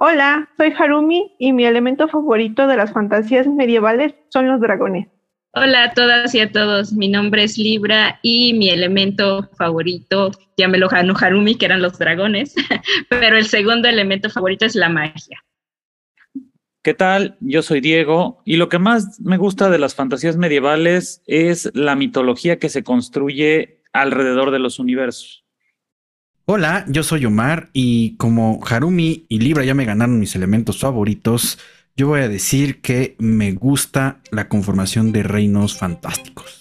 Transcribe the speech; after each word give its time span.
Hola, 0.00 0.48
soy 0.56 0.72
Harumi 0.78 1.34
y 1.40 1.52
mi 1.52 1.64
elemento 1.64 2.06
favorito 2.06 2.68
de 2.68 2.76
las 2.76 2.92
fantasías 2.92 3.48
medievales 3.48 4.14
son 4.28 4.46
los 4.46 4.60
dragones. 4.60 5.08
Hola 5.54 5.82
a 5.82 5.92
todas 5.92 6.32
y 6.36 6.40
a 6.40 6.52
todos, 6.52 6.92
mi 6.92 7.08
nombre 7.08 7.42
es 7.42 7.58
Libra 7.58 8.20
y 8.22 8.54
mi 8.54 8.70
elemento 8.70 9.50
favorito, 9.58 10.30
llámelo 10.56 10.86
Hanu 10.88 11.14
Harumi, 11.20 11.56
que 11.56 11.66
eran 11.66 11.82
los 11.82 11.98
dragones, 11.98 12.54
pero 13.08 13.36
el 13.36 13.46
segundo 13.46 13.88
elemento 13.88 14.30
favorito 14.30 14.66
es 14.66 14.76
la 14.76 14.88
magia. 14.88 15.44
¿Qué 16.84 16.94
tal? 16.94 17.36
Yo 17.40 17.62
soy 17.62 17.80
Diego 17.80 18.40
y 18.44 18.56
lo 18.56 18.68
que 18.68 18.78
más 18.78 19.20
me 19.20 19.36
gusta 19.36 19.68
de 19.68 19.80
las 19.80 19.96
fantasías 19.96 20.36
medievales 20.36 21.24
es 21.26 21.72
la 21.74 21.96
mitología 21.96 22.60
que 22.60 22.68
se 22.68 22.84
construye 22.84 23.82
alrededor 23.92 24.52
de 24.52 24.60
los 24.60 24.78
universos. 24.78 25.47
Hola, 26.50 26.86
yo 26.88 27.02
soy 27.02 27.26
Omar 27.26 27.68
y 27.74 28.16
como 28.16 28.60
Harumi 28.66 29.26
y 29.28 29.38
Libra 29.40 29.66
ya 29.66 29.74
me 29.74 29.84
ganaron 29.84 30.18
mis 30.18 30.34
elementos 30.34 30.80
favoritos, 30.80 31.58
yo 31.94 32.06
voy 32.06 32.20
a 32.20 32.28
decir 32.30 32.80
que 32.80 33.16
me 33.18 33.52
gusta 33.52 34.22
la 34.30 34.48
conformación 34.48 35.12
de 35.12 35.24
reinos 35.24 35.76
fantásticos. 35.76 36.57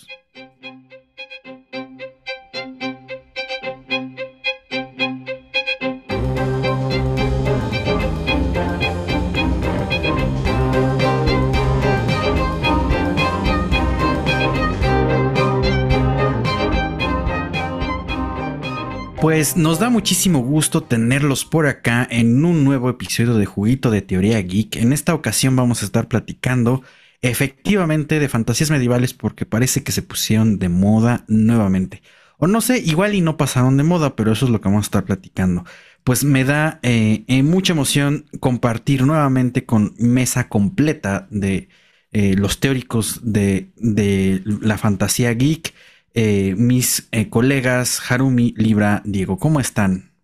Pues 19.37 19.55
nos 19.55 19.77
da 19.77 19.91
muchísimo 19.91 20.39
gusto 20.39 20.81
tenerlos 20.81 21.45
por 21.45 21.67
acá 21.67 22.07
en 22.09 22.43
un 22.43 22.63
nuevo 22.63 22.89
episodio 22.89 23.35
de 23.35 23.45
Juguito 23.45 23.91
de 23.91 24.01
Teoría 24.01 24.41
Geek. 24.41 24.77
En 24.77 24.93
esta 24.93 25.13
ocasión 25.13 25.55
vamos 25.55 25.83
a 25.83 25.85
estar 25.85 26.07
platicando 26.07 26.81
efectivamente 27.21 28.19
de 28.19 28.29
fantasías 28.29 28.71
medievales 28.71 29.13
porque 29.13 29.45
parece 29.45 29.83
que 29.83 29.91
se 29.91 30.01
pusieron 30.01 30.57
de 30.57 30.69
moda 30.69 31.23
nuevamente. 31.27 32.01
O 32.39 32.47
no 32.47 32.61
sé, 32.61 32.79
igual 32.79 33.13
y 33.13 33.21
no 33.21 33.37
pasaron 33.37 33.77
de 33.77 33.83
moda, 33.83 34.15
pero 34.15 34.31
eso 34.31 34.45
es 34.45 34.51
lo 34.51 34.59
que 34.59 34.69
vamos 34.69 34.85
a 34.85 34.87
estar 34.87 35.05
platicando. 35.05 35.65
Pues 36.03 36.23
me 36.23 36.43
da 36.43 36.79
eh, 36.81 37.23
eh, 37.27 37.43
mucha 37.43 37.73
emoción 37.73 38.25
compartir 38.39 39.05
nuevamente 39.05 39.67
con 39.67 39.93
mesa 39.99 40.49
completa 40.49 41.27
de 41.29 41.69
eh, 42.11 42.33
los 42.35 42.59
teóricos 42.59 43.19
de, 43.21 43.69
de 43.75 44.41
la 44.45 44.79
fantasía 44.79 45.31
geek. 45.35 45.75
Eh, 46.19 46.55
mis 46.57 47.07
eh, 47.11 47.29
colegas 47.29 48.01
Harumi, 48.09 48.51
Libra, 48.57 49.03
Diego. 49.05 49.37
¿Cómo 49.37 49.59
están? 49.59 50.15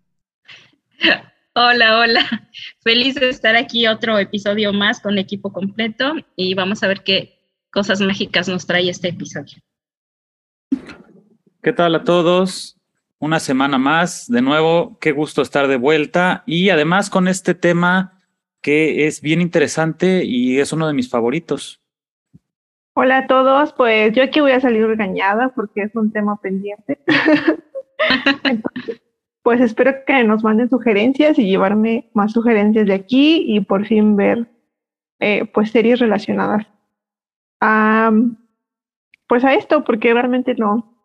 Hola, 1.54 2.00
hola. 2.00 2.50
Feliz 2.82 3.14
de 3.14 3.30
estar 3.30 3.56
aquí 3.56 3.86
otro 3.86 4.18
episodio 4.18 4.74
más 4.74 5.00
con 5.00 5.20
equipo 5.20 5.54
completo 5.54 6.16
y 6.36 6.56
vamos 6.56 6.82
a 6.82 6.88
ver 6.88 7.04
qué 7.04 7.38
cosas 7.72 8.02
mágicas 8.02 8.50
nos 8.50 8.66
trae 8.66 8.90
este 8.90 9.10
episodio. 9.10 9.60
¿Qué 11.62 11.74
tal 11.74 11.94
a 11.94 12.04
todos? 12.04 12.76
Una 13.20 13.40
semana 13.40 13.78
más, 13.78 14.26
de 14.28 14.42
nuevo, 14.42 14.98
qué 15.00 15.12
gusto 15.12 15.44
estar 15.44 15.68
de 15.68 15.78
vuelta 15.78 16.44
y 16.48 16.70
además 16.70 17.12
con 17.12 17.28
este 17.28 17.54
tema 17.54 18.20
que 18.64 19.06
es 19.06 19.22
bien 19.22 19.42
interesante 19.42 20.26
y 20.26 20.60
es 20.60 20.74
uno 20.74 20.88
de 20.88 20.94
mis 20.94 21.08
favoritos. 21.08 21.83
Hola 22.96 23.20
a 23.20 23.28
todos, 23.28 23.74
pues 23.74 24.14
yo 24.14 24.22
aquí 24.22 24.40
voy 24.40 24.52
a 24.52 24.60
salir 24.60 24.86
regañada 24.86 25.50
porque 25.50 25.82
es 25.82 25.96
un 25.96 26.12
tema 26.12 26.40
pendiente. 26.40 27.00
pues 29.42 29.62
espero 29.62 30.06
que 30.06 30.24
nos 30.24 30.44
manden 30.44 30.70
sugerencias 30.70 31.40
y 31.40 31.48
llevarme 31.48 32.12
más 32.14 32.34
sugerencias 32.34 32.86
de 32.86 32.94
aquí 32.94 33.46
y 33.48 33.62
por 33.62 33.88
fin 33.88 34.16
ver 34.16 34.48
eh, 35.20 35.50
pues 35.52 35.72
series 35.72 36.00
relacionadas 36.00 36.68
a 37.60 38.12
pues 39.28 39.44
a 39.44 39.56
esto 39.56 39.84
porque 39.84 40.14
realmente 40.14 40.54
no 40.56 40.96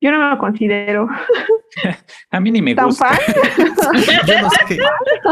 yo 0.00 0.12
no 0.12 0.30
me 0.30 0.38
considero 0.38 1.08
a 2.30 2.40
mí 2.40 2.50
ni 2.52 2.62
me 2.62 2.74
gusta. 2.74 3.18
yo, 4.26 4.40
no 4.40 4.50
sé 4.50 4.58
qué, 4.68 4.76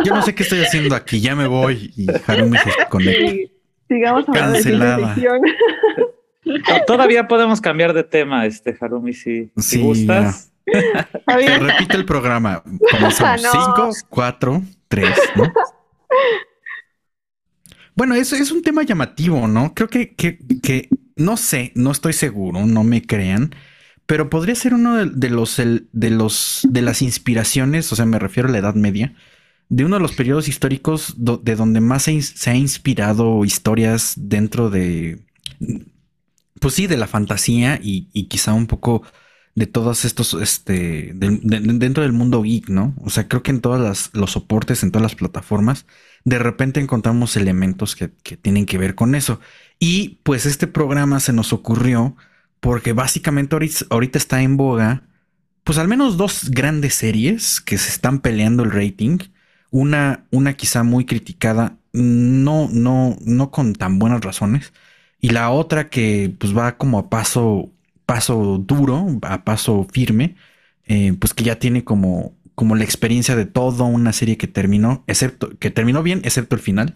yo, 0.04 0.14
no 0.14 0.22
sé 0.22 0.34
qué, 0.34 0.42
estoy 0.42 0.60
haciendo 0.62 0.96
aquí 0.96 1.20
ya 1.20 1.36
me 1.36 1.46
voy 1.46 1.92
y 1.96 2.06
Harumi 2.26 2.58
se 2.58 2.70
conecta 2.88 3.51
sigamos 3.92 4.28
hablando 4.28 4.54
Cancelada. 4.54 5.14
de 5.14 6.82
Todavía 6.86 7.28
podemos 7.28 7.60
cambiar 7.60 7.92
de 7.92 8.02
tema, 8.04 8.46
este 8.46 8.76
Harumi, 8.80 9.12
si, 9.14 9.50
si 9.56 9.80
gustas. 9.80 10.52
Se 10.66 11.58
repite 11.58 11.96
el 11.96 12.04
programa. 12.04 12.62
Comenzamos. 12.90 13.42
No. 13.42 13.50
Cinco, 13.52 13.90
cuatro, 14.08 14.62
tres, 14.88 15.16
¿no? 15.36 15.52
Bueno, 17.94 18.14
eso 18.14 18.36
es 18.36 18.50
un 18.50 18.62
tema 18.62 18.82
llamativo, 18.82 19.46
¿no? 19.48 19.74
Creo 19.74 19.88
que, 19.88 20.14
que, 20.14 20.38
que 20.62 20.88
no 21.16 21.36
sé, 21.36 21.72
no 21.74 21.90
estoy 21.90 22.12
seguro, 22.14 22.64
no 22.66 22.84
me 22.84 23.02
crean, 23.02 23.54
pero 24.06 24.30
podría 24.30 24.54
ser 24.54 24.72
uno 24.74 24.96
de, 24.96 25.10
de 25.12 25.28
los 25.30 25.58
el- 25.58 25.88
de 25.92 26.10
los 26.10 26.66
de 26.68 26.82
las 26.82 27.02
inspiraciones, 27.02 27.92
o 27.92 27.96
sea, 27.96 28.06
me 28.06 28.18
refiero 28.18 28.48
a 28.48 28.52
la 28.52 28.58
Edad 28.58 28.74
Media, 28.74 29.14
de 29.72 29.86
uno 29.86 29.96
de 29.96 30.02
los 30.02 30.12
periodos 30.12 30.48
históricos 30.48 31.14
de 31.16 31.56
donde 31.56 31.80
más 31.80 32.02
se, 32.02 32.50
ha 32.50 32.54
inspirado 32.54 33.42
historias 33.46 34.12
dentro 34.18 34.68
de, 34.68 35.24
pues 36.60 36.74
sí, 36.74 36.86
de 36.86 36.98
la 36.98 37.06
fantasía 37.06 37.80
y, 37.82 38.10
y 38.12 38.24
quizá 38.24 38.52
un 38.52 38.66
poco 38.66 39.02
de 39.54 39.66
todos 39.66 40.04
estos, 40.04 40.34
este, 40.34 41.12
dentro 41.14 42.02
del 42.02 42.12
mundo 42.12 42.42
geek, 42.42 42.68
¿no? 42.68 42.94
O 43.00 43.08
sea, 43.08 43.28
creo 43.28 43.42
que 43.42 43.50
en 43.50 43.62
todos 43.62 44.10
los 44.12 44.32
soportes, 44.32 44.82
en 44.82 44.90
todas 44.90 45.04
las 45.04 45.14
plataformas, 45.14 45.86
de 46.24 46.38
repente 46.38 46.78
encontramos 46.78 47.38
elementos 47.38 47.96
que, 47.96 48.10
que 48.22 48.36
tienen 48.36 48.66
que 48.66 48.76
ver 48.76 48.94
con 48.94 49.14
eso. 49.14 49.40
Y 49.78 50.20
pues 50.22 50.44
este 50.44 50.66
programa 50.66 51.18
se 51.18 51.32
nos 51.32 51.54
ocurrió 51.54 52.14
porque 52.60 52.92
básicamente 52.92 53.54
ahorita, 53.54 53.86
ahorita 53.88 54.18
está 54.18 54.42
en 54.42 54.58
boga, 54.58 55.04
pues 55.64 55.78
al 55.78 55.88
menos 55.88 56.18
dos 56.18 56.50
grandes 56.50 56.94
series 56.94 57.62
que 57.62 57.78
se 57.78 57.88
están 57.88 58.20
peleando 58.20 58.64
el 58.64 58.70
rating. 58.70 59.16
Una, 59.72 60.26
una 60.32 60.54
quizá 60.54 60.84
muy 60.84 61.06
criticada, 61.06 61.78
no, 61.92 62.68
no, 62.72 63.18
no 63.24 63.50
con 63.52 63.74
tan 63.74 63.98
buenas 63.98 64.22
razones. 64.22 64.72
Y 65.20 65.30
la 65.30 65.50
otra 65.50 65.90
que 65.90 66.34
pues 66.38 66.56
va 66.56 66.78
como 66.78 66.98
a 67.00 67.10
paso, 67.10 67.72
paso 68.06 68.58
duro, 68.58 69.06
a 69.22 69.44
paso 69.44 69.86
firme, 69.92 70.36
eh, 70.86 71.14
pues 71.18 71.34
que 71.34 71.44
ya 71.44 71.58
tiene 71.58 71.84
como, 71.84 72.36
como 72.54 72.76
la 72.76 72.84
experiencia 72.84 73.36
de 73.36 73.46
toda 73.46 73.84
una 73.84 74.12
serie 74.12 74.36
que 74.38 74.48
terminó, 74.48 75.04
excepto, 75.08 75.58
que 75.58 75.70
terminó 75.70 76.02
bien, 76.02 76.20
excepto 76.24 76.56
el 76.56 76.62
final, 76.62 76.94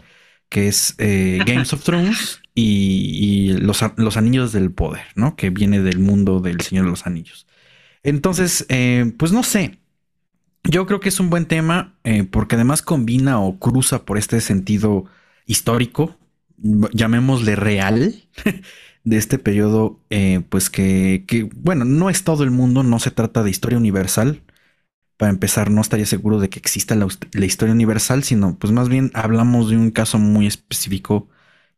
que 0.49 0.69
es 0.69 0.95
eh, 0.99 1.45
Games 1.47 1.73
of 1.73 1.85
Thrones 1.85 2.43
y, 2.55 3.51
y 3.53 3.53
los, 3.55 3.81
los 3.97 4.17
Anillos 4.17 4.53
del 4.53 4.73
Poder, 4.73 5.05
¿no? 5.17 5.37
Que 5.37 5.51
viene 5.51 5.81
del 5.81 5.99
mundo 6.01 6.41
del 6.41 6.61
Señor 6.63 6.85
de 6.87 6.91
los 6.93 7.07
Anillos. 7.07 7.47
Entonces, 8.03 8.67
eh, 8.69 9.13
pues 9.19 9.33
no 9.33 9.43
sé. 9.43 9.81
Yo 10.69 10.87
creo 10.87 11.01
que 11.01 11.09
es 11.09 11.21
un 11.21 11.31
buen 11.31 11.47
tema 11.47 11.95
eh, 12.05 12.25
porque 12.25 12.57
además 12.57 12.83
combina 12.83 13.41
o 13.41 13.59
cruza 13.59 14.05
por 14.05 14.19
este 14.19 14.41
sentido 14.41 15.07
histórico, 15.47 16.19
llamémosle 16.59 17.57
real, 17.57 18.15
de 19.05 19.17
este 19.19 19.39
periodo, 19.39 20.01
eh, 20.11 20.43
pues 20.49 20.69
que, 20.69 21.49
bueno, 21.55 21.85
no 21.85 22.11
es 22.11 22.25
todo 22.25 22.43
el 22.43 22.51
mundo, 22.51 22.83
no 22.83 22.99
se 22.99 23.13
trata 23.13 23.45
de 23.45 23.51
historia 23.51 23.79
universal. 23.79 24.43
Para 25.17 25.31
empezar, 25.31 25.71
no 25.71 25.81
estaría 25.81 26.07
seguro 26.07 26.41
de 26.41 26.51
que 26.51 26.59
exista 26.59 26.97
la 26.97 27.47
historia 27.47 27.73
universal, 27.73 28.25
sino 28.25 28.59
pues 28.59 28.73
más 28.73 28.89
bien 28.89 29.13
hablamos 29.15 29.71
de 29.71 29.77
un 29.77 29.91
caso 29.91 30.19
muy 30.19 30.47
específico 30.47 31.29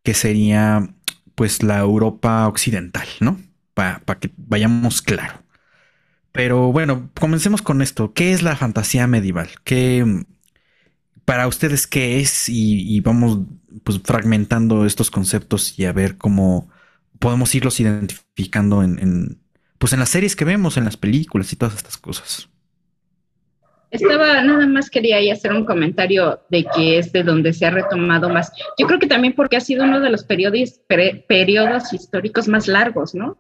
que 0.03 0.15
sería 0.15 0.95
pues 1.35 1.63
la 1.63 1.79
Europa 1.79 2.49
occidental, 2.49 3.07
¿no? 3.21 3.39
Para 3.75 4.01
que 4.19 4.33
vayamos 4.37 5.03
claro. 5.03 5.45
Pero 6.39 6.71
bueno, 6.71 7.11
comencemos 7.19 7.63
con 7.63 7.83
esto. 7.83 8.13
¿Qué 8.15 8.33
es 8.33 8.45
la 8.45 8.55
fantasía 8.55 9.09
medieval? 9.09 9.49
¿Qué 9.65 10.23
para 11.25 11.49
ustedes 11.49 11.89
qué 11.89 12.21
es? 12.21 12.49
Y, 12.49 13.01
vamos 13.01 13.41
pues 13.83 14.01
fragmentando 14.05 14.87
estos 14.87 15.11
conceptos 15.11 15.77
y 15.81 15.85
a 15.85 15.93
ver 15.93 16.17
cómo 16.17 16.69
podemos 17.19 17.53
irlos 17.57 17.81
identificando 17.81 18.85
en, 18.85 19.01
en, 19.01 19.39
pues 19.79 19.93
en 19.93 19.99
las 19.99 20.11
series 20.11 20.37
que 20.37 20.45
vemos, 20.45 20.77
en 20.77 20.85
las 20.85 20.97
películas 20.97 21.53
y 21.53 21.57
todas 21.57 21.75
estas 21.75 21.97
cosas. 21.97 22.49
Estaba, 23.91 24.41
nada 24.45 24.69
más 24.69 24.91
quería 24.91 25.17
ahí 25.17 25.33
hacer 25.33 25.53
un 25.53 25.65
comentario 25.65 26.39
de 26.51 26.65
que 26.73 26.99
es 26.99 27.11
de 27.11 27.25
donde 27.25 27.53
se 27.53 27.67
ha 27.67 27.71
retomado 27.71 28.29
más. 28.29 28.53
Yo 28.79 28.87
creo 28.87 29.01
que 29.01 29.09
también 29.09 29.35
porque 29.35 29.57
ha 29.57 29.61
sido 29.61 29.83
uno 29.83 29.99
de 29.99 30.11
los 30.11 30.23
periodos, 30.23 30.79
pre- 30.87 31.25
periodos 31.29 31.93
históricos 31.93 32.47
más 32.47 32.69
largos, 32.69 33.13
¿no? 33.13 33.39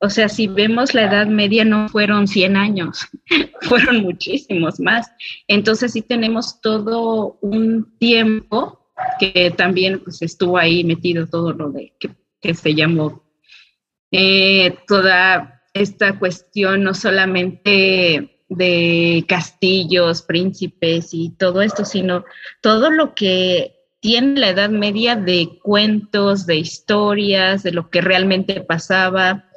O 0.00 0.10
sea, 0.10 0.28
si 0.28 0.46
vemos 0.46 0.94
la 0.94 1.04
Edad 1.04 1.26
Media 1.26 1.64
no 1.64 1.88
fueron 1.88 2.28
100 2.28 2.56
años, 2.56 3.08
fueron 3.62 4.02
muchísimos 4.02 4.78
más. 4.78 5.10
Entonces 5.48 5.92
sí 5.92 6.02
tenemos 6.02 6.60
todo 6.60 7.38
un 7.40 7.96
tiempo 7.98 8.86
que 9.18 9.52
también 9.56 10.00
pues, 10.00 10.22
estuvo 10.22 10.58
ahí 10.58 10.84
metido 10.84 11.26
todo 11.26 11.52
lo 11.52 11.70
de 11.70 11.92
que, 11.98 12.54
se 12.54 12.74
llamó 12.74 13.24
eh, 14.12 14.76
toda 14.86 15.62
esta 15.74 16.18
cuestión 16.18 16.84
no 16.84 16.94
solamente 16.94 18.38
de 18.48 19.24
castillos, 19.28 20.22
príncipes 20.22 21.10
y 21.12 21.30
todo 21.30 21.60
esto, 21.60 21.84
sino 21.84 22.24
todo 22.62 22.90
lo 22.90 23.14
que 23.14 23.74
tiene 24.00 24.38
la 24.38 24.50
Edad 24.50 24.70
Media 24.70 25.16
de 25.16 25.58
cuentos, 25.62 26.46
de 26.46 26.56
historias, 26.56 27.62
de 27.62 27.72
lo 27.72 27.90
que 27.90 28.00
realmente 28.00 28.60
pasaba, 28.60 29.47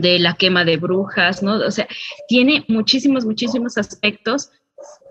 de 0.00 0.18
la 0.18 0.34
quema 0.34 0.64
de 0.64 0.76
brujas, 0.76 1.42
¿no? 1.42 1.54
O 1.56 1.70
sea, 1.70 1.86
tiene 2.28 2.64
muchísimos, 2.68 3.24
muchísimos 3.24 3.78
aspectos 3.78 4.50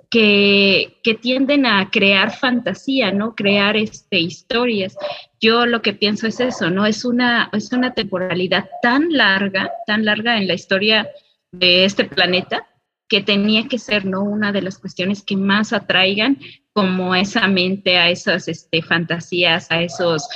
que, 0.10 1.00
que, 1.04 1.16
tienden 1.16 1.66
a 1.66 1.90
crear 1.90 2.36
fantasía, 2.36 3.12
¿no? 3.12 3.34
Crear 3.34 3.76
este, 3.76 4.20
historias. 4.20 4.96
Yo 5.42 5.66
lo 5.66 5.82
que 5.82 5.94
pienso 5.94 6.28
es 6.28 6.40
eso, 6.40 6.70
¿no? 6.70 6.86
Es 6.86 7.04
una, 7.04 7.50
es 7.52 7.72
una 7.72 7.94
temporalidad 7.94 8.70
tan 8.82 9.12
larga, 9.12 9.72
tan 9.88 10.06
larga 10.06 10.38
en 10.38 10.48
la 10.48 10.54
historia 10.54 11.10
de 11.52 11.86
este 11.86 12.06
planeta, 12.06 12.68
que 13.10 13.22
tenía 13.22 13.68
que 13.68 13.80
ser, 13.80 14.06
¿no? 14.06 14.24
Una 14.24 14.52
de 14.52 14.62
las 14.62 14.78
cuestiones 14.78 15.24
que 15.24 15.36
más 15.36 15.74
atraigan 15.74 16.40
como 16.74 17.14
esa 17.16 17.48
mente, 17.48 17.98
a 17.98 18.10
esas 18.10 18.48
este, 18.48 18.82
fantasías, 18.82 19.70
a 19.70 19.82
esos, 19.82 20.28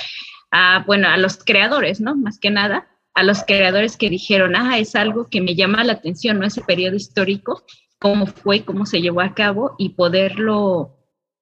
a, 0.50 0.84
bueno, 0.86 1.08
a 1.08 1.16
los 1.16 1.42
creadores, 1.42 2.00
¿no? 2.00 2.14
Más 2.14 2.38
que 2.38 2.50
nada, 2.50 2.88
a 3.18 3.24
los 3.24 3.42
creadores 3.42 3.96
que 3.96 4.10
dijeron, 4.10 4.54
ah, 4.54 4.78
es 4.78 4.94
algo 4.94 5.28
que 5.28 5.40
me 5.40 5.56
llama 5.56 5.82
la 5.82 5.94
atención, 5.94 6.38
¿no? 6.38 6.46
Ese 6.46 6.62
periodo 6.62 6.94
histórico, 6.94 7.64
cómo 7.98 8.26
fue, 8.26 8.64
cómo 8.64 8.86
se 8.86 9.00
llevó 9.00 9.22
a 9.22 9.34
cabo 9.34 9.74
y 9.76 9.88
poderlo, 9.90 10.96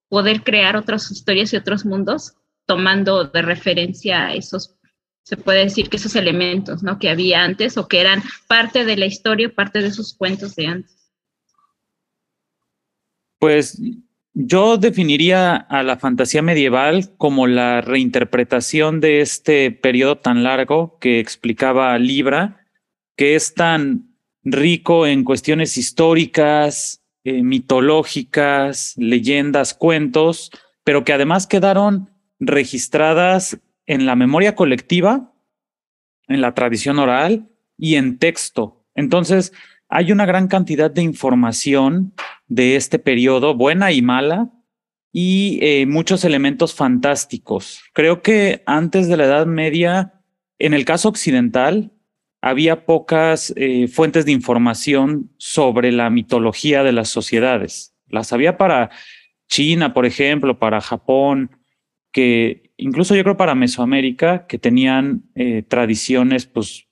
poder 0.09 0.43
crear 0.43 0.77
otras 0.77 1.11
historias 1.11 1.53
y 1.53 1.57
otros 1.57 1.85
mundos 1.85 2.33
tomando 2.65 3.25
de 3.25 3.43
referencia 3.43 4.33
esos, 4.33 4.75
se 5.23 5.37
puede 5.37 5.65
decir 5.65 5.91
que 5.91 5.99
esos 5.99 6.17
elementos, 6.17 6.83
¿no? 6.83 6.99
Que 6.99 7.11
había 7.11 7.45
antes 7.45 7.77
o 7.77 7.87
que 7.87 8.01
eran 8.01 8.23
parte 8.49 8.87
de 8.87 8.97
la 8.97 9.05
historia, 9.05 9.55
parte 9.55 9.83
de 9.83 9.89
esos 9.89 10.15
cuentos 10.15 10.57
de 10.57 10.69
antes. 10.69 11.13
Pues 13.39 13.79
yo 14.39 14.77
definiría 14.77 15.57
a 15.57 15.83
la 15.83 15.97
fantasía 15.97 16.43
medieval 16.43 17.17
como 17.17 17.47
la 17.47 17.81
reinterpretación 17.81 19.01
de 19.01 19.23
este 19.23 19.71
periodo 19.71 20.19
tan 20.19 20.43
largo 20.43 20.99
que 20.99 21.21
explicaba 21.21 21.99
Libra, 21.99 22.67
que 23.17 23.35
es 23.35 23.55
tan 23.55 24.15
rico 24.45 25.07
en 25.07 25.25
cuestiones 25.25 25.79
históricas, 25.79 27.03
eh, 27.25 27.43
mitológicas, 27.43 28.93
leyendas, 28.99 29.73
cuentos, 29.73 30.51
pero 30.85 31.03
que 31.03 31.15
además 31.15 31.47
quedaron 31.47 32.11
registradas 32.39 33.59
en 33.87 34.05
la 34.05 34.17
memoria 34.17 34.55
colectiva, 34.55 35.33
en 36.29 36.43
la 36.43 36.53
tradición 36.53 36.99
oral 36.99 37.49
y 37.79 37.95
en 37.95 38.19
texto. 38.19 38.85
Entonces, 38.95 39.55
hay 39.89 40.13
una 40.13 40.27
gran 40.27 40.49
cantidad 40.49 40.91
de 40.91 41.03
información 41.03 42.13
de 42.49 42.77
este 42.77 42.99
periodo, 42.99 43.55
buena 43.55 43.93
y 43.93 44.03
mala, 44.03 44.51
y 45.13 45.59
eh, 45.63 45.87
muchos 45.87 46.25
elementos 46.25 46.75
fantásticos. 46.75 47.83
Creo 47.93 48.23
que 48.23 48.63
antes 48.67 49.09
de 49.09 49.17
la 49.17 49.25
Edad 49.25 49.47
Media, 49.47 50.13
en 50.59 50.75
el 50.75 50.85
caso 50.85 51.09
occidental, 51.09 51.93
había 52.43 52.85
pocas 52.85 53.53
eh, 53.57 53.89
fuentes 53.89 54.27
de 54.27 54.33
información 54.33 55.31
sobre 55.39 55.91
la 55.91 56.11
mitología 56.11 56.83
de 56.83 56.93
las 56.93 57.09
sociedades. 57.09 57.95
Las 58.09 58.33
había 58.33 58.59
para 58.59 58.91
China, 59.49 59.95
por 59.95 60.07
ejemplo, 60.07 60.59
para 60.59 60.81
Japón, 60.81 61.51
que 62.13 62.73
incluso 62.77 63.15
yo 63.15 63.23
creo 63.23 63.37
para 63.37 63.55
Mesoamérica, 63.55 64.47
que 64.47 64.59
tenían 64.59 65.23
eh, 65.35 65.63
tradiciones 65.63 66.47
pues 66.47 66.86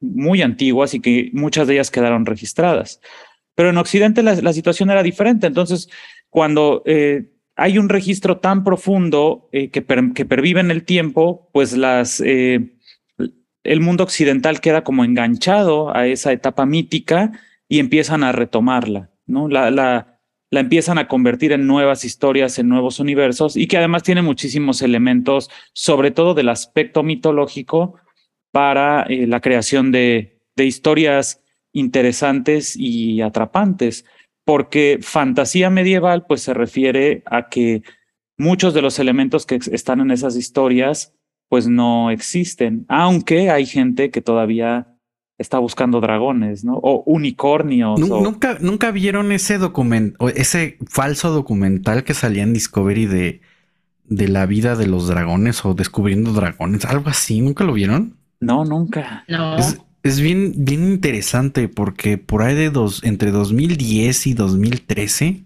muy 0.00 0.42
antiguas 0.42 0.94
y 0.94 1.00
que 1.00 1.30
muchas 1.32 1.66
de 1.66 1.74
ellas 1.74 1.90
quedaron 1.90 2.26
registradas. 2.26 3.00
Pero 3.54 3.70
en 3.70 3.78
Occidente 3.78 4.22
la, 4.22 4.52
situación 4.52 4.90
era 4.90 5.02
diferente. 5.02 5.46
Entonces, 5.46 5.90
cuando 6.30 6.82
eh, 6.86 7.30
hay 7.56 7.78
un 7.78 7.88
registro 7.88 8.38
tan 8.38 8.64
profundo 8.64 9.48
eh, 9.52 9.70
que, 9.70 9.84
que, 10.14 10.24
pervive 10.24 10.60
en 10.60 10.70
el 10.70 10.84
tiempo, 10.84 11.50
pues 11.52 11.76
las, 11.76 12.22
eh, 12.24 12.70
el 13.64 13.80
mundo 13.80 14.04
occidental 14.04 14.60
queda 14.60 14.82
como 14.82 15.04
enganchado 15.04 15.94
a 15.94 16.06
esa 16.06 16.32
etapa 16.32 16.64
mítica 16.64 17.32
y 17.68 17.78
empiezan 17.78 18.24
a 18.24 18.32
retomarla, 18.32 19.10
¿no? 19.26 19.48
La, 19.48 19.70
la, 19.70 20.20
la 20.50 20.60
empiezan 20.60 20.98
a 20.98 21.06
convertir 21.06 21.52
en 21.52 21.66
nuevas 21.66 22.04
historias, 22.04 22.58
en 22.58 22.68
nuevos 22.68 22.98
universos 22.98 23.56
y 23.56 23.66
que 23.66 23.78
además 23.78 24.02
tiene 24.02 24.22
muchísimos 24.22 24.82
elementos, 24.82 25.50
sobre 25.72 26.10
todo 26.10 26.34
del 26.34 26.48
aspecto 26.48 27.02
mitológico, 27.02 27.96
para 28.52 29.06
la 29.08 29.40
creación 29.40 29.92
de, 29.92 30.38
de 30.56 30.66
historias 30.66 31.40
interesantes 31.72 32.74
y 32.76 33.20
atrapantes, 33.20 34.04
porque 34.44 34.98
fantasía 35.00 35.70
medieval 35.70 36.26
pues 36.26 36.42
se 36.42 36.54
refiere 36.54 37.22
a 37.26 37.48
que 37.48 37.82
muchos 38.36 38.74
de 38.74 38.82
los 38.82 38.98
elementos 38.98 39.46
que 39.46 39.60
están 39.70 40.00
en 40.00 40.10
esas 40.10 40.36
historias 40.36 41.14
pues 41.48 41.66
no 41.66 42.10
existen, 42.10 42.86
aunque 42.88 43.50
hay 43.50 43.66
gente 43.66 44.10
que 44.10 44.22
todavía 44.22 44.86
está 45.36 45.58
buscando 45.58 46.00
dragones, 46.00 46.64
¿no? 46.64 46.74
O 46.74 47.02
unicornios. 47.06 47.98
Nunca, 47.98 48.58
nunca 48.60 48.90
vieron 48.90 49.32
ese 49.32 49.58
documento, 49.58 50.28
ese 50.28 50.78
falso 50.86 51.30
documental 51.30 52.04
que 52.04 52.14
salía 52.14 52.42
en 52.42 52.52
Discovery 52.52 53.06
de, 53.06 53.40
de 54.04 54.28
la 54.28 54.46
vida 54.46 54.76
de 54.76 54.86
los 54.86 55.08
dragones 55.08 55.64
o 55.64 55.74
descubriendo 55.74 56.32
dragones, 56.32 56.84
algo 56.84 57.08
así. 57.08 57.40
¿Nunca 57.40 57.64
lo 57.64 57.72
vieron? 57.72 58.19
No, 58.40 58.64
nunca. 58.64 59.24
No 59.28 59.56
es 60.02 60.20
bien, 60.20 60.52
bien 60.56 60.84
interesante 60.84 61.68
porque 61.68 62.18
por 62.18 62.42
ahí 62.42 62.54
de 62.54 62.70
dos, 62.70 63.02
entre 63.04 63.30
2010 63.30 64.26
y 64.28 64.34
2013, 64.34 65.44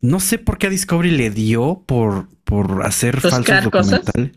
no 0.00 0.20
sé 0.20 0.38
por 0.38 0.58
qué 0.58 0.68
a 0.68 0.70
Discovery 0.70 1.10
le 1.10 1.30
dio 1.30 1.82
por, 1.86 2.28
por 2.44 2.84
hacer 2.84 3.20
falsos 3.20 3.64
documentales. 3.64 4.32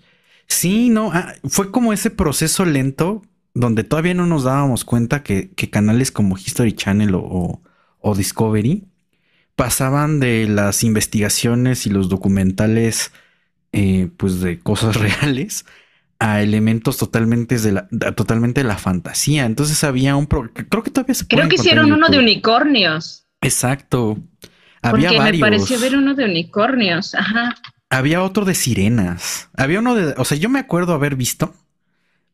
Sí, 0.47 0.89
no, 0.89 1.11
ah, 1.13 1.33
fue 1.47 1.71
como 1.71 1.93
ese 1.93 2.09
proceso 2.09 2.65
lento 2.65 3.21
donde 3.53 3.83
todavía 3.83 4.13
no 4.13 4.25
nos 4.25 4.43
dábamos 4.43 4.85
cuenta 4.85 5.23
que, 5.23 5.49
canales 5.69 6.11
como 6.11 6.37
History 6.37 6.73
Channel 6.73 7.15
o, 7.15 7.61
o, 7.99 8.15
Discovery 8.15 8.85
pasaban 9.55 10.19
de 10.19 10.47
las 10.47 10.83
investigaciones 10.83 11.85
y 11.85 11.89
los 11.89 12.07
documentales 12.07 13.11
eh, 13.73 14.09
pues 14.15 14.39
de 14.39 14.59
cosas 14.59 14.95
reales 15.21 15.65
a 16.19 16.41
elementos 16.41 16.97
totalmente 16.97 17.59
de 17.59 17.71
la, 17.71 17.87
totalmente 18.15 18.61
de 18.61 18.67
la 18.67 18.77
fantasía. 18.77 19.45
Entonces 19.45 19.83
había 19.83 20.15
un 20.15 20.25
creo 20.25 20.83
que 20.83 20.91
todavía 20.91 21.15
se 21.15 21.27
Creo 21.27 21.47
que 21.47 21.55
hicieron 21.55 21.91
uno 21.91 22.09
de 22.09 22.19
unicornios. 22.19 23.27
Exacto. 23.41 24.17
Había 24.81 25.09
Porque 25.09 25.31
me 25.31 25.39
pareció 25.39 25.79
ver 25.79 25.95
uno 25.95 26.15
de 26.15 26.25
unicornios. 26.25 27.13
Ajá. 27.15 27.55
Había 27.89 28.23
otro 28.23 28.45
de 28.45 28.55
sirenas. 28.55 29.49
Había 29.55 29.79
uno 29.79 29.95
de, 29.95 30.13
o 30.17 30.25
sea, 30.25 30.37
yo 30.37 30.49
me 30.49 30.59
acuerdo 30.59 30.93
haber 30.93 31.15
visto 31.15 31.53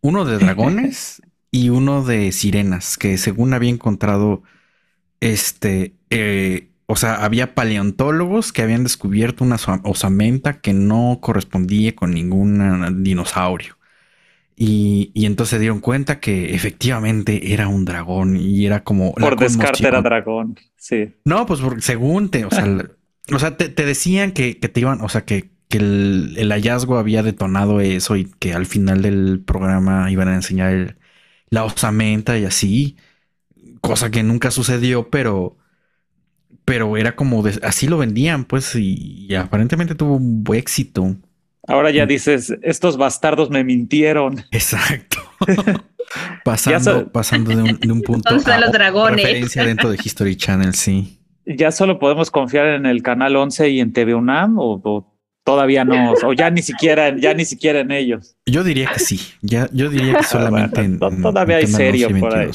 uno 0.02 0.26
de 0.26 0.38
dragones 0.38 1.22
y 1.52 1.70
uno 1.70 2.04
de 2.04 2.32
sirenas 2.32 2.98
que 2.98 3.18
según 3.18 3.54
había 3.54 3.70
encontrado 3.70 4.44
este 5.20 5.96
eh, 6.10 6.73
o 6.94 6.96
sea, 6.96 7.16
había 7.26 7.56
paleontólogos 7.56 8.54
que 8.54 8.62
habían 8.62 8.84
descubierto 8.84 9.44
una 9.44 9.58
osamenta 9.82 10.62
que 10.62 10.74
no 10.74 11.18
correspondía 11.22 11.96
con 11.96 12.12
ningún 12.12 13.04
dinosaurio. 13.04 13.80
Y, 14.56 15.12
entonces 15.16 15.56
se 15.56 15.60
dieron 15.60 15.80
cuenta 15.80 16.20
que 16.20 16.54
efectivamente 16.54 17.52
era 17.52 17.68
un 17.68 17.86
dragón 17.86 18.38
y 18.38 18.68
era 18.68 18.84
como... 18.84 19.16
Por 19.16 19.40
descarte 19.40 19.88
era 19.88 20.04
dragón, 20.04 20.60
sí. 20.78 21.16
No, 21.26 21.48
pues 21.48 21.62
según 21.80 22.30
te, 22.30 22.46
o 22.46 22.52
sea, 22.52 23.58
te, 23.58 23.70
decían 23.70 24.32
que, 24.32 24.54
te 24.54 24.80
iban, 24.80 25.02
o 25.02 25.10
sea, 25.10 25.26
que, 25.26 25.50
el, 25.72 26.48
hallazgo 26.52 27.00
había 27.00 27.24
detonado 27.24 27.82
eso 27.82 28.18
y 28.18 28.26
que 28.26 28.54
al 28.54 28.68
final 28.68 29.02
del 29.02 29.42
programa 29.44 30.12
iban 30.12 30.28
a 30.28 30.36
enseñar 30.36 30.98
la 31.50 31.64
osamenta 31.64 32.38
y 32.38 32.46
así, 32.46 32.98
cosa 33.82 34.12
que 34.12 34.22
nunca 34.22 34.52
sucedió, 34.52 35.10
pero 35.10 35.58
pero 36.66 36.98
era 36.98 37.16
como 37.16 37.44
así 37.62 37.88
lo 37.88 37.98
vendían, 37.98 38.46
pues, 38.46 38.76
y, 38.76 39.34
aparentemente 39.36 39.96
tuvo 39.96 40.16
un 40.16 40.44
buen 40.44 40.60
éxito. 40.60 41.16
Ahora 41.68 41.92
ya 41.92 42.06
mm. 42.06 42.08
dices, 42.08 42.54
estos 42.62 42.98
bastardos 42.98 43.50
me 43.50 43.64
mintieron. 43.64 44.44
Exacto. 44.52 45.18
pasando, 46.44 47.12
pasando 47.12 47.52
de 47.52 47.92
un, 47.92 48.02
punto 48.02 48.30
a 48.30 48.58
los 48.58 48.72
dragones. 48.72 49.24
referencia 49.24 49.66
dentro 49.66 49.90
de 49.90 49.98
History 50.04 50.36
Channel, 50.36 50.74
sí. 50.74 51.20
¿Ya 51.46 51.72
solo 51.72 52.00
podemos 52.00 52.32
confiar 52.32 52.68
en 52.68 52.86
el 52.86 53.04
canal 53.04 53.36
11 53.36 53.70
y 53.70 53.80
en 53.80 53.92
TV 53.92 54.16
UNAM 54.16 54.58
o, 54.58 55.14
todavía 55.44 55.84
no? 55.84 56.14
O 56.26 56.34
ya 56.34 56.50
ni 56.50 56.62
siquiera, 56.62 57.16
ya 57.18 57.34
ni 57.34 57.44
siquiera 57.44 57.82
en 57.82 57.92
ellos. 57.92 58.36
Yo 58.46 58.64
diría 58.64 58.90
que 58.94 59.00
sí. 59.00 59.20
Ya, 59.42 59.68
yo 59.74 59.90
diría 59.90 60.16
que 60.16 60.24
solamente 60.24 60.82
en, 60.82 61.00
Todavía 61.00 61.58
hay 61.58 61.68
serio 61.68 62.10
por 62.20 62.36
ahí. 62.36 62.50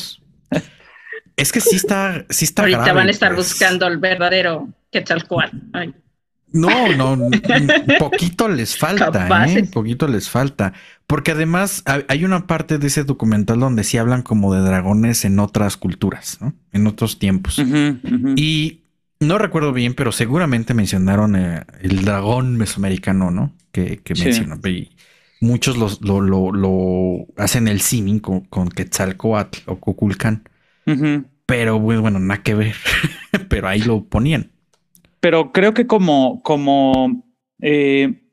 Es 1.39 1.53
que 1.53 1.61
sí 1.61 1.77
está, 1.77 2.27
sí 2.29 2.45
está 2.45 2.63
Ahorita 2.63 2.93
van 2.93 3.07
a 3.07 3.11
estar 3.11 3.35
pues. 3.35 3.49
buscando 3.49 3.87
el 3.87 3.99
verdadero 3.99 4.69
Quetzalcoatl. 4.91 5.57
No, 6.51 6.97
no, 6.97 7.31
poquito 7.99 8.49
les 8.49 8.77
falta, 8.77 9.47
¿eh? 9.47 9.65
Poquito 9.73 10.09
les 10.09 10.29
falta. 10.29 10.73
Porque 11.07 11.33
además 11.33 11.85
hay 12.09 12.25
una 12.25 12.47
parte 12.47 12.79
de 12.79 12.87
ese 12.87 13.05
documental 13.05 13.61
donde 13.61 13.85
sí 13.85 13.99
hablan 13.99 14.23
como 14.23 14.53
de 14.53 14.61
dragones 14.63 15.25
en 15.25 15.39
otras 15.39 15.77
culturas, 15.77 16.39
¿no? 16.41 16.55
En 16.73 16.87
otros 16.87 17.19
tiempos. 17.19 17.63
Y 18.37 18.83
no 19.21 19.39
recuerdo 19.39 19.73
bien, 19.73 19.95
pero 19.95 20.11
seguramente 20.11 20.75
mencionaron 20.75 21.37
eh, 21.37 21.65
el 21.83 22.05
dragón 22.05 22.57
mesoamericano, 22.57 23.31
¿no? 23.31 23.55
Que, 23.71 23.99
que 23.99 24.15
mencionan. 24.15 24.61
Y 24.65 24.91
muchos 25.41 25.77
lo, 25.77 26.21
lo, 26.21 27.27
hacen 27.37 27.69
el 27.69 27.81
símil 27.81 28.23
con, 28.23 28.41
con, 28.41 28.69
Quetzalcoatl 28.69 29.59
o 29.67 29.79
Pero 31.47 31.79
bueno, 31.79 32.19
nada 32.19 32.43
que 32.43 32.55
ver. 32.55 32.75
pero 33.49 33.69
ahí 33.69 33.81
lo 33.81 34.05
ponían 34.05 34.53
pero 35.21 35.53
creo 35.53 35.75
que 35.75 35.87
como, 35.87 36.43
como 36.43 37.25
eh, 37.61 38.31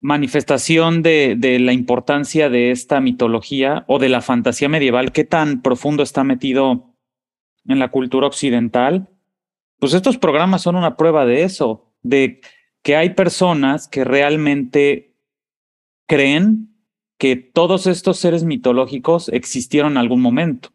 manifestación 0.00 1.02
de, 1.02 1.36
de, 1.38 1.58
la 1.58 1.72
importancia 1.72 2.50
de 2.50 2.70
esta 2.70 3.00
mitología 3.00 3.84
o 3.88 3.98
de 3.98 4.08
la 4.08 4.20
fantasía 4.20 4.68
medieval, 4.68 5.12
qué 5.12 5.24
tan 5.24 5.62
profundo 5.62 6.02
está 6.02 6.24
metido 6.24 6.94
en 7.66 7.78
la 7.78 7.90
cultura 7.90 8.26
occidental, 8.26 9.08
pues 9.78 9.94
estos 9.94 10.18
programas 10.18 10.62
son 10.62 10.76
una 10.76 10.96
prueba 10.96 11.24
de 11.24 11.44
eso, 11.44 11.92
de 12.02 12.40
que 12.82 12.96
hay 12.96 13.10
personas 13.10 13.88
que 13.88 14.04
realmente 14.04 15.16
creen 16.08 16.76
que 17.18 17.36
todos 17.36 17.86
estos 17.86 18.18
seres 18.18 18.42
mitológicos 18.42 19.28
existieron 19.28 19.92
en 19.92 19.98
algún 19.98 20.20
momento, 20.20 20.70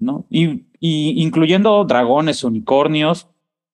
¿no? 0.00 0.26
Y, 0.30 0.64
incluyendo 0.80 1.84
dragones, 1.84 2.42
unicornios, 2.42 3.28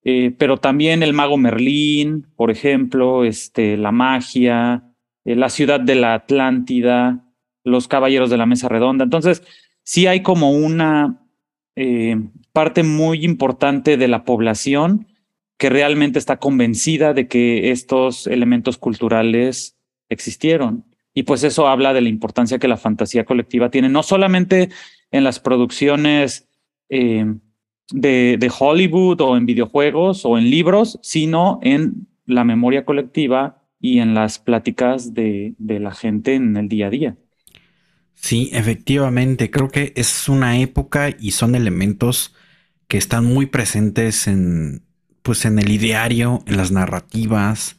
eh, 0.04 0.34
pero 0.36 0.58
también 0.58 1.02
el 1.02 1.12
mago 1.12 1.36
Merlín, 1.36 2.26
por 2.36 2.50
ejemplo, 2.50 3.24
este, 3.24 3.76
la 3.76 3.92
magia, 3.92 4.84
eh, 5.24 5.36
la 5.36 5.48
ciudad 5.48 5.80
de 5.80 5.94
la 5.94 6.14
Atlántida, 6.14 7.24
los 7.64 7.88
caballeros 7.88 8.30
de 8.30 8.36
la 8.36 8.46
mesa 8.46 8.68
redonda. 8.68 9.04
Entonces, 9.04 9.42
sí 9.82 10.06
hay 10.06 10.22
como 10.22 10.52
una 10.52 11.26
eh, 11.76 12.16
parte 12.52 12.82
muy 12.82 13.24
importante 13.24 13.96
de 13.96 14.08
la 14.08 14.24
población 14.24 15.06
que 15.58 15.70
realmente 15.70 16.18
está 16.18 16.38
convencida 16.38 17.14
de 17.14 17.28
que 17.28 17.70
estos 17.70 18.26
elementos 18.26 18.78
culturales 18.78 19.76
existieron. 20.08 20.84
Y 21.14 21.22
pues 21.22 21.44
eso 21.44 21.66
habla 21.66 21.94
de 21.94 22.02
la 22.02 22.08
importancia 22.08 22.58
que 22.58 22.68
la 22.68 22.76
fantasía 22.76 23.24
colectiva 23.24 23.70
tiene, 23.70 23.88
no 23.88 24.02
solamente 24.02 24.68
en 25.10 25.24
las 25.24 25.40
producciones 25.40 26.48
de, 26.88 28.50
Hollywood 28.58 29.20
o 29.20 29.36
en 29.36 29.46
videojuegos 29.46 30.24
o 30.24 30.38
en 30.38 30.50
libros, 30.50 30.98
sino 31.02 31.58
en 31.62 32.06
la 32.26 32.44
memoria 32.44 32.84
colectiva 32.84 33.62
y 33.80 33.98
en 33.98 34.14
las 34.14 34.38
pláticas 34.38 35.14
de, 35.14 35.54
de, 35.58 35.80
la 35.80 35.92
gente 35.92 36.34
en 36.34 36.56
el 36.56 36.68
día 36.68 36.86
a 36.86 36.90
día. 36.90 37.16
Sí, 38.14 38.50
efectivamente, 38.52 39.50
creo 39.50 39.68
que 39.68 39.92
es 39.94 40.28
una 40.28 40.58
época 40.58 41.14
y 41.20 41.32
son 41.32 41.54
elementos 41.54 42.34
que 42.88 42.98
están 42.98 43.24
muy 43.24 43.46
presentes 43.46 44.26
en, 44.26 44.82
pues 45.22 45.44
en 45.44 45.58
el 45.58 45.70
ideario, 45.70 46.42
en 46.46 46.56
las 46.56 46.70
narrativas. 46.70 47.78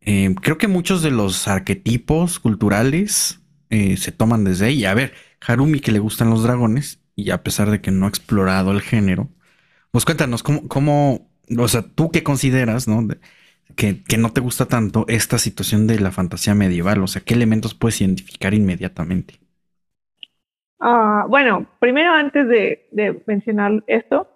Eh, 0.00 0.34
creo 0.40 0.58
que 0.58 0.68
muchos 0.68 1.02
de 1.02 1.10
los 1.10 1.48
arquetipos 1.48 2.38
culturales 2.38 3.40
eh, 3.70 3.96
se 3.96 4.12
toman 4.12 4.44
desde 4.44 4.66
ahí. 4.66 4.84
A 4.84 4.94
ver, 4.94 5.14
Harumi 5.46 5.80
que 5.80 5.92
le 5.92 5.98
gustan 5.98 6.30
los 6.30 6.42
dragones, 6.42 7.00
y 7.14 7.30
a 7.30 7.42
pesar 7.42 7.70
de 7.70 7.80
que 7.80 7.90
no 7.90 8.06
ha 8.06 8.08
explorado 8.08 8.72
el 8.72 8.80
género, 8.80 9.28
pues 9.90 10.04
cuéntanos, 10.04 10.42
¿cómo, 10.42 10.68
cómo 10.68 11.28
o 11.58 11.68
sea, 11.68 11.82
tú 11.82 12.10
qué 12.10 12.22
consideras, 12.22 12.88
¿no? 12.88 13.06
que, 13.76 14.02
que, 14.04 14.16
no 14.18 14.30
te 14.30 14.40
gusta 14.40 14.66
tanto 14.66 15.04
esta 15.08 15.38
situación 15.38 15.86
de 15.86 16.00
la 16.00 16.10
fantasía 16.10 16.54
medieval, 16.54 17.02
o 17.02 17.06
sea, 17.06 17.22
¿qué 17.24 17.34
elementos 17.34 17.74
puedes 17.74 18.00
identificar 18.00 18.54
inmediatamente? 18.54 19.34
Ah, 20.80 21.26
bueno, 21.28 21.66
primero 21.78 22.12
antes 22.12 22.48
de, 22.48 22.88
de, 22.90 23.22
mencionar 23.26 23.84
esto, 23.86 24.28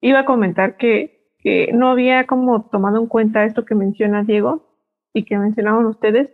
iba 0.00 0.20
a 0.20 0.24
comentar 0.24 0.76
que, 0.76 1.30
que 1.38 1.70
no 1.72 1.90
había 1.90 2.26
como 2.26 2.68
tomado 2.70 2.98
en 2.98 3.06
cuenta 3.06 3.44
esto 3.44 3.64
que 3.64 3.74
menciona 3.74 4.24
Diego 4.24 4.76
y 5.14 5.24
que 5.24 5.38
mencionaban 5.38 5.86
ustedes, 5.86 6.30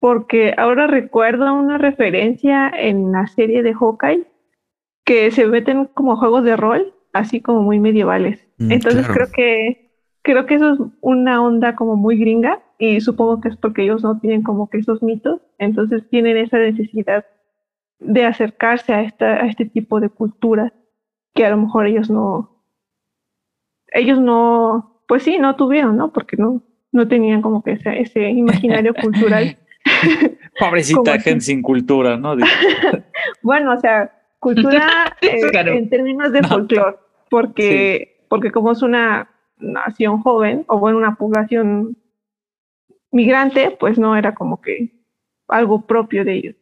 porque 0.00 0.54
ahora 0.56 0.86
recuerdo 0.86 1.54
una 1.54 1.78
referencia 1.78 2.68
en 2.68 3.12
la 3.12 3.26
serie 3.26 3.62
de 3.62 3.74
Hawkeye 3.74 4.26
que 5.04 5.30
se 5.30 5.46
meten 5.46 5.86
como 5.86 6.16
juegos 6.16 6.44
de 6.44 6.56
rol, 6.56 6.94
así 7.12 7.40
como 7.40 7.62
muy 7.62 7.78
medievales. 7.78 8.46
Mm, 8.58 8.72
Entonces 8.72 9.06
creo 9.08 9.28
que 9.32 9.86
creo 10.22 10.44
que 10.46 10.54
eso 10.56 10.72
es 10.72 10.80
una 11.00 11.40
onda 11.40 11.76
como 11.76 11.94
muy 11.94 12.18
gringa 12.18 12.60
y 12.78 13.00
supongo 13.00 13.40
que 13.40 13.48
es 13.48 13.56
porque 13.56 13.84
ellos 13.84 14.02
no 14.02 14.18
tienen 14.18 14.42
como 14.42 14.68
que 14.68 14.78
esos 14.78 15.00
mitos, 15.00 15.40
entonces 15.56 16.08
tienen 16.10 16.36
esa 16.36 16.58
necesidad 16.58 17.24
de 18.00 18.24
acercarse 18.24 18.92
a, 18.92 19.02
esta, 19.02 19.34
a 19.34 19.46
este 19.46 19.64
tipo 19.64 20.00
de 20.00 20.08
culturas 20.08 20.72
que 21.32 21.46
a 21.46 21.50
lo 21.50 21.58
mejor 21.58 21.86
ellos 21.86 22.10
no, 22.10 22.64
ellos 23.92 24.18
no, 24.18 25.00
pues 25.06 25.22
sí, 25.22 25.38
no 25.38 25.54
tuvieron, 25.54 25.96
¿no? 25.96 26.12
Porque 26.12 26.36
no, 26.36 26.62
no 26.90 27.06
tenían 27.06 27.40
como 27.40 27.62
que 27.62 27.72
ese, 27.72 28.00
ese 28.00 28.28
imaginario 28.30 28.94
cultural. 29.00 29.58
Pobrecita 30.58 31.18
gente 31.20 31.44
sin 31.44 31.62
cultura, 31.62 32.16
¿no? 32.16 32.34
bueno, 33.42 33.72
o 33.72 33.80
sea, 33.80 34.12
cultura 34.38 35.16
eh, 35.20 35.40
en 35.52 35.88
términos 35.88 36.32
de 36.32 36.42
folclore, 36.42 36.96
porque, 37.30 38.24
porque 38.28 38.52
como 38.52 38.72
es 38.72 38.82
una 38.82 39.30
nación 39.58 40.22
joven, 40.22 40.64
o 40.68 40.78
bueno, 40.78 40.98
una 40.98 41.16
población 41.16 41.96
migrante, 43.10 43.76
pues 43.78 43.98
no 43.98 44.16
era 44.16 44.34
como 44.34 44.60
que 44.60 44.92
algo 45.48 45.86
propio 45.86 46.24
de 46.24 46.34
ellos. 46.34 46.56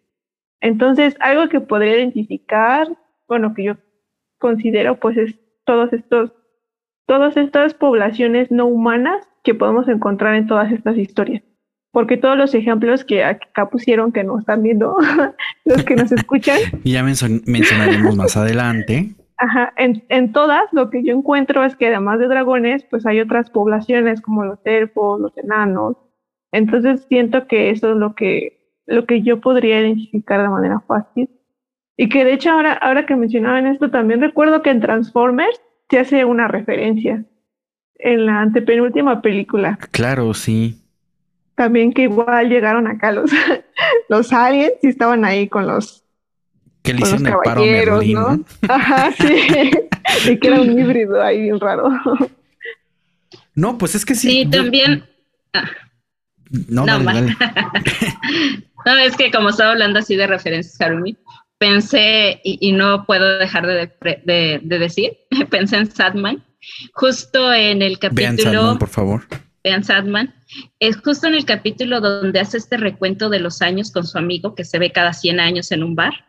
Entonces, 0.60 1.16
algo 1.20 1.48
que 1.48 1.60
podría 1.60 1.96
identificar, 1.96 2.88
bueno, 3.28 3.54
que 3.54 3.64
yo 3.64 3.76
considero, 4.38 4.98
pues 4.98 5.16
es 5.16 5.38
todos 5.64 5.92
estos, 5.92 6.32
todas 7.06 7.36
estas 7.36 7.74
poblaciones 7.74 8.50
no 8.50 8.66
humanas 8.66 9.26
que 9.42 9.54
podemos 9.54 9.88
encontrar 9.88 10.34
en 10.36 10.46
todas 10.46 10.72
estas 10.72 10.96
historias 10.96 11.42
porque 11.94 12.16
todos 12.16 12.36
los 12.36 12.52
ejemplos 12.56 13.04
que 13.04 13.22
acá 13.22 13.70
pusieron 13.70 14.10
que 14.10 14.24
nos 14.24 14.40
están 14.40 14.64
viendo, 14.64 14.96
los 15.64 15.84
que 15.84 15.94
nos 15.94 16.10
escuchan. 16.10 16.58
Y 16.84 16.92
ya 16.92 17.04
mencionaremos 17.04 18.16
más 18.16 18.36
adelante. 18.36 19.14
Ajá, 19.38 19.72
en, 19.76 20.02
en, 20.08 20.32
todas 20.32 20.64
lo 20.72 20.90
que 20.90 21.04
yo 21.04 21.14
encuentro 21.14 21.64
es 21.64 21.76
que 21.76 21.86
además 21.86 22.18
de 22.18 22.26
dragones, 22.26 22.84
pues 22.90 23.06
hay 23.06 23.20
otras 23.20 23.48
poblaciones 23.48 24.20
como 24.20 24.44
los 24.44 24.58
elfos, 24.64 25.20
los 25.20 25.38
enanos. 25.38 25.96
Entonces 26.50 27.06
siento 27.08 27.46
que 27.46 27.70
eso 27.70 27.92
es 27.92 27.96
lo 27.96 28.14
que, 28.16 28.72
lo 28.86 29.06
que 29.06 29.22
yo 29.22 29.40
podría 29.40 29.80
identificar 29.80 30.42
de 30.42 30.48
manera 30.48 30.80
fácil. 30.88 31.30
Y 31.96 32.08
que 32.08 32.24
de 32.24 32.32
hecho 32.32 32.50
ahora, 32.50 32.72
ahora 32.72 33.06
que 33.06 33.14
mencionaban 33.14 33.68
esto, 33.68 33.90
también 33.90 34.20
recuerdo 34.20 34.62
que 34.62 34.70
en 34.70 34.80
Transformers 34.80 35.60
se 35.88 36.00
hace 36.00 36.24
una 36.24 36.48
referencia 36.48 37.24
en 38.00 38.26
la 38.26 38.40
antepenúltima 38.40 39.22
película. 39.22 39.78
Claro, 39.92 40.34
sí 40.34 40.83
también 41.54 41.92
que 41.92 42.02
igual 42.02 42.48
llegaron 42.48 42.86
acá 42.86 43.12
los, 43.12 43.30
los 44.08 44.32
aliens 44.32 44.72
y 44.82 44.88
estaban 44.88 45.24
ahí 45.24 45.48
con 45.48 45.66
los, 45.66 46.04
que 46.82 46.92
le 46.92 47.00
hicieron 47.00 47.26
el 47.26 47.34
paro 47.42 47.64
Merlín, 47.64 48.14
¿no? 48.14 48.44
Ajá, 48.68 49.10
sí. 49.12 49.70
y 50.30 50.38
que 50.38 50.48
era 50.48 50.60
un 50.60 50.78
híbrido 50.78 51.22
ahí 51.22 51.40
bien 51.42 51.58
raro. 51.58 51.90
No, 53.54 53.78
pues 53.78 53.94
es 53.94 54.04
que 54.04 54.14
sí. 54.14 54.28
Sí, 54.28 54.46
también. 54.46 55.04
Ah. 55.54 55.70
No, 56.68 56.84
no, 56.84 56.98
no, 57.00 58.98
es 58.98 59.16
que 59.16 59.30
como 59.30 59.48
estaba 59.48 59.72
hablando 59.72 59.98
así 59.98 60.14
de 60.14 60.26
referencias, 60.26 60.78
Harumi, 60.80 61.16
pensé, 61.58 62.40
y, 62.44 62.70
no 62.72 63.06
puedo 63.06 63.38
dejar 63.38 63.66
de, 63.66 63.90
de, 64.24 64.60
de, 64.62 64.78
decir, 64.78 65.16
pensé 65.50 65.78
en 65.78 65.90
Sadman, 65.90 66.44
justo 66.92 67.52
en 67.52 67.80
el 67.82 67.98
capítulo. 67.98 68.36
Vean 68.36 68.38
Sadman, 68.38 68.78
por 68.78 68.88
favor 68.88 69.22
vean 69.64 69.82
Sadman, 69.82 70.34
es 70.78 70.96
justo 70.98 71.26
en 71.26 71.34
el 71.34 71.44
capítulo 71.44 72.00
donde 72.00 72.40
hace 72.40 72.58
este 72.58 72.76
recuento 72.76 73.28
de 73.28 73.40
los 73.40 73.62
años 73.62 73.90
con 73.90 74.06
su 74.06 74.18
amigo 74.18 74.54
que 74.54 74.64
se 74.64 74.78
ve 74.78 74.92
cada 74.92 75.12
100 75.12 75.40
años 75.40 75.72
en 75.72 75.82
un 75.82 75.94
bar. 75.94 76.26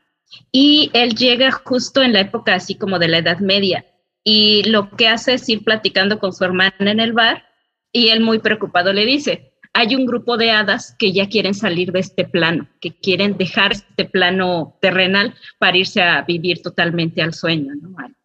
Y 0.52 0.90
él 0.94 1.16
llega 1.16 1.52
justo 1.52 2.02
en 2.02 2.14
la 2.14 2.22
época 2.22 2.56
así 2.56 2.76
como 2.76 3.00
de 3.00 3.08
la 3.08 3.20
Edad 3.20 3.40
Media. 3.40 3.86
Y 4.24 4.64
lo 4.64 4.90
que 4.90 5.08
hace 5.08 5.34
es 5.34 5.48
ir 5.50 5.64
platicando 5.64 6.20
con 6.20 6.34
su 6.34 6.44
hermana 6.44 6.76
en 6.80 7.00
el 7.00 7.14
bar 7.14 7.46
y 7.92 8.10
él 8.10 8.22
muy 8.22 8.40
preocupado 8.40 8.92
le 8.92 9.06
dice, 9.06 9.54
hay 9.74 9.96
un 9.96 10.06
grupo 10.06 10.38
de 10.38 10.52
hadas 10.52 10.96
que 10.98 11.12
ya 11.12 11.30
quieren 11.30 11.54
salir 11.54 11.92
de 11.92 12.00
este 12.00 12.26
plano, 12.26 12.68
que 12.82 12.98
quieren 12.98 13.38
dejar 13.38 13.74
este 13.74 14.06
plano 14.06 14.78
terrenal 14.82 15.36
para 15.60 15.78
irse 15.78 16.02
a 16.02 16.22
vivir 16.22 16.62
totalmente 16.62 17.22
al 17.22 17.34
sueño, 17.34 17.74
al, 17.98 18.16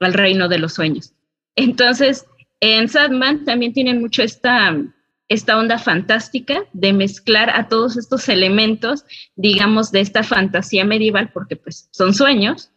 al 0.00 0.14
reino 0.14 0.48
de 0.48 0.58
los 0.58 0.74
sueños. 0.74 1.12
Entonces, 1.56 2.26
en 2.60 2.88
Sadman 2.88 3.44
también 3.44 3.72
tienen 3.72 4.00
mucho 4.00 4.22
esta, 4.22 4.76
esta 5.30 5.56
onda 5.56 5.78
fantástica 5.78 6.64
de 6.72 6.92
mezclar 6.92 7.50
a 7.50 7.68
todos 7.68 7.96
estos 7.96 8.28
elementos, 8.28 9.04
digamos, 9.36 9.92
de 9.92 10.00
esta 10.00 10.24
fantasía 10.24 10.84
medieval, 10.84 11.30
porque 11.32 11.54
pues 11.54 11.88
son 11.92 12.14
sueños, 12.14 12.72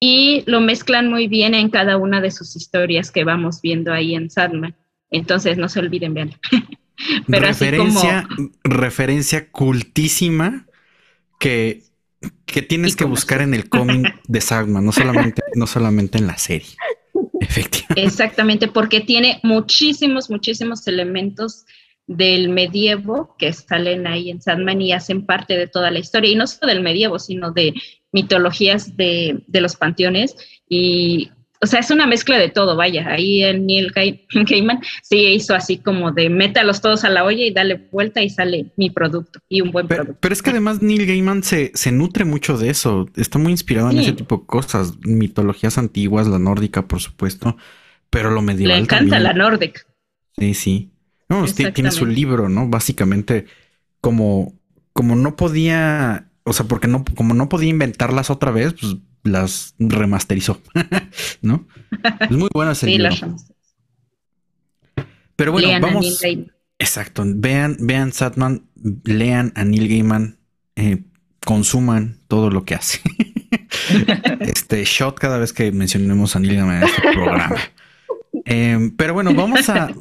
y 0.00 0.42
lo 0.46 0.60
mezclan 0.60 1.08
muy 1.08 1.28
bien 1.28 1.54
en 1.54 1.70
cada 1.70 1.96
una 1.96 2.20
de 2.20 2.32
sus 2.32 2.56
historias 2.56 3.12
que 3.12 3.22
vamos 3.22 3.62
viendo 3.62 3.92
ahí 3.92 4.16
en 4.16 4.30
Sadman. 4.30 4.74
Entonces, 5.12 5.58
no 5.58 5.68
se 5.68 5.78
olviden, 5.78 6.12
vean. 6.12 6.32
Pero 7.28 7.46
referencia, 7.46 8.18
así 8.18 8.34
como... 8.34 8.50
referencia 8.64 9.50
cultísima 9.50 10.66
que, 11.38 11.84
que 12.46 12.62
tienes 12.62 12.96
que 12.96 13.04
buscar 13.04 13.42
en 13.42 13.54
el 13.54 13.68
cómic 13.68 14.20
de 14.26 14.40
Sagman, 14.40 14.84
no 14.84 14.90
solamente, 14.90 15.42
no 15.54 15.68
solamente 15.68 16.18
en 16.18 16.26
la 16.26 16.36
serie. 16.36 16.74
Efectivamente. 17.40 18.02
Exactamente, 18.02 18.66
porque 18.66 19.00
tiene 19.00 19.38
muchísimos, 19.44 20.30
muchísimos 20.30 20.84
elementos 20.88 21.64
del 22.06 22.48
medievo 22.48 23.34
que 23.38 23.52
salen 23.52 24.06
ahí 24.06 24.30
en 24.30 24.42
Sandman 24.42 24.80
y 24.82 24.92
hacen 24.92 25.24
parte 25.24 25.56
de 25.56 25.66
toda 25.66 25.90
la 25.90 25.98
historia, 25.98 26.30
y 26.30 26.34
no 26.34 26.46
solo 26.46 26.72
del 26.72 26.82
medievo, 26.82 27.18
sino 27.18 27.52
de 27.52 27.74
mitologías 28.12 28.96
de, 28.96 29.42
de 29.46 29.60
los 29.60 29.76
panteones. 29.76 30.36
Y 30.68 31.30
o 31.62 31.66
sea, 31.66 31.78
es 31.78 31.92
una 31.92 32.08
mezcla 32.08 32.38
de 32.38 32.48
todo, 32.48 32.74
vaya. 32.74 33.06
Ahí 33.08 33.42
en 33.44 33.66
Neil 33.66 33.92
Gaiman 33.94 34.80
sí 35.02 35.26
hizo 35.28 35.54
así 35.54 35.78
como 35.78 36.10
de 36.10 36.28
métalos 36.28 36.80
todos 36.80 37.04
a 37.04 37.08
la 37.08 37.24
olla 37.24 37.44
y 37.44 37.52
dale 37.52 37.88
vuelta 37.92 38.20
y 38.20 38.30
sale 38.30 38.72
mi 38.76 38.90
producto 38.90 39.38
y 39.48 39.60
un 39.60 39.70
buen 39.70 39.86
pero, 39.86 40.02
producto. 40.02 40.20
Pero 40.20 40.32
es 40.32 40.42
que 40.42 40.50
además 40.50 40.82
Neil 40.82 41.06
Gaiman 41.06 41.44
se, 41.44 41.70
se 41.74 41.92
nutre 41.92 42.24
mucho 42.24 42.58
de 42.58 42.70
eso. 42.70 43.08
Está 43.14 43.38
muy 43.38 43.52
inspirado 43.52 43.90
en 43.90 44.00
ese 44.00 44.12
tipo 44.12 44.38
de 44.38 44.46
cosas. 44.46 44.94
Mitologías 45.02 45.78
antiguas, 45.78 46.26
la 46.26 46.40
nórdica, 46.40 46.88
por 46.88 47.00
supuesto, 47.00 47.56
pero 48.10 48.32
lo 48.32 48.42
medieval. 48.42 48.76
Le 48.76 48.82
encanta 48.82 49.20
la 49.20 49.32
nórdica. 49.32 49.82
Sí, 50.36 50.54
sí. 50.54 50.91
No, 51.40 51.72
tiene 51.72 51.90
su 51.90 52.04
libro, 52.04 52.48
¿no? 52.48 52.68
Básicamente, 52.68 53.46
como, 54.00 54.52
como 54.92 55.16
no 55.16 55.36
podía, 55.36 56.28
o 56.44 56.52
sea, 56.52 56.66
porque 56.66 56.88
no, 56.88 57.04
como 57.16 57.32
no 57.32 57.48
podía 57.48 57.70
inventarlas 57.70 58.28
otra 58.28 58.50
vez, 58.50 58.74
pues 58.74 58.96
las 59.24 59.74
remasterizó, 59.78 60.60
¿no? 61.42 61.66
Es 62.20 62.30
muy 62.30 62.50
bueno 62.52 62.72
ese 62.72 62.86
libro. 62.86 63.10
Pero 65.36 65.52
bueno, 65.52 65.68
vamos. 65.80 66.20
Exacto. 66.78 67.22
Vean, 67.26 67.76
vean 67.80 68.12
Satman, 68.12 68.64
lean 69.04 69.52
a 69.54 69.64
Neil 69.64 69.88
Gaiman, 69.88 70.38
eh, 70.76 71.02
consuman 71.44 72.18
todo 72.28 72.50
lo 72.50 72.64
que 72.64 72.74
hace. 72.74 73.00
este 74.40 74.84
shot 74.84 75.18
cada 75.18 75.38
vez 75.38 75.52
que 75.52 75.70
mencionemos 75.72 76.36
a 76.36 76.40
Neil 76.40 76.56
Gaiman 76.56 76.76
en 76.78 76.82
este 76.84 77.02
programa. 77.12 77.56
Em, 78.44 78.90
pero 78.96 79.14
bueno, 79.14 79.34
vamos 79.34 79.68
a, 79.68 79.94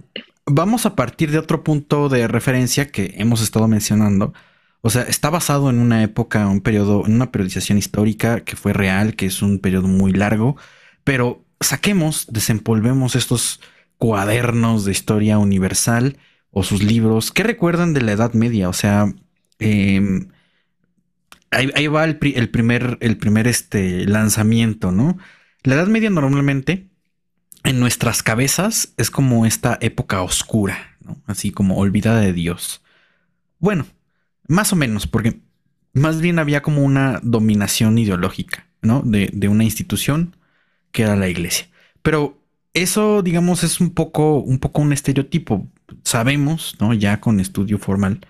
vamos 0.45 0.85
a 0.85 0.95
partir 0.95 1.31
de 1.31 1.37
otro 1.39 1.63
punto 1.63 2.09
de 2.09 2.27
referencia 2.27 2.87
que 2.87 3.15
hemos 3.17 3.41
estado 3.41 3.67
mencionando 3.67 4.33
o 4.81 4.89
sea, 4.89 5.03
está 5.03 5.29
basado 5.29 5.69
en 5.69 5.79
una 5.79 6.03
época, 6.03 6.47
un 6.47 6.61
periodo, 6.61 7.05
en 7.05 7.13
una 7.13 7.31
periodización 7.31 7.77
histórica 7.77 8.43
que 8.43 8.55
fue 8.55 8.73
real, 8.73 9.15
que 9.15 9.27
es 9.27 9.41
un 9.43 9.59
periodo 9.59 9.87
muy 9.87 10.11
largo, 10.11 10.57
pero 11.03 11.45
saquemos, 11.59 12.27
desempolvemos 12.31 13.15
estos 13.15 13.61
cuadernos 13.97 14.85
de 14.85 14.91
historia 14.91 15.37
universal 15.37 16.17
o 16.49 16.63
sus 16.63 16.83
libros. 16.83 17.31
¿Qué 17.31 17.43
recuerdan 17.43 17.93
de 17.93 18.01
la 18.01 18.13
Edad 18.13 18.33
Media? 18.33 18.69
O 18.69 18.73
sea, 18.73 19.13
em, 19.59 20.29
ahí, 21.51 21.87
va 21.87 22.05
el, 22.05 22.17
primer, 22.17 22.97
el 23.01 23.17
primer 23.17 23.47
este, 23.47 24.05
lanzamiento, 24.05 24.91
¿no? 24.91 25.17
La 25.63 25.75
Edad 25.75 25.87
Media 25.87 26.09
normalmente 26.09 26.90
en 27.63 27.79
nuestras 27.79 28.23
cabezas 28.23 28.93
es 28.97 29.11
como 29.11 29.45
esta 29.45 29.77
época 29.81 30.21
oscura, 30.21 30.97
¿no? 31.01 31.21
Así 31.25 31.51
como 31.51 31.77
olvidada 31.77 32.21
de 32.21 32.33
Dios. 32.33 32.81
Bueno, 33.59 33.85
más 34.47 34.73
o 34.73 34.75
menos, 34.75 35.07
porque 35.07 35.41
más 35.93 36.21
bien 36.21 36.39
había 36.39 36.61
como 36.61 36.83
una 36.83 37.19
dominación 37.23 37.97
ideológica, 37.97 38.67
¿no? 38.81 39.01
De, 39.03 39.47
una 39.47 39.63
institución 39.63 40.35
que 40.91 41.03
era 41.03 41.15
la 41.15 41.29
iglesia. 41.29 41.67
Pero 42.01 42.39
eso, 42.73 43.21
digamos, 43.21 43.63
es 43.63 43.79
un 43.79 43.91
poco, 43.91 44.37
un 44.39 44.59
poco 44.59 44.81
un 44.81 44.93
estereotipo. 44.93 45.67
Sabemos, 46.03 46.75
¿no? 46.79 46.93
Ya 46.93 47.21
con 47.21 47.39
estudio 47.39 47.77
formal 47.79 48.21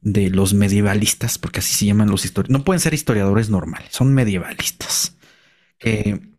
de 0.00 0.30
los 0.30 0.54
medievalistas, 0.54 1.38
porque 1.38 1.60
así 1.60 1.74
se 1.74 1.86
llaman 1.86 2.10
los 2.10 2.24
historiadores. 2.24 2.58
No 2.58 2.64
pueden 2.64 2.80
ser 2.80 2.94
historiadores 2.94 3.50
normales, 3.50 3.88
son 3.92 4.14
medievalistas. 4.14 5.16
que 5.78 6.31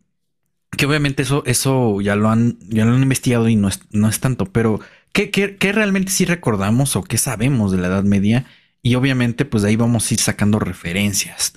obviamente 0.82 1.22
eso, 1.22 1.42
eso 1.46 2.00
ya 2.00 2.16
lo 2.16 2.30
han, 2.30 2.58
ya 2.68 2.84
lo 2.84 2.94
han 2.94 3.02
investigado 3.02 3.48
y 3.48 3.56
no 3.56 3.68
es, 3.68 3.80
no 3.90 4.08
es 4.08 4.20
tanto, 4.20 4.46
pero 4.46 4.80
¿qué, 5.12 5.30
qué 5.30 5.72
realmente 5.72 6.10
sí 6.10 6.24
recordamos 6.24 6.96
o 6.96 7.02
qué 7.02 7.18
sabemos 7.18 7.72
de 7.72 7.78
la 7.78 7.86
Edad 7.88 8.04
Media? 8.04 8.46
Y 8.84 8.96
obviamente, 8.96 9.46
pues 9.46 9.62
de 9.62 9.70
ahí 9.70 9.76
vamos 9.76 10.10
a 10.10 10.14
ir 10.14 10.20
sacando 10.20 10.58
referencias 10.58 11.54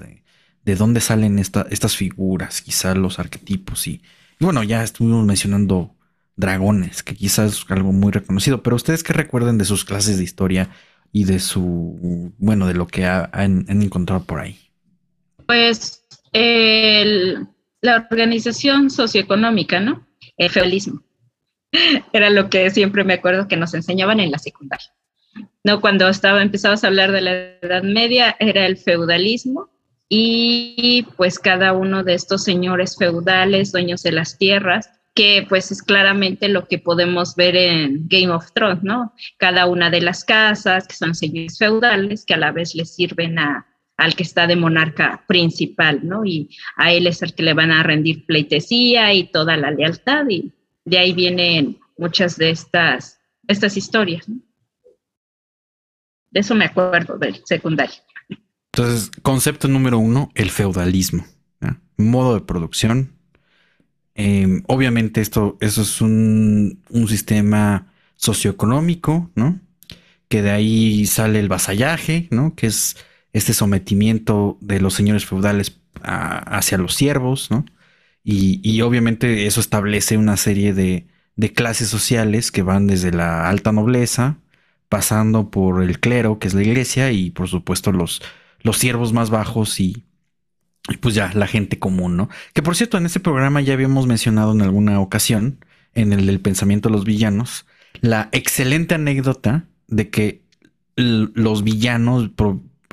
de, 0.63 0.75
dónde 0.75 1.01
salen 1.01 1.39
estas 1.39 1.97
figuras, 1.97 2.61
quizás 2.61 2.95
los 2.95 3.19
arquetipos. 3.19 3.85
Y, 3.85 4.01
bueno, 4.39 4.63
ya 4.63 4.81
estuvimos 4.81 5.25
mencionando 5.25 5.93
dragones, 6.37 7.03
que 7.03 7.15
quizás 7.15 7.51
es 7.51 7.65
algo 7.67 7.91
muy 7.91 8.13
reconocido. 8.13 8.63
Pero 8.63 8.77
ustedes 8.77 9.03
qué 9.03 9.11
recuerden 9.11 9.57
de 9.57 9.65
sus 9.65 9.83
clases 9.83 10.17
de 10.17 10.23
historia 10.23 10.69
y 11.11 11.25
de 11.25 11.39
su, 11.39 12.31
bueno, 12.37 12.65
de 12.65 12.75
lo 12.75 12.87
que 12.87 13.05
han, 13.05 13.65
encontrado 13.67 14.23
por 14.23 14.39
ahí. 14.39 14.57
Pues 15.45 16.05
la 17.81 18.07
organización 18.09 18.89
socioeconómica, 18.89 19.79
¿no? 19.79 20.07
El 20.37 20.49
feudalismo. 20.49 21.03
Era 22.13 22.29
lo 22.29 22.49
que 22.49 22.69
siempre 22.71 23.03
me 23.03 23.13
acuerdo 23.13 23.47
que 23.47 23.57
nos 23.57 23.73
enseñaban 23.73 24.19
en 24.19 24.31
la 24.31 24.39
secundaria. 24.39 24.91
¿no? 25.63 25.81
Cuando 25.81 26.07
estaba, 26.07 26.41
empezabas 26.41 26.83
a 26.83 26.87
hablar 26.87 27.11
de 27.11 27.21
la 27.21 27.31
Edad 27.61 27.83
Media, 27.83 28.35
era 28.39 28.65
el 28.65 28.77
feudalismo 28.77 29.69
y 30.09 31.05
pues 31.17 31.37
cada 31.37 31.73
uno 31.73 32.03
de 32.03 32.13
estos 32.13 32.43
señores 32.43 32.95
feudales, 32.97 33.71
dueños 33.71 34.01
de 34.03 34.13
las 34.13 34.37
tierras, 34.37 34.89
que 35.13 35.45
pues 35.49 35.71
es 35.71 35.81
claramente 35.81 36.47
lo 36.47 36.67
que 36.67 36.79
podemos 36.79 37.35
ver 37.35 37.55
en 37.55 38.07
Game 38.07 38.29
of 38.29 38.51
Thrones, 38.53 38.83
¿no? 38.83 39.13
Cada 39.37 39.65
una 39.65 39.89
de 39.89 40.01
las 40.01 40.23
casas, 40.23 40.87
que 40.87 40.95
son 40.95 41.15
señores 41.15 41.57
feudales, 41.57 42.25
que 42.25 42.35
a 42.35 42.37
la 42.37 42.51
vez 42.51 42.75
les 42.75 42.95
sirven 42.95 43.37
a, 43.39 43.66
al 43.97 44.15
que 44.15 44.23
está 44.23 44.47
de 44.47 44.55
monarca 44.55 45.25
principal, 45.27 46.01
¿no? 46.03 46.23
Y 46.23 46.55
a 46.75 46.93
él 46.93 47.07
es 47.07 47.21
el 47.23 47.33
que 47.33 47.43
le 47.43 47.53
van 47.53 47.71
a 47.71 47.83
rendir 47.83 48.25
pleitesía 48.25 49.13
y 49.13 49.31
toda 49.31 49.57
la 49.57 49.71
lealtad, 49.71 50.29
y 50.29 50.53
de 50.85 50.99
ahí 50.99 51.13
vienen 51.13 51.79
muchas 51.97 52.37
de 52.37 52.51
estas, 52.51 53.19
estas 53.47 53.75
historias. 53.75 54.25
De 56.29 56.39
eso 56.39 56.55
me 56.55 56.65
acuerdo 56.65 57.17
del 57.17 57.41
secundario. 57.45 57.95
Entonces, 58.71 59.09
concepto 59.23 59.67
número 59.67 59.97
uno, 59.97 60.31
el 60.35 60.51
feudalismo. 60.51 61.25
Modo 61.99 62.35
de 62.35 62.41
producción. 62.41 63.17
Em, 64.13 64.63
obviamente 64.67 65.19
esto, 65.19 65.57
eso 65.61 65.81
es 65.81 65.99
un, 65.99 66.83
sistema 67.07 67.91
socioeconómico, 68.15 69.31
¿no? 69.33 69.59
Que 70.27 70.43
de 70.43 70.51
ahí 70.51 71.07
sale 71.07 71.39
el 71.39 71.49
vasallaje, 71.49 72.27
¿no? 72.29 72.53
Que 72.53 72.67
es 72.67 72.97
este 73.37 73.53
sometimiento 73.53 74.57
de 74.61 74.79
los 74.79 74.93
señores 74.93 75.25
feudales 75.25 75.79
hacia 76.01 76.77
los 76.77 76.93
siervos, 76.93 77.49
¿no? 77.51 77.65
Y, 78.29 78.81
obviamente 78.81 79.47
eso 79.47 79.61
establece 79.61 80.17
una 80.17 80.35
serie 80.35 80.73
de, 80.73 81.07
de 81.37 81.53
clases 81.53 81.87
sociales 81.87 82.51
que 82.51 82.61
van 82.61 82.85
desde 82.85 83.11
la 83.11 83.47
alta 83.47 83.71
nobleza, 83.71 84.37
pasando 84.89 85.49
por 85.49 85.81
el 85.81 86.01
clero, 86.01 86.37
que 86.37 86.49
es 86.49 86.53
la 86.53 86.61
iglesia, 86.61 87.11
y 87.13 87.29
por 87.29 87.47
supuesto 87.47 87.93
los, 87.93 88.21
los 88.61 88.77
siervos 88.77 89.13
más 89.13 89.29
bajos 89.29 89.79
y, 89.79 90.03
pues 90.99 91.15
ya 91.15 91.31
la 91.33 91.47
gente 91.47 91.79
común, 91.79 92.17
¿no? 92.17 92.29
Que 92.53 92.61
por 92.61 92.75
cierto, 92.75 92.97
en 92.97 93.05
este 93.05 93.21
programa 93.21 93.61
ya 93.61 93.73
habíamos 93.73 94.07
mencionado 94.07 94.51
en 94.51 94.61
alguna 94.61 94.99
ocasión, 94.99 95.63
en 95.93 96.11
el 96.11 96.25
del 96.25 96.41
pensamiento 96.41 96.89
de 96.89 96.95
los 96.95 97.05
villanos, 97.05 97.65
la 98.01 98.27
excelente 98.33 98.95
anécdota 98.95 99.65
de 99.87 100.09
que 100.09 100.41
los 100.97 101.63
villanos 101.63 102.29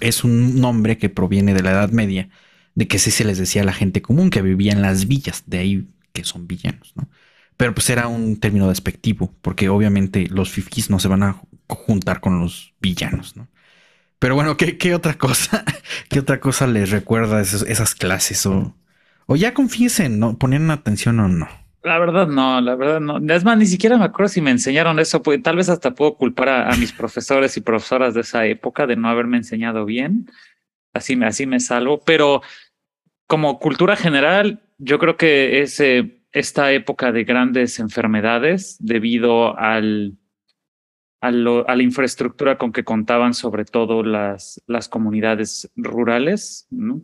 es 0.00 0.24
un 0.24 0.60
nombre 0.60 0.98
que 0.98 1.08
proviene 1.08 1.54
de 1.54 1.62
la 1.62 1.72
Edad 1.72 1.90
Media, 1.90 2.28
de 2.74 2.88
que 2.88 2.98
sí 2.98 3.10
se 3.10 3.24
les 3.24 3.38
decía 3.38 3.62
a 3.62 3.64
la 3.64 3.72
gente 3.72 4.02
común 4.02 4.30
que 4.30 4.42
vivía 4.42 4.72
en 4.72 4.82
las 4.82 5.06
villas, 5.06 5.44
de 5.46 5.58
ahí 5.58 5.88
que 6.12 6.24
son 6.24 6.46
villanos, 6.46 6.92
¿no? 6.96 7.08
Pero 7.56 7.74
pues 7.74 7.88
era 7.90 8.08
un 8.08 8.38
término 8.40 8.68
despectivo, 8.68 9.32
porque 9.40 9.68
obviamente 9.68 10.26
los 10.28 10.50
fifis 10.50 10.90
no 10.90 10.98
se 10.98 11.08
van 11.08 11.22
a 11.22 11.40
juntar 11.68 12.20
con 12.20 12.40
los 12.40 12.74
villanos, 12.80 13.36
¿no? 13.36 13.48
Pero 14.18 14.34
bueno, 14.34 14.56
¿qué, 14.56 14.94
otra 14.94 15.18
cosa? 15.18 15.64
¿Qué 16.08 16.18
otra 16.18 16.40
cosa 16.40 16.66
les 16.66 16.90
recuerda 16.90 17.40
esas, 17.42 17.94
clases? 17.94 18.46
O, 18.46 18.74
o 19.26 19.36
ya 19.36 19.54
confiesen, 19.54 20.18
¿no? 20.18 20.38
¿Ponían 20.38 20.70
atención 20.70 21.20
o 21.20 21.28
no? 21.28 21.48
La 21.84 21.98
verdad 21.98 22.26
no, 22.26 22.62
la 22.62 22.76
verdad 22.76 22.98
no. 22.98 23.18
Es 23.34 23.44
más, 23.44 23.58
ni 23.58 23.66
siquiera 23.66 23.98
me 23.98 24.06
acuerdo 24.06 24.30
si 24.30 24.40
me 24.40 24.50
enseñaron 24.50 24.98
eso. 24.98 25.22
Pues, 25.22 25.42
tal 25.42 25.56
vez 25.56 25.68
hasta 25.68 25.94
puedo 25.94 26.14
culpar 26.14 26.48
a, 26.48 26.74
mis 26.76 26.92
profesores 26.92 27.58
y 27.58 27.60
profesoras 27.60 28.14
de 28.14 28.22
esa 28.22 28.46
época 28.46 28.86
de 28.86 28.96
no 28.96 29.08
haberme 29.08 29.36
enseñado 29.36 29.84
bien. 29.84 30.30
Así 30.94 31.22
así 31.22 31.46
me 31.46 31.60
salvo. 31.60 32.00
Pero 32.00 32.40
como 33.26 33.58
cultura 33.58 33.96
general, 33.96 34.62
yo 34.78 34.98
creo 34.98 35.18
que 35.18 35.60
es 35.60 35.82
esta 36.32 36.72
época 36.72 37.12
de 37.12 37.24
grandes 37.24 37.78
enfermedades 37.78 38.78
debido 38.80 39.54
al 39.58 40.16
a, 41.20 41.30
la 41.30 41.82
infraestructura 41.82 42.58
con 42.58 42.72
que 42.72 42.84
contaban 42.84 43.34
sobre 43.34 43.64
todo 43.64 44.02
las, 44.02 44.62
las 44.66 44.88
comunidades 44.88 45.70
rurales, 45.76 46.66
¿no? 46.70 47.02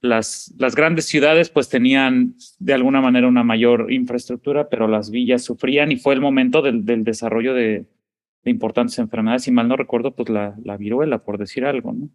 Las, 0.00 0.54
las 0.58 0.74
grandes 0.74 1.06
ciudades 1.06 1.50
pues 1.50 1.68
tenían 1.68 2.36
de 2.58 2.74
alguna 2.74 3.00
manera 3.00 3.26
una 3.26 3.42
mayor 3.42 3.92
infraestructura, 3.92 4.68
pero 4.68 4.86
las 4.86 5.10
villas 5.10 5.42
sufrían 5.42 5.90
y 5.90 5.96
fue 5.96 6.14
el 6.14 6.20
momento 6.20 6.62
del, 6.62 6.84
del 6.84 7.04
desarrollo 7.04 7.54
de, 7.54 7.86
de, 8.44 8.50
importantes 8.50 8.98
enfermedades. 8.98 9.42
Si 9.42 9.50
mal 9.50 9.68
no 9.68 9.76
recuerdo, 9.76 10.14
pues 10.14 10.28
la, 10.28 10.54
la 10.62 10.76
viruela, 10.76 11.18
por 11.18 11.38
decir 11.38 11.64
algo, 11.64 11.92
¿no? 11.92 12.08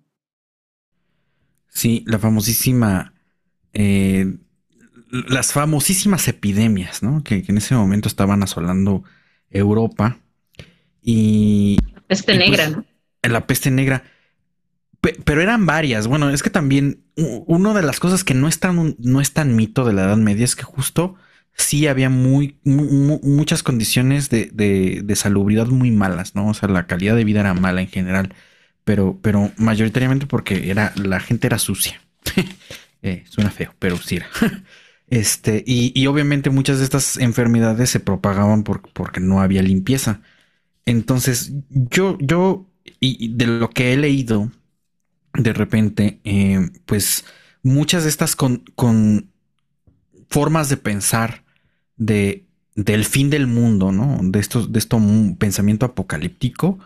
Sí, 1.67 2.03
la 2.07 2.19
famosísima, 2.19 3.13
eh, 3.73 4.37
las 5.09 5.51
famosísimas 5.51 6.27
epidemias, 6.27 7.01
¿no? 7.01 7.23
Que, 7.23 7.41
que, 7.41 7.51
en 7.51 7.57
ese 7.57 7.75
momento 7.75 8.07
estaban 8.07 8.43
asolando 8.43 9.03
Europa 9.49 10.19
y... 11.01 11.77
Peste 12.07 12.35
y 12.35 12.37
negra, 12.37 12.65
pues, 12.65 12.77
¿no? 12.77 12.85
La 13.23 13.47
peste 13.47 13.71
negra 13.71 14.03
pero 15.25 15.41
eran 15.41 15.65
varias. 15.65 16.07
Bueno, 16.07 16.29
es 16.29 16.43
que 16.43 16.49
también 16.49 17.03
una 17.15 17.73
de 17.73 17.81
las 17.81 17.99
cosas 17.99 18.23
que 18.23 18.33
no 18.33 18.47
es 18.47 18.59
tan, 18.59 18.95
no 18.99 19.21
es 19.21 19.33
tan 19.33 19.55
mito 19.55 19.83
de 19.85 19.93
la 19.93 20.03
Edad 20.03 20.17
Media 20.17 20.45
es 20.45 20.55
que 20.55 20.63
justo 20.63 21.15
sí 21.55 21.87
había 21.87 22.09
muy, 22.09 22.57
muchas 22.63 23.63
condiciones 23.63 24.29
de, 24.29 24.49
de, 24.53 25.01
de, 25.03 25.15
salubridad 25.15 25.67
muy 25.67 25.91
malas, 25.91 26.35
¿no? 26.35 26.47
O 26.47 26.53
sea, 26.53 26.69
la 26.69 26.87
calidad 26.87 27.15
de 27.15 27.25
vida 27.25 27.41
era 27.41 27.53
mala 27.53 27.81
en 27.81 27.89
general, 27.89 28.33
pero, 28.85 29.19
pero 29.21 29.51
mayoritariamente 29.57 30.25
porque 30.25 30.69
era, 30.71 30.93
la 30.95 31.19
gente 31.19 31.47
era 31.47 31.59
sucia. 31.59 32.01
eh, 33.01 33.23
suena 33.29 33.51
feo, 33.51 33.75
pero 33.79 33.97
sí 33.97 34.19
este, 35.09 35.63
y, 35.67 35.91
y, 35.99 36.07
obviamente 36.07 36.49
muchas 36.49 36.79
de 36.79 36.85
estas 36.85 37.17
enfermedades 37.17 37.89
se 37.89 37.99
propagaban 37.99 38.63
por, 38.63 38.81
porque 38.93 39.19
no 39.19 39.41
había 39.41 39.61
limpieza. 39.61 40.21
Entonces, 40.85 41.53
yo, 41.69 42.17
yo, 42.19 42.67
y 42.99 43.33
de 43.35 43.47
lo 43.47 43.69
que 43.69 43.93
he 43.93 43.97
leído, 43.97 44.51
de 45.33 45.53
repente, 45.53 46.19
eh, 46.23 46.69
pues 46.85 47.25
muchas 47.63 48.03
de 48.03 48.09
estas 48.09 48.35
con, 48.35 48.63
con, 48.75 49.31
formas 50.29 50.69
de 50.69 50.77
pensar 50.77 51.43
de, 51.95 52.45
del 52.75 53.05
fin 53.05 53.29
del 53.29 53.47
mundo, 53.47 53.91
¿no? 53.91 54.19
De 54.21 54.39
estos, 54.39 54.71
de 54.71 54.79
esto 54.79 54.99
pensamiento 55.37 55.85
apocalíptico, 55.85 56.79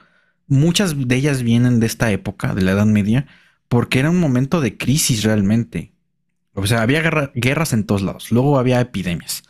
muchas 0.47 1.07
de 1.07 1.15
ellas 1.15 1.43
vienen 1.43 1.79
de 1.79 1.87
esta 1.87 2.11
época, 2.11 2.53
de 2.53 2.61
la 2.61 2.71
Edad 2.71 2.85
Media, 2.85 3.25
porque 3.69 3.99
era 3.99 4.09
un 4.09 4.19
momento 4.19 4.61
de 4.61 4.77
crisis 4.77 5.23
realmente. 5.23 5.93
O 6.53 6.65
sea, 6.67 6.81
había 6.81 7.01
guerra, 7.01 7.31
guerras 7.35 7.73
en 7.73 7.85
todos 7.85 8.01
lados, 8.01 8.31
luego 8.31 8.57
había 8.59 8.81
epidemias 8.81 9.43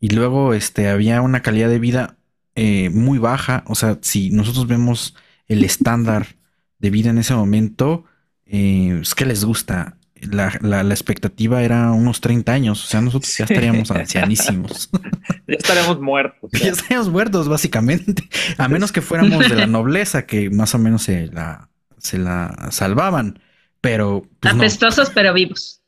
y 0.00 0.10
luego 0.10 0.54
este, 0.54 0.88
había 0.88 1.22
una 1.22 1.42
calidad 1.42 1.68
de 1.68 1.78
vida 1.78 2.16
eh, 2.54 2.90
muy 2.90 3.18
baja. 3.18 3.64
O 3.66 3.74
sea, 3.74 3.98
si 4.02 4.30
nosotros 4.30 4.66
vemos 4.66 5.16
el 5.46 5.64
estándar 5.64 6.36
de 6.78 6.90
vida 6.90 7.10
en 7.10 7.18
ese 7.18 7.34
momento, 7.34 8.04
eh, 8.50 8.98
es 9.00 9.14
que 9.14 9.24
les 9.26 9.44
gusta. 9.44 9.96
La, 10.20 10.52
la, 10.60 10.82
la, 10.82 10.92
expectativa 10.92 11.62
era 11.62 11.92
unos 11.92 12.20
30 12.20 12.52
años, 12.52 12.84
o 12.84 12.86
sea, 12.86 13.00
nosotros 13.00 13.34
ya 13.34 13.44
estaríamos 13.44 13.90
ancianísimos. 13.90 14.90
ya 15.48 15.54
estaríamos 15.54 16.00
muertos. 16.00 16.50
Ya. 16.52 16.64
ya 16.64 16.72
estaríamos 16.72 17.08
muertos, 17.08 17.48
básicamente. 17.48 18.28
A 18.58 18.68
menos 18.68 18.92
que 18.92 19.00
fuéramos 19.00 19.48
de 19.48 19.54
la 19.54 19.66
nobleza, 19.68 20.26
que 20.26 20.50
más 20.50 20.74
o 20.74 20.78
menos 20.78 21.04
se 21.04 21.28
la, 21.28 21.70
se 21.96 22.18
la 22.18 22.68
salvaban. 22.70 23.40
Pero. 23.80 24.26
Pues 24.40 24.54
Apestosos, 24.54 25.08
no. 25.08 25.14
pero 25.14 25.32
vivos. 25.32 25.80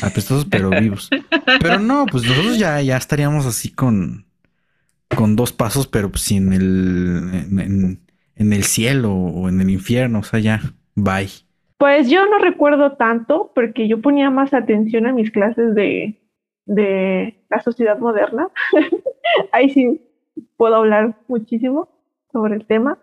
Apestosos, 0.00 0.46
pero 0.50 0.70
vivos. 0.70 1.10
Pero 1.60 1.78
no, 1.78 2.06
pues 2.06 2.24
nosotros 2.24 2.58
ya, 2.58 2.80
ya 2.80 2.96
estaríamos 2.96 3.44
así 3.44 3.70
con, 3.70 4.26
con 5.14 5.36
dos 5.36 5.52
pasos, 5.52 5.86
pero 5.88 6.10
pues 6.10 6.30
en 6.30 6.52
el, 6.54 7.30
en, 7.32 7.60
en, 7.60 8.00
en 8.34 8.52
el 8.52 8.64
cielo 8.64 9.12
o 9.12 9.48
en 9.50 9.60
el 9.60 9.68
infierno. 9.68 10.20
O 10.20 10.24
sea, 10.24 10.40
ya, 10.40 10.62
bye. 10.94 11.28
Pues 11.78 12.08
yo 12.08 12.26
no 12.26 12.38
recuerdo 12.38 12.92
tanto 12.92 13.52
porque 13.54 13.88
yo 13.88 14.00
ponía 14.00 14.30
más 14.30 14.54
atención 14.54 15.06
a 15.06 15.12
mis 15.12 15.30
clases 15.30 15.74
de, 15.74 16.20
de 16.66 17.44
la 17.50 17.60
sociedad 17.60 17.98
moderna. 17.98 18.48
Ahí 19.52 19.70
sí 19.70 20.00
puedo 20.56 20.76
hablar 20.76 21.16
muchísimo 21.28 21.88
sobre 22.32 22.54
el 22.56 22.66
tema. 22.66 22.98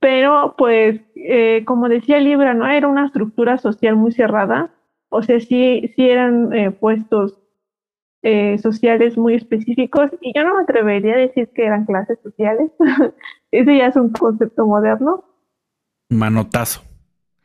Pero 0.00 0.54
pues, 0.56 1.00
eh, 1.16 1.64
como 1.64 1.88
decía 1.88 2.20
Libra, 2.20 2.54
¿no? 2.54 2.66
Era 2.68 2.86
una 2.88 3.06
estructura 3.06 3.58
social 3.58 3.96
muy 3.96 4.12
cerrada. 4.12 4.70
O 5.08 5.22
sea, 5.22 5.40
sí, 5.40 5.92
sí 5.96 6.08
eran 6.08 6.52
eh, 6.52 6.70
puestos 6.70 7.38
eh, 8.22 8.58
sociales 8.58 9.16
muy 9.16 9.34
específicos 9.34 10.10
y 10.20 10.32
yo 10.34 10.44
no 10.44 10.56
me 10.56 10.62
atrevería 10.62 11.14
a 11.14 11.18
decir 11.18 11.48
que 11.54 11.64
eran 11.64 11.84
clases 11.84 12.18
sociales. 12.22 12.70
Ese 13.50 13.76
ya 13.76 13.86
es 13.86 13.96
un 13.96 14.10
concepto 14.10 14.66
moderno. 14.66 15.24
Manotazo. 16.10 16.87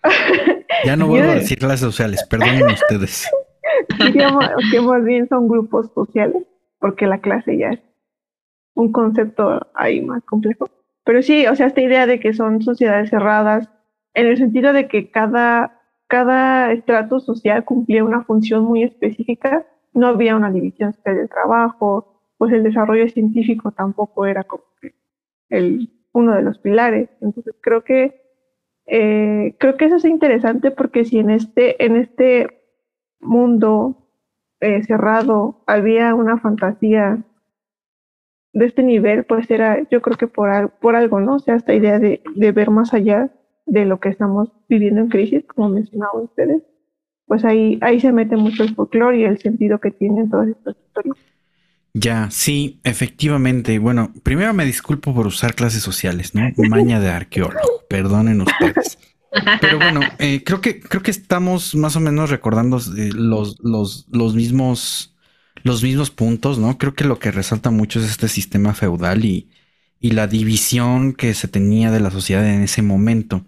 Ya 0.86 0.98
no 0.98 1.08
vuelvo 1.08 1.32
a 1.32 1.36
decir 1.36 1.60
clases 1.60 1.82
sociales, 1.82 2.26
perdonen 2.30 2.66
ustedes. 2.66 3.30
Que 4.72 4.82
más 4.82 5.04
bien 5.04 5.28
son 5.30 5.48
grupos 5.48 5.92
sociales, 5.94 6.44
porque 6.80 7.08
la 7.08 7.20
clase 7.20 7.58
ya 7.58 7.70
es 7.70 7.80
un 8.76 8.92
concepto 8.92 9.66
ahí 9.76 10.02
más 10.02 10.24
complejo. 10.24 10.70
Pero 11.06 11.22
sí, 11.22 11.48
o 11.48 11.56
sea, 11.56 11.68
esta 11.68 11.82
idea 11.82 12.06
de 12.06 12.20
que 12.20 12.34
son 12.34 12.62
sociedades 12.62 13.10
cerradas, 13.10 13.70
en 14.14 14.28
el 14.28 14.38
sentido 14.38 14.74
de 14.74 14.88
que 14.88 15.12
cada, 15.12 15.82
cada 16.08 16.72
estrato 16.72 17.20
social 17.20 17.66
cumplía 17.66 18.04
una 18.04 18.24
función 18.24 18.64
muy 18.64 18.84
específica, 18.84 19.66
no 19.94 20.08
había 20.08 20.36
una 20.36 20.52
división 20.52 20.96
del 21.06 21.30
trabajo, 21.30 22.22
pues 22.38 22.52
el 22.54 22.64
desarrollo 22.64 23.08
científico 23.10 23.72
tampoco 23.72 24.26
era 24.26 24.44
como 24.44 24.64
el, 25.50 25.90
uno 26.14 26.36
de 26.36 26.42
los 26.42 26.58
pilares. 26.60 27.10
Entonces 27.22 27.54
creo 27.62 27.84
que 27.84 28.23
eh, 28.86 29.56
creo 29.60 29.78
que 29.78 29.86
eso 29.86 29.96
es 29.96 30.06
interesante 30.06 30.72
porque 30.72 31.06
si 31.06 31.20
en 31.20 31.30
este, 31.30 31.84
en 31.84 31.96
este 31.96 32.48
mundo 33.20 34.10
eh, 34.60 34.84
cerrado 34.84 35.64
había 35.68 36.16
una 36.16 36.38
fantasía 36.38 37.24
de 38.54 38.66
este 38.66 38.84
nivel, 38.84 39.26
pues 39.26 39.50
era, 39.50 39.88
yo 39.90 40.02
creo 40.02 40.18
que 40.18 40.28
por, 40.28 40.70
por 40.80 40.96
algo, 40.96 41.20
¿no? 41.20 41.36
O 41.36 41.40
sea, 41.40 41.56
esta 41.56 41.74
idea 41.74 42.00
de, 42.00 42.22
de 42.36 42.52
ver 42.52 42.70
más 42.70 42.94
allá 42.94 43.32
de 43.66 43.86
lo 43.86 44.00
que 44.00 44.10
estamos 44.10 44.52
viviendo 44.70 45.02
en 45.02 45.10
crisis, 45.10 45.44
como 45.46 45.70
mencionaban 45.70 46.24
ustedes, 46.24 46.64
pues 47.26 47.46
ahí, 47.46 47.80
ahí 47.82 48.00
se 48.00 48.12
mete 48.12 48.36
mucho 48.36 48.64
el 48.64 48.76
folclore 48.76 49.20
y 49.20 49.24
el 49.24 49.40
sentido 49.40 49.80
que 49.80 49.92
tienen 49.92 50.30
todas 50.30 50.50
estas 50.50 50.76
historias. 50.78 51.18
Ya, 51.94 52.30
sí, 52.32 52.80
efectivamente. 52.84 53.78
Bueno, 53.78 54.14
primero 54.24 54.54
me 54.54 54.66
disculpo 54.66 55.14
por 55.14 55.28
usar 55.28 55.54
clases 55.54 55.84
sociales, 55.84 56.34
¿no? 56.34 56.50
Maña 56.58 57.00
de 57.00 57.10
arqueólogo, 57.10 57.86
perdonen 57.90 58.42
ustedes. 58.42 58.98
Pero 59.62 59.78
bueno, 59.78 60.02
eh, 60.20 60.44
creo 60.44 60.62
que 60.62 60.80
creo 60.80 61.04
que 61.04 61.12
estamos 61.12 61.76
más 61.76 61.96
o 61.96 62.00
menos 62.00 62.30
recordando 62.30 62.78
eh, 62.98 63.12
los, 63.14 63.58
los, 63.62 64.08
los 64.12 64.34
mismos 64.36 65.16
los 65.64 65.82
mismos 65.84 66.12
puntos, 66.12 66.58
¿no? 66.60 66.78
Creo 66.78 66.94
que 66.94 67.06
lo 67.06 67.20
que 67.20 67.32
resalta 67.32 67.72
mucho 67.72 68.00
es 68.00 68.10
este 68.10 68.28
sistema 68.28 68.74
feudal 68.74 69.24
y, 69.24 69.50
y 70.00 70.12
la 70.12 70.28
división 70.28 71.14
que 71.14 71.34
se 71.34 71.48
tenía 71.48 71.92
de 71.92 72.02
la 72.02 72.12
sociedad 72.12 72.46
en 72.48 72.64
ese 72.64 72.82
momento. 72.82 73.46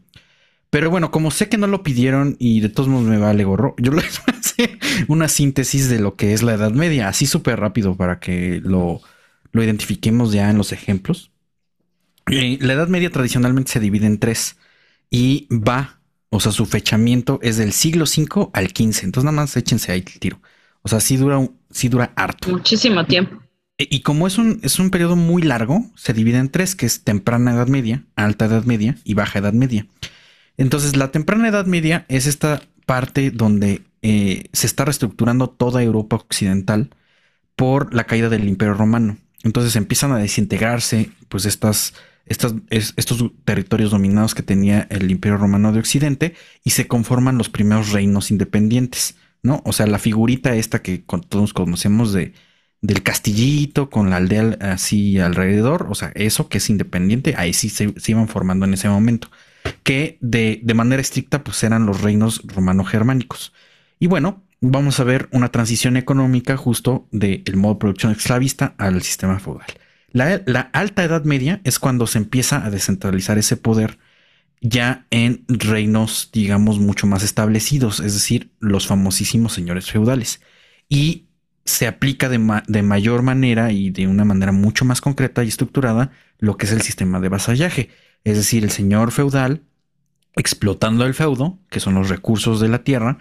Pero 0.70 0.90
bueno, 0.90 1.12
como 1.12 1.32
sé 1.32 1.50
que 1.50 1.58
no 1.58 1.68
lo 1.68 1.84
pidieron 1.84 2.36
y 2.40 2.60
de 2.62 2.70
todos 2.70 2.90
modos 2.90 3.08
me 3.08 3.18
vale 3.18 3.44
gorro, 3.44 3.76
yo 3.78 3.92
les 3.92 4.22
hacer 4.64 4.80
una 5.08 5.28
síntesis 5.28 5.90
de 5.90 6.00
lo 6.00 6.16
que 6.16 6.34
es 6.34 6.44
la 6.44 6.54
Edad 6.54 6.72
Media, 6.72 7.08
así 7.08 7.26
súper 7.26 7.60
rápido 7.60 7.96
para 7.96 8.20
que 8.20 8.62
lo, 8.64 9.02
lo, 9.52 9.64
identifiquemos 9.64 10.32
ya 10.32 10.50
en 10.50 10.58
los 10.58 10.72
ejemplos. 10.72 11.32
Eh, 12.32 12.58
la 12.62 12.74
Edad 12.74 12.88
Media 12.88 13.10
tradicionalmente 13.10 13.72
se 13.72 13.80
divide 13.80 14.08
en 14.08 14.20
tres 14.20 14.58
y 15.10 15.48
va, 15.52 16.00
o 16.30 16.40
sea, 16.40 16.52
su 16.52 16.66
fechamiento 16.66 17.40
es 17.42 17.58
del 17.58 17.72
siglo 17.72 18.06
V 18.06 18.50
al 18.54 18.68
XV. 18.68 19.04
Entonces 19.04 19.24
nada 19.24 19.32
más 19.32 19.56
échense 19.56 19.92
ahí 19.92 20.04
el 20.06 20.20
tiro. 20.20 20.42
O 20.82 20.88
sea, 20.88 21.00
sí 21.00 21.18
dura, 21.18 21.48
sí 21.72 21.90
dura 21.90 22.14
harto. 22.16 22.50
Muchísimo 22.50 23.06
tiempo. 23.06 23.42
E, 23.78 23.88
y 23.90 24.02
como 24.02 24.28
es 24.28 24.38
un, 24.38 24.60
es 24.64 24.80
un 24.80 24.90
periodo 24.90 25.16
muy 25.16 25.42
largo, 25.42 25.86
se 25.96 26.14
divide 26.14 26.38
en 26.38 26.50
tres, 26.50 26.76
que 26.76 26.86
es 26.86 27.04
temprana 27.04 27.54
Edad 27.54 27.68
Media, 27.68 28.06
alta 28.16 28.46
Edad 28.46 28.66
Media 28.66 28.96
y 29.04 29.14
baja 29.14 29.40
Edad 29.40 29.54
Media. 29.54 29.88
Entonces, 30.58 30.96
la 30.96 31.12
temprana 31.12 31.50
Edad 31.50 31.66
Media 31.66 32.06
es 32.08 32.28
esta 32.28 32.62
parte 32.86 33.32
donde 33.32 33.82
eh, 34.08 34.50
se 34.54 34.68
está 34.68 34.86
reestructurando 34.86 35.50
toda 35.50 35.82
Europa 35.82 36.16
occidental 36.16 36.92
por 37.56 37.92
la 37.92 38.04
caída 38.04 38.30
del 38.30 38.48
Imperio 38.48 38.76
Romano. 38.76 39.18
Entonces 39.44 39.76
empiezan 39.76 40.12
a 40.12 40.20
desintegrarse 40.20 41.10
pues 41.28 41.48
estas, 41.48 41.96
estos 42.28 43.32
territorios 43.46 43.90
dominados 43.90 44.36
que 44.36 44.44
tenía 44.44 44.86
el 44.92 45.10
Imperio 45.10 45.38
Romano 45.38 45.72
de 45.72 45.80
Occidente 45.80 46.36
y 46.64 46.70
se 46.70 46.86
conforman 46.86 47.40
los 47.40 47.50
primeros 47.50 47.94
reinos 47.94 48.30
independientes, 48.30 49.16
¿no? 49.42 49.64
O 49.66 49.74
sea, 49.74 49.88
la 49.88 49.98
figurita 49.98 50.56
esta 50.56 50.84
que 50.84 51.04
todos 51.28 51.54
conocemos 51.54 52.14
de, 52.14 52.34
del 52.82 53.02
castillito 53.02 53.90
con 53.90 54.12
la 54.12 54.18
aldea 54.18 54.56
así 54.62 55.18
alrededor, 55.18 55.88
o 55.90 55.96
sea, 55.96 56.12
eso 56.14 56.48
que 56.48 56.60
es 56.60 56.70
independiente, 56.70 57.34
ahí 57.38 57.54
sí 57.54 57.70
se, 57.70 57.92
se 58.00 58.12
iban 58.12 58.28
formando 58.28 58.66
en 58.66 58.76
ese 58.76 58.88
momento 58.88 59.30
que 59.82 60.20
de, 60.22 60.60
de 60.64 60.74
manera 60.76 61.02
estricta 61.02 61.44
pues 61.44 61.64
eran 61.64 61.88
los 61.88 62.02
reinos 62.02 62.44
romano-germánicos. 62.46 63.52
Y 64.00 64.08
bueno, 64.08 64.44
vamos 64.62 65.00
a 65.00 65.04
ver 65.04 65.30
una 65.32 65.50
transición 65.50 65.98
económica 65.98 66.58
justo 66.58 67.08
del 67.12 67.56
modo 67.56 67.76
de 67.76 67.80
producción 67.80 68.12
esclavista 68.12 68.76
al 68.78 69.02
sistema 69.02 69.40
feudal. 69.40 69.68
La, 70.12 70.42
la, 70.46 70.62
alta 70.74 71.04
edad 71.04 71.24
media 71.26 71.62
es 71.64 71.80
cuando 71.80 72.08
se 72.08 72.18
empieza 72.18 72.66
a 72.66 72.70
descentralizar 72.70 73.38
ese 73.38 73.58
poder 73.58 74.00
ya 74.62 75.06
en 75.12 75.44
reinos, 75.48 76.30
digamos, 76.32 76.80
mucho 76.80 77.06
más 77.06 77.24
establecidos, 77.24 78.00
es 78.00 78.14
decir, 78.14 78.52
los 78.60 78.88
famosísimos 78.88 79.54
señores 79.54 79.92
feudales. 79.92 80.42
Y 80.90 81.28
se 81.66 81.88
aplica 81.88 82.30
de, 82.30 82.40
de, 82.68 82.82
mayor 82.84 83.24
manera 83.24 83.72
y 83.72 83.90
de 83.90 84.08
una 84.08 84.24
manera 84.24 84.52
mucho 84.52 84.86
más 84.86 85.02
concreta 85.02 85.44
y 85.44 85.48
estructurada 85.48 86.12
lo 86.38 86.58
que 86.58 86.66
es 86.66 86.72
el 86.72 86.82
sistema 86.82 87.20
de 87.20 87.30
vasallaje. 87.30 87.90
Es 88.24 88.38
decir, 88.38 88.64
el 88.64 88.72
señor 88.72 89.12
feudal 89.12 89.64
explotando 90.36 91.06
el 91.06 91.14
feudo, 91.14 91.60
que 91.70 91.80
son 91.80 91.96
los 91.96 92.10
recursos 92.10 92.60
de 92.60 92.68
la 92.68 92.84
tierra, 92.84 93.20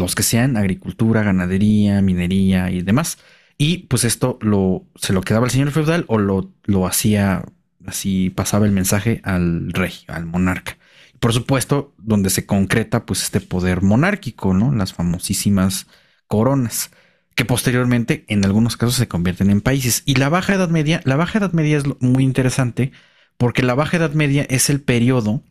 los 0.00 0.14
que 0.14 0.22
sean 0.22 0.56
agricultura, 0.56 1.22
ganadería, 1.22 2.02
minería 2.02 2.70
y 2.70 2.82
demás. 2.82 3.18
Y 3.58 3.78
pues 3.88 4.04
esto 4.04 4.38
lo, 4.40 4.86
se 4.96 5.12
lo 5.12 5.20
quedaba 5.20 5.46
el 5.46 5.52
señor 5.52 5.70
feudal 5.70 6.04
o 6.08 6.18
lo, 6.18 6.52
lo 6.64 6.86
hacía 6.86 7.44
así, 7.86 8.30
pasaba 8.30 8.66
el 8.66 8.72
mensaje 8.72 9.20
al 9.24 9.72
rey, 9.72 9.92
al 10.08 10.26
monarca. 10.26 10.78
Por 11.20 11.32
supuesto, 11.34 11.94
donde 11.98 12.30
se 12.30 12.46
concreta 12.46 13.04
pues 13.06 13.22
este 13.22 13.40
poder 13.40 13.82
monárquico, 13.82 14.54
¿no? 14.54 14.72
Las 14.74 14.94
famosísimas 14.94 15.86
coronas 16.26 16.90
que 17.34 17.44
posteriormente 17.44 18.24
en 18.28 18.44
algunos 18.44 18.76
casos 18.76 18.96
se 18.96 19.08
convierten 19.08 19.50
en 19.50 19.60
países. 19.60 20.02
Y 20.06 20.16
la 20.16 20.28
Baja 20.28 20.54
Edad 20.54 20.68
Media, 20.68 21.00
la 21.04 21.16
Baja 21.16 21.38
Edad 21.38 21.52
Media 21.52 21.78
es 21.78 21.84
muy 22.00 22.24
interesante 22.24 22.92
porque 23.36 23.62
la 23.62 23.74
Baja 23.74 23.96
Edad 23.98 24.12
Media 24.12 24.46
es 24.48 24.70
el 24.70 24.80
periodo 24.82 25.42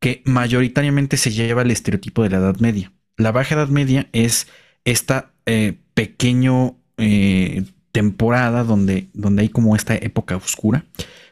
que 0.00 0.22
mayoritariamente 0.26 1.16
se 1.16 1.30
lleva 1.30 1.62
el 1.62 1.70
estereotipo 1.70 2.22
de 2.22 2.30
la 2.30 2.38
Edad 2.38 2.56
Media. 2.58 2.92
La 3.16 3.32
Baja 3.32 3.54
Edad 3.54 3.68
Media 3.68 4.08
es 4.12 4.48
esta 4.84 5.30
eh, 5.46 5.78
pequeño 5.94 6.76
eh, 6.96 7.64
temporada 7.92 8.64
donde, 8.64 9.08
donde 9.12 9.42
hay 9.42 9.48
como 9.48 9.76
esta 9.76 9.94
época 9.94 10.36
oscura, 10.36 10.84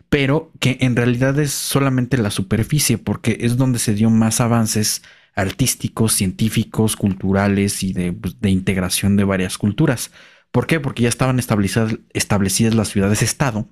pero 0.09 0.53
que 0.61 0.79
en 0.81 0.95
realidad 0.95 1.39
es 1.39 1.53
solamente 1.53 2.19
la 2.19 2.31
superficie 2.31 2.99
porque 2.99 3.39
es 3.41 3.57
donde 3.57 3.79
se 3.79 3.95
dio 3.95 4.11
más 4.11 4.41
avances 4.41 5.03
artísticos, 5.35 6.13
científicos, 6.13 6.97
culturales 6.97 7.83
y 7.83 7.95
pues, 8.13 8.41
de, 8.41 8.51
integración 8.51 9.17
de 9.17 9.25
varias 9.25 9.59
culturas. 9.59 10.11
¿Por 10.51 10.67
qué? 10.67 10.81
Porque 10.81 11.03
ya 11.03 11.09
estaban 11.09 11.39
establecidas, 11.39 11.97
establecidas 12.13 12.75
las 12.75 12.89
ciudades-estado 12.89 13.69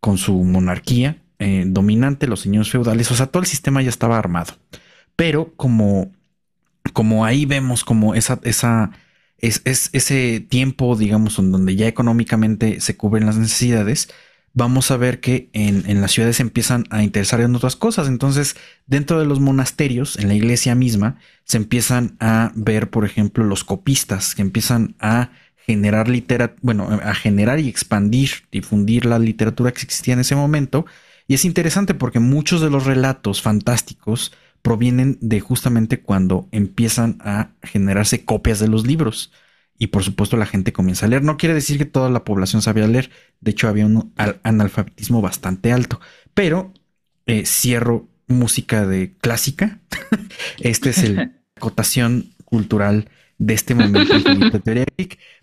con 0.00 0.18
su 0.18 0.42
monarquía 0.44 1.22
eh, 1.38 1.64
dominante, 1.66 2.26
los 2.26 2.40
señores 2.40 2.70
feudales, 2.70 3.10
o 3.12 3.14
sea, 3.14 3.26
todo 3.26 3.40
el 3.40 3.46
sistema 3.46 3.80
ya 3.80 3.90
estaba 3.90 4.18
armado. 4.18 4.54
Pero 5.14 5.54
como, 5.56 6.12
como 6.92 7.24
ahí 7.24 7.46
vemos 7.46 7.84
como 7.84 8.14
esa, 8.14 8.40
esa, 8.42 8.90
es, 9.38 9.62
ese 9.64 10.40
tiempo, 10.40 10.96
digamos, 10.96 11.38
en 11.38 11.52
donde 11.52 11.76
ya 11.76 11.86
económicamente 11.86 12.80
se 12.80 12.96
cubren 12.96 13.26
las 13.26 13.36
necesidades, 13.36 14.08
vamos 14.54 14.90
a 14.90 14.96
ver 14.96 15.20
que 15.20 15.48
en, 15.52 16.00
las 16.00 16.12
ciudades 16.12 16.40
empiezan 16.40 16.84
a 16.90 17.02
interesar 17.02 17.40
en 17.40 17.54
otras 17.54 17.76
cosas. 17.76 18.08
Entonces, 18.08 18.56
dentro 18.86 19.18
de 19.18 19.26
los 19.26 19.40
monasterios, 19.40 20.18
en 20.18 20.28
la 20.28 20.34
iglesia 20.34 20.74
misma, 20.74 21.18
se 21.44 21.56
empiezan 21.56 22.16
a 22.20 22.52
ver, 22.54 22.90
por 22.90 23.04
ejemplo, 23.04 23.44
los 23.44 23.64
copistas, 23.64 24.34
que 24.34 24.42
empiezan 24.42 24.96
a 24.98 25.30
generar 25.56 26.08
literatura, 26.08 26.58
bueno, 26.62 26.88
a 27.02 27.14
generar 27.14 27.60
y 27.60 27.68
expandir, 27.68 28.30
difundir 28.50 29.06
la 29.06 29.18
literatura 29.18 29.72
que 29.72 29.82
existía 29.82 30.14
en 30.14 30.20
ese 30.20 30.34
momento. 30.34 30.86
Y 31.26 31.34
es 31.34 31.44
interesante 31.44 31.94
porque 31.94 32.20
muchos 32.20 32.60
de 32.60 32.70
los 32.70 32.86
relatos 32.86 33.42
fantásticos 33.42 34.32
provienen 34.62 35.18
de 35.20 35.40
justamente 35.40 36.00
cuando 36.00 36.48
empiezan 36.52 37.18
a 37.20 37.50
generarse 37.62 38.24
copias 38.24 38.58
de 38.58 38.68
los 38.68 38.86
libros 38.86 39.32
y 39.78 39.88
por 39.88 40.02
supuesto 40.02 40.36
la 40.36 40.46
gente 40.46 40.72
comienza 40.72 41.06
a 41.06 41.08
leer. 41.08 41.22
No 41.22 41.36
quiere 41.36 41.54
decir 41.54 41.78
que 41.78 41.84
toda 41.84 42.10
la 42.10 42.24
población 42.24 42.62
sabía 42.62 42.86
leer, 42.88 43.10
de 43.40 43.52
hecho 43.52 43.68
había 43.68 43.86
un 43.86 44.12
analfabetismo 44.42 45.22
bastante 45.22 45.72
alto, 45.72 46.00
pero 46.34 46.72
eh, 47.26 47.46
cierro 47.46 48.08
música 48.26 48.86
de 48.86 49.14
clásica. 49.20 49.80
este 50.58 50.90
es 50.90 50.98
el 50.98 51.40
acotación 51.56 52.34
cultural 52.44 53.08
de 53.38 53.54
este 53.54 53.74
momento 53.74 54.18
de 54.18 54.60
teoría 54.60 54.84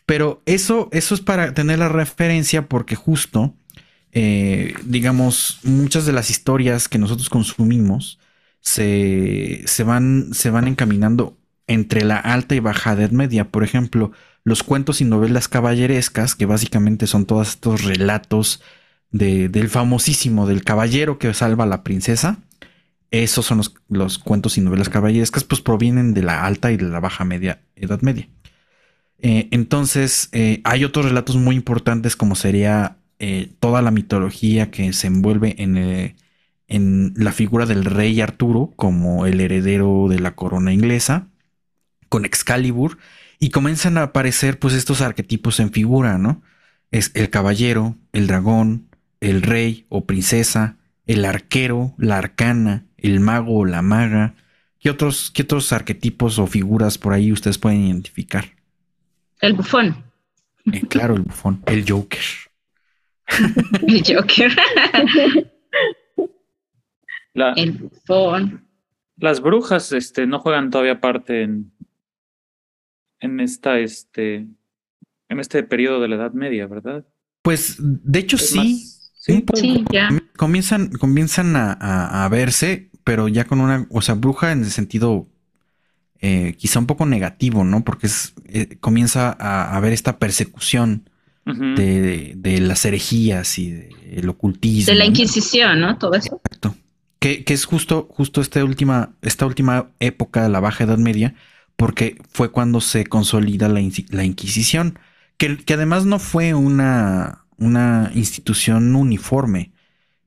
pero 0.05 0.43
eso, 0.45 0.89
eso 0.91 1.15
es 1.15 1.21
para 1.21 1.53
tener 1.53 1.79
la 1.79 1.89
referencia 1.89 2.67
porque 2.67 2.95
justo, 2.95 3.55
eh, 4.11 4.73
digamos, 4.83 5.59
muchas 5.63 6.05
de 6.05 6.11
las 6.11 6.29
historias 6.29 6.87
que 6.87 6.99
nosotros 6.99 7.29
consumimos 7.29 8.19
se, 8.65 9.61
se, 9.65 9.83
van, 9.83 10.33
se 10.33 10.49
van 10.49 10.67
encaminando 10.67 11.37
entre 11.67 12.03
la 12.03 12.17
alta 12.17 12.55
y 12.55 12.59
baja 12.59 12.93
edad 12.93 13.11
media. 13.11 13.49
Por 13.49 13.63
ejemplo, 13.63 14.11
los 14.43 14.63
cuentos 14.63 15.01
y 15.01 15.05
novelas 15.05 15.47
caballerescas, 15.47 16.35
que 16.35 16.45
básicamente 16.45 17.07
son 17.07 17.25
todos 17.25 17.49
estos 17.49 17.83
relatos 17.83 18.61
del 19.11 19.69
famosísimo, 19.69 20.45
del 20.45 20.63
caballero 20.63 21.19
que 21.19 21.33
salva 21.33 21.63
a 21.63 21.67
la 21.67 21.83
princesa. 21.83 22.39
Esos 23.11 23.45
son 23.45 23.61
los, 23.87 24.17
cuentos 24.17 24.57
y 24.57 24.61
novelas 24.61 24.89
caballerescas, 24.89 25.45
pues 25.45 25.61
provienen 25.61 26.13
de 26.13 26.23
la 26.23 26.43
alta 26.43 26.71
y 26.71 26.77
de 26.77 26.83
la 26.83 26.99
baja 26.99 27.23
media, 27.23 27.61
edad 27.75 28.01
media. 28.01 28.27
Eh, 29.19 29.47
entonces, 29.51 30.27
eh, 30.33 30.59
hay 30.65 30.83
otros 30.83 31.05
relatos 31.05 31.37
muy 31.37 31.55
importantes 31.55 32.15
como 32.15 32.35
sería 32.35 32.97
eh, 33.19 33.49
toda 33.59 33.81
la 33.81 33.91
mitología 33.91 34.69
que 34.69 34.91
se 34.91 35.07
envuelve 35.07 35.55
en, 35.59 35.77
en 36.67 37.13
la 37.15 37.31
figura 37.31 37.65
del 37.65 37.85
rey 37.85 38.19
Arturo 38.21 38.73
como 38.75 39.25
el 39.25 39.39
heredero 39.39 40.07
de 40.09 40.19
la 40.19 40.35
corona 40.35 40.73
inglesa 40.73 41.27
con 42.09 42.25
Excalibur 42.25 42.97
y 43.39 43.49
comienzan 43.49 43.97
a 43.97 44.03
aparecer 44.03 44.59
pues 44.59 44.73
estos 44.73 45.01
arquetipos 45.01 45.59
en 45.59 45.71
figura, 45.71 46.17
¿no? 46.17 46.41
Es 46.91 47.11
el 47.13 47.29
caballero, 47.29 47.95
el 48.13 48.27
dragón, 48.27 48.87
el 49.19 49.41
rey 49.41 49.85
o 49.89 50.05
princesa, 50.05 50.77
el 51.05 51.25
arquero, 51.25 51.93
la 51.97 52.17
arcana, 52.17 52.85
el 52.97 53.19
mago 53.19 53.59
o 53.59 53.65
la 53.65 53.81
maga. 53.81 54.35
¿Qué 54.79 54.89
otros, 54.89 55.31
qué 55.33 55.43
otros 55.43 55.73
arquetipos 55.73 56.39
o 56.39 56.47
figuras 56.47 56.97
por 56.97 57.13
ahí 57.13 57.31
ustedes 57.31 57.57
pueden 57.57 57.85
identificar? 57.85 58.45
El 59.41 59.53
bufón. 59.53 60.05
Eh, 60.71 60.81
claro, 60.87 61.15
el 61.15 61.23
bufón. 61.23 61.61
El 61.65 61.85
Joker. 61.87 62.23
el 63.87 64.03
Joker. 64.05 64.55
el 67.55 67.71
bufón. 67.73 68.67
Las 69.17 69.41
brujas 69.41 69.91
este, 69.91 70.27
no 70.27 70.39
juegan 70.39 70.71
todavía 70.71 70.99
parte 70.99 71.43
en, 71.43 71.71
en 73.19 73.39
esta, 73.39 73.79
este, 73.79 74.47
en 75.29 75.39
este 75.39 75.63
periodo 75.63 76.01
de 76.01 76.07
la 76.09 76.15
Edad 76.15 76.33
Media, 76.33 76.67
¿verdad? 76.67 77.05
Pues 77.41 77.77
de 77.79 78.19
hecho 78.19 78.37
sí. 78.37 78.85
sí, 79.15 79.85
ya. 79.91 80.09
Comienzan, 80.35 80.89
comienzan 80.89 81.55
a, 81.55 82.27
verse, 82.29 82.89
pero 83.03 83.27
ya 83.27 83.45
con 83.45 83.61
una, 83.61 83.87
o 83.89 84.01
sea, 84.01 84.15
bruja 84.15 84.51
en 84.51 84.63
el 84.63 84.71
sentido 84.71 85.27
eh, 86.19 86.55
quizá 86.57 86.79
un 86.79 86.87
poco 86.87 87.05
negativo, 87.05 87.63
¿no? 87.63 87.83
Porque 87.83 88.07
es, 88.07 88.33
eh, 88.47 88.77
comienza 88.79 89.35
a 89.39 89.75
haber 89.77 89.93
esta 89.93 90.17
persecución 90.17 91.09
de, 91.45 92.59
las 92.61 92.83
herejías 92.85 93.59
y 93.59 93.71
del 93.71 94.29
ocultismo. 94.29 94.91
De 94.91 94.97
la 94.97 95.05
Inquisición, 95.05 95.79
¿no? 95.79 95.97
Todo 95.97 96.15
eso. 96.15 96.41
Exacto. 96.43 96.75
Que, 97.25 97.43
que 97.43 97.55
es 97.55 97.65
justo, 97.65 98.07
justo 98.11 98.39
esta 98.39 98.63
última, 98.63 99.15
esta 99.23 99.47
última 99.47 99.89
época 99.99 100.43
de 100.43 100.49
la 100.49 100.59
Baja 100.59 100.83
Edad 100.83 100.99
Media, 100.99 101.33
porque 101.75 102.21
fue 102.29 102.51
cuando 102.51 102.81
se 102.81 103.07
consolida 103.07 103.67
la, 103.67 103.81
Inquisición, 103.81 104.99
que, 105.37 105.57
además 105.73 106.05
no 106.05 106.19
fue 106.19 106.53
una, 106.53 107.45
una 107.57 108.11
institución 108.13 108.95
uniforme. 108.95 109.71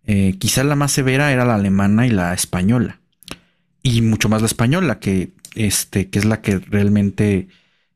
Eh, 0.08 0.38
quizá 0.40 0.64
la 0.64 0.74
más 0.74 0.90
severa 0.90 1.30
era 1.30 1.44
la 1.44 1.54
alemana 1.54 2.04
y 2.04 2.10
la 2.10 2.34
española. 2.34 2.98
Y 3.84 4.02
mucho 4.02 4.28
más 4.28 4.42
la 4.42 4.48
española, 4.48 4.98
que, 4.98 5.34
este, 5.54 6.10
que 6.10 6.18
es 6.18 6.24
la 6.24 6.40
que 6.40 6.58
realmente 6.58 7.46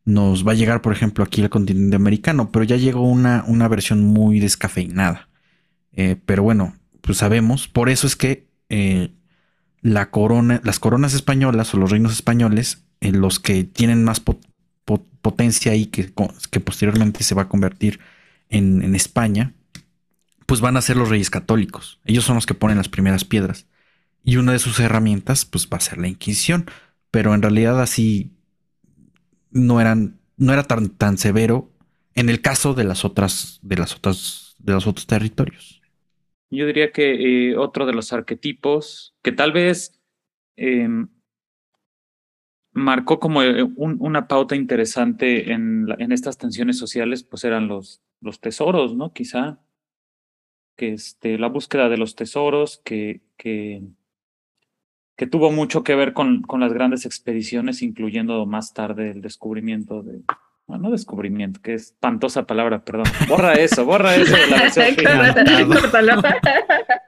nos 0.05 0.47
va 0.47 0.53
a 0.53 0.55
llegar, 0.55 0.81
por 0.81 0.93
ejemplo, 0.93 1.25
aquí 1.25 1.43
al 1.43 1.51
continente 1.51 1.97
americano. 1.97 2.53
Pero 2.53 2.65
ya 2.65 2.77
llegó 2.77 3.03
una, 3.03 3.43
una 3.49 3.67
versión 3.67 4.05
muy 4.05 4.39
descafeinada. 4.39 5.29
Eh, 5.93 6.15
pero 6.25 6.45
bueno, 6.45 6.77
pues 7.01 7.19
sabemos, 7.19 7.67
por 7.67 7.89
eso 7.89 8.07
es 8.07 8.15
que 8.15 8.52
eh, 8.75 9.11
la 9.83 10.11
corona, 10.11 10.63
las 10.65 10.79
coronas 10.79 11.13
españolas 11.13 11.75
o 11.75 11.77
los 11.77 11.91
reinos 11.91 12.13
españoles 12.13 12.87
en 13.01 13.21
los 13.21 13.39
que 13.39 13.65
tienen 13.65 14.03
más 14.03 14.23
potencia 15.21 15.75
y 15.75 15.87
que, 15.87 16.11
posteriormente 16.65 17.23
se 17.23 17.35
va 17.35 17.43
a 17.43 17.49
convertir 17.51 18.01
en, 18.49 18.95
España, 18.95 19.53
pues 20.47 20.63
van 20.63 20.79
a 20.79 20.83
ser 20.83 20.97
los 20.97 21.11
reyes 21.11 21.29
católicos. 21.29 22.01
Ellos 22.07 22.25
son 22.25 22.37
los 22.37 22.47
que 22.47 22.55
ponen 22.55 22.79
las 22.79 22.89
primeras 22.89 23.27
piedras. 23.27 23.67
Y 24.25 24.37
una 24.37 24.53
de 24.53 24.59
sus 24.59 24.81
herramientas, 24.81 25.45
pues 25.45 25.69
va 25.71 25.77
a 25.77 25.81
ser 25.81 25.99
la 25.99 26.09
Inquisición. 26.09 26.65
Pero 27.11 27.35
en 27.35 27.43
realidad 27.43 27.79
así 27.79 28.33
no 29.51 29.83
eran, 29.83 30.19
no 30.39 30.55
era 30.55 30.63
tan, 30.63 30.89
tan 30.89 31.19
severo 31.19 31.71
en 32.15 32.31
el 32.31 32.41
caso 32.41 32.73
de 32.73 32.85
las 32.85 33.05
otras, 33.05 33.59
de 33.61 33.77
las 33.77 33.95
otras, 33.95 34.55
de 34.61 34.73
los 34.73 34.87
otros 34.87 35.07
territorios. 35.07 35.82
Yo 36.53 36.67
diría 36.67 36.93
que 36.93 37.51
eh, 37.51 37.57
otro 37.57 37.87
de 37.87 37.95
los 37.95 38.13
arquetipos 38.13 39.15
que 39.23 39.33
tal 39.33 39.53
vez 39.53 39.99
em, 40.57 41.09
marcó 42.73 43.19
como 43.19 43.43
eh, 43.43 43.63
una 43.77 44.29
pauta 44.29 44.55
interesante 44.55 45.51
en, 45.53 45.89
estas 46.13 46.37
tensiones 46.37 46.77
sociales, 46.77 47.25
pues 47.25 47.45
eran 47.45 47.69
los, 47.69 48.03
los 48.21 48.39
tesoros, 48.39 48.95
¿no? 48.95 49.15
Quizá 49.15 49.61
que 50.77 50.93
este, 50.93 51.39
la 51.39 51.49
búsqueda 51.49 51.89
de 51.89 51.97
los 51.97 52.17
tesoros 52.17 52.83
que, 52.85 53.23
que, 53.39 53.85
que 55.17 55.27
tuvo 55.27 55.53
mucho 55.53 55.83
que 55.83 55.95
ver 55.95 56.13
con, 56.13 56.43
con 56.43 56.61
las 56.61 56.75
grandes 56.75 57.07
expediciones, 57.07 57.81
incluyendo 57.81 58.45
más 58.45 58.75
tarde 58.75 59.11
el 59.11 59.23
descubrimiento 59.23 60.03
de, 60.03 60.21
no 60.79 60.91
descubrimiento, 60.91 61.61
que 61.61 61.75
es 61.75 61.83
espantosa 61.89 62.47
palabra, 62.47 62.85
perdón. 62.85 63.07
Borra 63.29 63.55
eso, 63.55 63.85
borra 63.85 64.15
eso 64.17 64.37
de 64.37 64.47
la 64.49 64.63
versión 64.63 64.87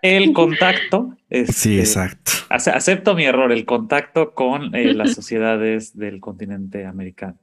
El 0.02 0.32
contacto. 0.32 1.16
Este, 1.30 1.52
sí, 1.52 1.78
exacto. 1.78 2.32
Acepto 2.48 3.14
mi 3.14 3.24
error, 3.24 3.52
el 3.52 3.64
contacto 3.64 4.34
con 4.34 4.74
eh, 4.74 4.94
las 4.94 5.12
sociedades 5.14 5.96
del 5.96 6.20
continente 6.20 6.86
americano, 6.86 7.38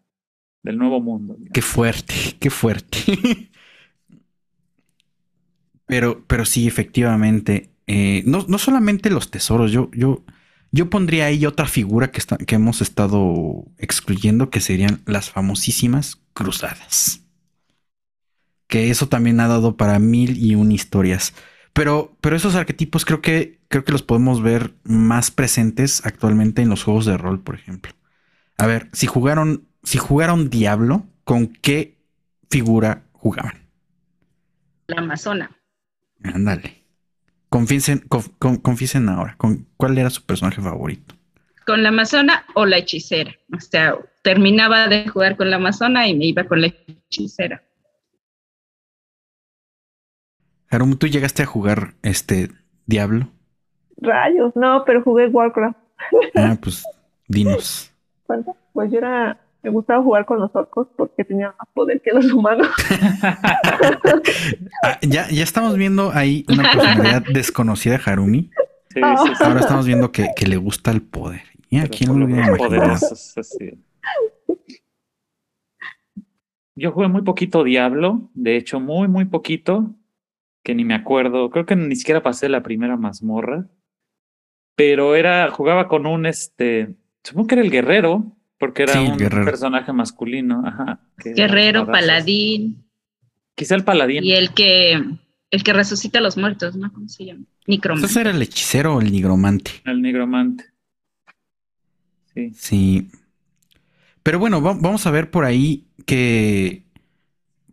del 0.63 0.77
nuevo 0.77 1.01
mundo. 1.01 1.37
Qué 1.53 1.61
fuerte, 1.61 2.13
qué 2.39 2.49
fuerte. 2.49 2.97
pero, 5.85 6.23
pero 6.27 6.45
sí, 6.45 6.67
efectivamente, 6.67 7.71
eh, 7.87 8.23
no, 8.25 8.45
no 8.47 8.57
solamente 8.57 9.09
los 9.09 9.31
tesoros, 9.31 9.71
yo, 9.71 9.89
yo, 9.93 10.23
yo 10.71 10.89
pondría 10.89 11.25
ahí 11.25 11.45
otra 11.45 11.67
figura 11.67 12.11
que, 12.11 12.21
que 12.45 12.55
hemos 12.55 12.81
estado 12.81 13.65
excluyendo, 13.77 14.49
que 14.49 14.61
serían 14.61 15.01
las 15.05 15.29
famosísimas 15.29 16.21
cruzadas. 16.33 17.21
Que 18.67 18.89
eso 18.89 19.07
también 19.09 19.41
ha 19.41 19.47
dado 19.47 19.75
para 19.75 19.99
mil 19.99 20.37
y 20.37 20.55
un 20.55 20.71
historias. 20.71 21.33
Pero, 21.73 22.17
pero 22.21 22.35
esos 22.35 22.55
arquetipos 22.55 23.05
creo 23.05 23.21
que, 23.21 23.59
creo 23.67 23.83
que 23.83 23.91
los 23.91 24.03
podemos 24.03 24.41
ver 24.41 24.73
más 24.83 25.29
presentes 25.31 26.05
actualmente 26.05 26.61
en 26.61 26.69
los 26.69 26.83
juegos 26.83 27.05
de 27.05 27.17
rol, 27.17 27.41
por 27.41 27.55
ejemplo. 27.55 27.93
A 28.57 28.65
ver, 28.65 28.89
si 28.93 29.07
jugaron, 29.07 29.67
si 29.83 29.97
jugaron 29.97 30.49
Diablo, 30.49 31.05
¿con 31.25 31.47
qué 31.47 31.97
figura 32.49 33.03
jugaban? 33.13 33.67
La 34.87 35.01
Amazona. 35.01 35.51
Ándale. 36.23 36.80
Confiesen, 37.51 38.01
confiesen 38.39 39.09
ahora, 39.09 39.35
¿con 39.37 39.67
cuál 39.75 39.97
era 39.97 40.09
su 40.09 40.25
personaje 40.25 40.61
favorito? 40.61 41.15
Con 41.65 41.83
la 41.83 41.89
Amazona 41.89 42.45
o 42.55 42.65
la 42.65 42.77
hechicera. 42.77 43.35
O 43.53 43.59
sea, 43.59 43.97
terminaba 44.23 44.87
de 44.87 45.05
jugar 45.09 45.35
con 45.35 45.49
la 45.49 45.57
Amazona 45.57 46.07
y 46.07 46.15
me 46.15 46.27
iba 46.27 46.45
con 46.45 46.61
la 46.61 46.67
hechicera. 46.67 47.61
Harum, 50.69 50.95
¿tú 50.95 51.07
llegaste 51.07 51.43
a 51.43 51.45
jugar 51.45 51.95
este 52.03 52.51
Diablo? 52.85 53.27
Rayos, 53.97 54.55
no, 54.55 54.85
pero 54.85 55.03
jugué 55.03 55.27
Warcraft. 55.27 55.77
Ah, 56.35 56.57
pues 56.61 56.85
dinos. 57.27 57.91
Pues 58.73 58.89
yo 58.89 58.99
era 58.99 59.37
me 59.63 59.69
gustaba 59.69 60.03
jugar 60.03 60.25
con 60.25 60.39
los 60.39 60.55
orcos 60.55 60.87
porque 60.95 61.23
tenían 61.23 61.53
más 61.57 61.67
poder 61.73 62.01
que 62.01 62.11
los 62.11 62.31
humanos. 62.31 62.67
Ah, 64.83 64.97
ya, 65.01 65.29
ya 65.29 65.43
estamos 65.43 65.75
viendo 65.75 66.11
ahí 66.11 66.43
una 66.49 66.63
personalidad 66.71 67.23
desconocida 67.31 67.97
de 67.97 68.01
Harumi. 68.03 68.49
Ahora 69.39 69.59
estamos 69.59 69.85
viendo 69.85 70.11
que, 70.11 70.33
le 70.47 70.57
gusta 70.57 70.91
el 70.91 71.01
poder. 71.01 71.41
Y 71.69 71.77
aquí 71.77 72.05
no 72.05 72.17
lo 72.17 72.27
Yo 76.75 76.91
jugué 76.91 77.07
muy 77.07 77.21
poquito 77.21 77.63
Diablo, 77.63 78.31
de 78.33 78.57
hecho, 78.57 78.79
muy, 78.79 79.07
muy 79.07 79.25
poquito, 79.25 79.93
que 80.63 80.73
ni 80.73 80.83
me 80.83 80.95
acuerdo. 80.95 81.49
Creo 81.51 81.65
que 81.65 81.75
ni 81.75 81.95
siquiera 81.95 82.23
pasé 82.23 82.49
la 82.49 82.63
primera 82.63 82.97
mazmorra. 82.97 83.67
Pero 84.75 85.15
era, 85.15 85.49
jugaba 85.51 85.87
con 85.87 86.07
un 86.07 86.25
este, 86.25 86.95
supongo 87.23 87.47
que 87.47 87.55
era 87.55 87.63
el 87.63 87.71
guerrero, 87.71 88.35
porque 88.61 88.83
era 88.83 89.01
un 89.01 89.17
personaje 89.17 89.91
masculino. 89.91 90.61
Ajá, 90.63 90.99
guerrero, 91.17 91.87
paladín. 91.87 92.85
Quizá 93.55 93.73
el 93.73 93.83
paladín. 93.83 94.23
Y 94.23 94.33
el 94.33 94.53
que 94.53 95.01
el 95.49 95.63
que 95.63 95.73
resucita 95.73 96.19
a 96.19 96.21
los 96.21 96.37
muertos, 96.37 96.75
¿no? 96.75 96.93
¿Cómo 96.93 97.09
se 97.09 97.25
llama? 97.25 97.43
Nigromante. 97.65 98.05
¿Ese 98.05 98.21
era 98.21 98.29
el 98.29 98.39
hechicero 98.39 98.95
o 98.95 99.01
el 99.01 99.11
nigromante? 99.11 99.71
El 99.83 100.03
nigromante. 100.03 100.65
Sí. 102.35 102.51
Sí. 102.53 103.09
Pero 104.21 104.37
bueno, 104.37 104.61
vamos 104.61 105.07
a 105.07 105.11
ver 105.11 105.31
por 105.31 105.43
ahí 105.43 105.87
que 106.05 106.83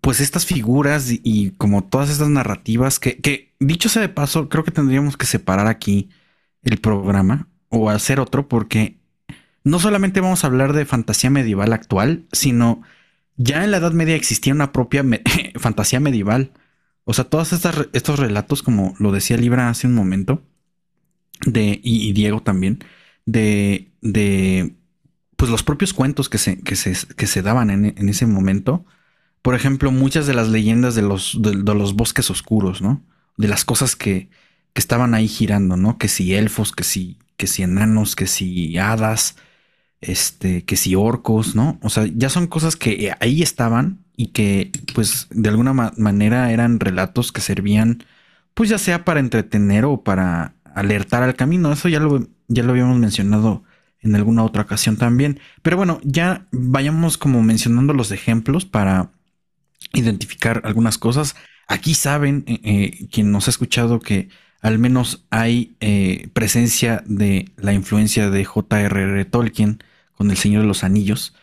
pues 0.01 0.21
estas 0.21 0.47
figuras 0.47 1.11
y, 1.11 1.51
como 1.59 1.85
todas 1.85 2.09
estas 2.09 2.31
narrativas 2.31 2.99
que, 2.99 3.19
que, 3.19 3.53
dicho 3.61 3.91
sea 3.91 4.01
de 4.01 4.09
paso, 4.09 4.49
creo 4.49 4.65
que 4.65 4.71
tendríamos 4.71 5.19
que 5.19 5.27
separar 5.27 5.67
aquí 5.67 6.09
el 6.63 6.79
programa 6.79 7.47
o 7.69 7.91
hacer 7.91 8.21
otro 8.21 8.49
porque 8.49 8.98
no 9.69 9.79
solamente 9.79 10.21
vamos 10.21 10.43
a 10.43 10.47
hablar 10.47 10.73
de 10.73 10.87
fantasía 10.87 11.29
medieval 11.29 11.75
actual, 11.75 12.25
sino 12.33 12.83
ya 13.37 13.65
en 13.65 13.71
la 13.71 13.77
Edad 13.77 13.93
Media 13.93 14.17
existía 14.17 14.55
una 14.55 14.73
propia 14.73 15.05
fantasía 15.57 16.01
medieval. 16.01 16.53
O 17.05 17.13
sea, 17.13 17.25
todos 17.25 17.53
estos 17.53 18.19
relatos, 18.19 18.63
como 18.63 18.95
lo 18.99 19.13
decía 19.13 19.37
Libra 19.37 19.69
hace 19.69 19.87
un 19.87 19.95
momento, 19.95 20.43
de, 21.47 21.81
y, 21.83 22.13
Diego 22.15 22.41
también, 22.41 22.83
de, 23.27 23.91
de 24.01 24.75
pues 25.37 25.51
los 25.51 25.63
propios 25.63 25.93
cuentos 25.93 26.29
que 26.29 26.39
se, 26.39 26.61
que 26.61 26.77
se, 26.77 27.43
daban 27.43 27.71
en, 27.71 28.09
ese 28.09 28.27
momento. 28.27 28.87
Por 29.43 29.55
ejemplo, 29.55 29.93
muchas 29.93 30.27
de 30.27 30.35
las 30.35 30.49
leyendas 30.49 30.95
de 30.95 31.03
los, 31.03 31.39
de, 31.41 31.55
los 31.55 31.95
bosques 31.95 32.31
oscuros, 32.31 32.81
¿no? 32.83 33.03
De 33.37 33.49
las 33.49 33.65
cosas 33.65 33.97
que, 33.97 34.31
que, 34.73 34.81
estaban 34.81 35.15
ahí 35.15 35.29
girando, 35.29 35.77
¿no? 35.77 35.99
Que 35.99 36.09
si 36.09 36.35
elfos, 36.35 36.73
que 36.73 36.85
si, 36.85 37.19
que 37.37 37.47
si 37.47 37.63
enanos, 37.63 38.17
que 38.17 38.27
si 38.27 38.77
hadas, 38.79 39.37
este, 40.01 40.65
que 40.65 40.77
si 40.77 40.95
orcos, 40.95 41.55
¿no? 41.55 41.79
O 41.83 41.91
sea, 41.91 42.07
ya 42.07 42.29
son 42.29 42.47
cosas 42.47 42.77
que 42.77 43.13
ahí 43.21 43.43
estaban 43.43 44.05
y 44.17 44.29
que 44.29 44.73
pues 44.95 45.29
de 45.31 45.49
alguna 45.49 45.73
manera 45.73 46.53
eran 46.53 46.81
relatos 46.81 47.33
que 47.33 47.41
servían 47.41 48.05
pues 48.59 48.71
ya 48.71 48.79
sea 48.79 49.05
para 49.05 49.21
entretener 49.21 49.85
o 49.85 50.03
para 50.03 50.55
alertar 50.75 51.23
al 51.23 51.37
camino. 51.37 51.73
Eso 51.73 51.89
ya 51.89 52.01
lo, 52.01 52.27
ya 52.49 52.65
lo 52.65 52.73
habíamos 52.73 52.99
mencionado 52.99 53.63
en 54.01 54.17
alguna 54.17 54.43
otra 54.43 54.63
ocasión 54.63 54.97
también. 54.97 55.39
Pero 55.63 55.77
bueno, 55.77 56.01
ya 56.03 56.49
vayamos 56.51 57.19
como 57.19 57.41
mencionando 57.41 57.93
los 57.93 58.11
ejemplos 58.11 58.65
para 58.65 59.13
identificar 59.93 60.63
algunas 60.65 60.99
cosas. 60.99 61.37
Aquí 61.69 61.95
saben, 61.95 62.43
eh, 62.49 62.61
eh, 62.65 63.09
quien 63.13 63.31
nos 63.31 63.47
ha 63.47 63.51
escuchado, 63.51 64.01
que 64.01 64.29
al 64.61 64.81
menos 64.81 65.25
hay 65.31 65.77
eh, 65.79 66.29
presencia 66.33 67.05
de 67.07 67.53
la 67.57 67.75
influencia 67.75 68.29
de 68.29 68.45
J.R.R. 68.45 69.25
Tolkien 69.27 69.85
con 70.19 70.31
El 70.31 70.37
Señor 70.37 70.63
de 70.63 70.69
los 70.69 70.85
Anillos, 70.85 71.35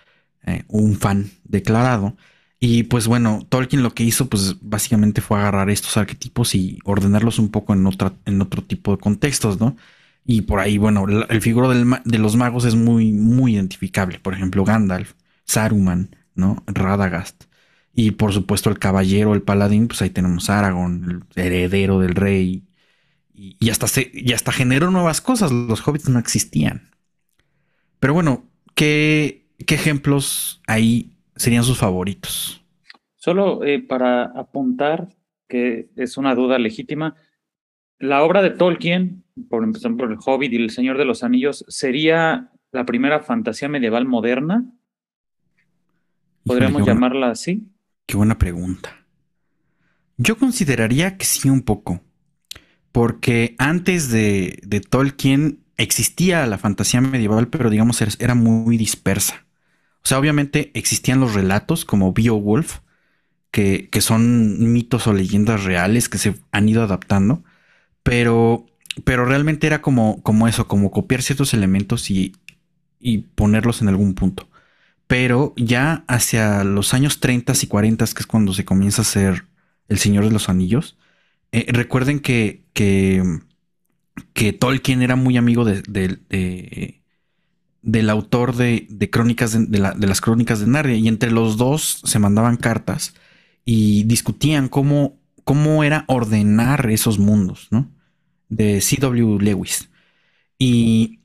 eh, 0.45 0.63
un 0.67 0.95
fan 0.97 1.31
declarado. 1.45 2.17
Y 2.59 2.83
pues 2.83 3.07
bueno, 3.07 3.45
Tolkien 3.49 3.83
lo 3.83 3.93
que 3.93 4.03
hizo 4.03 4.27
pues 4.29 4.57
básicamente 4.61 5.21
fue 5.21 5.39
agarrar 5.39 5.69
estos 5.69 5.97
arquetipos 5.97 6.55
y 6.55 6.79
ordenarlos 6.85 7.39
un 7.39 7.49
poco 7.51 7.73
en, 7.73 7.85
otra, 7.88 8.13
en 8.25 8.41
otro 8.41 8.63
tipo 8.63 8.91
de 8.91 8.99
contextos, 8.99 9.59
¿no? 9.59 9.77
Y 10.25 10.41
por 10.43 10.59
ahí, 10.59 10.77
bueno, 10.77 11.05
el 11.29 11.41
figuro 11.41 11.69
de 11.69 12.17
los 12.19 12.35
magos 12.35 12.65
es 12.65 12.75
muy, 12.75 13.11
muy 13.13 13.55
identificable. 13.55 14.19
Por 14.19 14.33
ejemplo, 14.33 14.65
Gandalf, 14.65 15.13
Saruman, 15.45 16.15
¿no? 16.35 16.63
Radagast. 16.67 17.45
Y 17.93 18.11
por 18.11 18.33
supuesto 18.33 18.69
el 18.69 18.79
caballero, 18.79 19.33
el 19.35 19.43
paladín, 19.43 19.88
pues 19.88 20.01
ahí 20.01 20.09
tenemos 20.09 20.49
Aragorn, 20.49 21.25
el 21.35 21.43
heredero 21.43 21.99
del 21.99 22.15
rey. 22.15 22.67
Y, 23.33 23.69
hasta, 23.69 23.88
se, 23.88 24.11
y 24.13 24.33
hasta 24.33 24.51
generó 24.51 24.91
nuevas 24.91 25.21
cosas. 25.21 25.51
Los 25.51 25.88
hobbits 25.88 26.09
no 26.09 26.19
existían. 26.19 26.89
Pero 27.99 28.13
bueno, 28.13 28.45
¿Qué, 28.75 29.47
ejemplos 29.67 30.61
ahí 30.67 31.17
serían 31.35 31.63
sus 31.63 31.77
favoritos? 31.77 32.63
Solo 33.15 33.63
eh, 33.63 33.81
para 33.81 34.25
apuntar, 34.25 35.09
que 35.47 35.89
es 35.95 36.17
una 36.17 36.35
duda 36.35 36.59
legítima, 36.59 37.15
la 37.97 38.23
obra 38.23 38.41
de 38.41 38.51
Tolkien, 38.51 39.23
por 39.49 39.65
por 39.97 40.11
El 40.11 40.17
Hobbit 40.23 40.53
y 40.53 40.57
El 40.57 40.69
Señor 40.69 40.97
de 40.97 41.05
los 41.05 41.23
Anillos, 41.23 41.65
¿sería 41.69 42.51
la 42.71 42.85
primera 42.85 43.21
fantasía 43.21 43.69
medieval 43.69 44.05
moderna? 44.05 44.65
¿Podríamos 46.45 46.85
llamarla 46.85 47.31
así? 47.31 47.67
Qué 48.05 48.17
buena 48.17 48.38
pregunta. 48.38 49.05
Yo 50.17 50.38
consideraría 50.38 51.17
que 51.17 51.25
sí 51.25 51.49
un 51.49 51.61
poco, 51.63 52.01
porque 52.91 53.55
antes 53.57 54.11
de, 54.11 54.59
de 54.63 54.81
Tolkien 54.81 55.64
existía 55.77 56.45
la 56.45 56.57
fantasía 56.57 57.01
medieval, 57.01 57.47
pero 57.47 57.69
digamos 57.69 58.01
era 58.19 58.35
muy 58.35 58.77
dispersa. 58.77 59.45
O 60.03 60.07
sea, 60.07 60.19
obviamente 60.19 60.71
existían 60.75 61.19
los 61.19 61.33
relatos 61.33 61.83
como 61.85 62.13
Beowulf, 62.13 62.79
que, 63.51 63.89
que 63.89 64.01
son 64.01 64.73
mitos 64.73 65.07
o 65.07 65.13
leyendas 65.13 65.63
reales 65.63 66.09
que 66.09 66.17
se 66.17 66.35
han 66.51 66.69
ido 66.69 66.83
adaptando, 66.83 67.43
pero, 68.03 68.65
pero 69.03 69.25
realmente 69.25 69.65
era 69.67 69.81
como, 69.81 70.21
como 70.21 70.47
eso, 70.47 70.67
como 70.67 70.91
copiar 70.91 71.21
ciertos 71.21 71.53
elementos 71.53 72.11
y, 72.11 72.35
y 72.99 73.19
ponerlos 73.19 73.81
en 73.81 73.88
algún 73.88 74.13
punto. 74.13 74.47
Pero 75.07 75.53
ya 75.57 76.03
hacia 76.07 76.63
los 76.63 76.93
años 76.93 77.19
30 77.19 77.53
y 77.61 77.67
40, 77.67 78.05
que 78.05 78.19
es 78.19 78.27
cuando 78.27 78.53
se 78.53 78.65
comienza 78.65 79.01
a 79.01 79.03
hacer 79.03 79.45
El 79.88 79.99
Señor 79.99 80.25
de 80.25 80.31
los 80.31 80.49
Anillos, 80.49 80.97
eh, 81.51 81.65
recuerden 81.69 82.19
que, 82.19 82.63
que 82.73 83.23
que 84.34 84.53
Tolkien 84.53 85.01
era 85.01 85.16
muy 85.16 85.38
amigo 85.38 85.66
de, 85.66 85.82
del 87.82 88.09
autor 88.09 88.55
de, 88.55 89.09
crónicas 89.11 89.53
de, 89.70 89.80
las 89.80 90.22
crónicas 90.22 90.59
de 90.59 90.68
Narnia 90.68 90.95
y 90.95 91.07
entre 91.07 91.32
los 91.32 91.57
dos 91.57 92.01
se 92.03 92.20
mandaban 92.20 92.57
cartas 92.57 93.13
y 93.63 94.03
discutían 94.03 94.70
cómo, 94.70 95.20
cómo 95.43 95.84
era 95.84 96.05
ordenar 96.07 96.89
esos 96.89 97.20
mundos, 97.20 97.68
¿no? 97.72 97.91
De 98.49 98.82
C.W. 98.82 99.39
Lewis. 99.39 99.89
Y, 100.57 101.20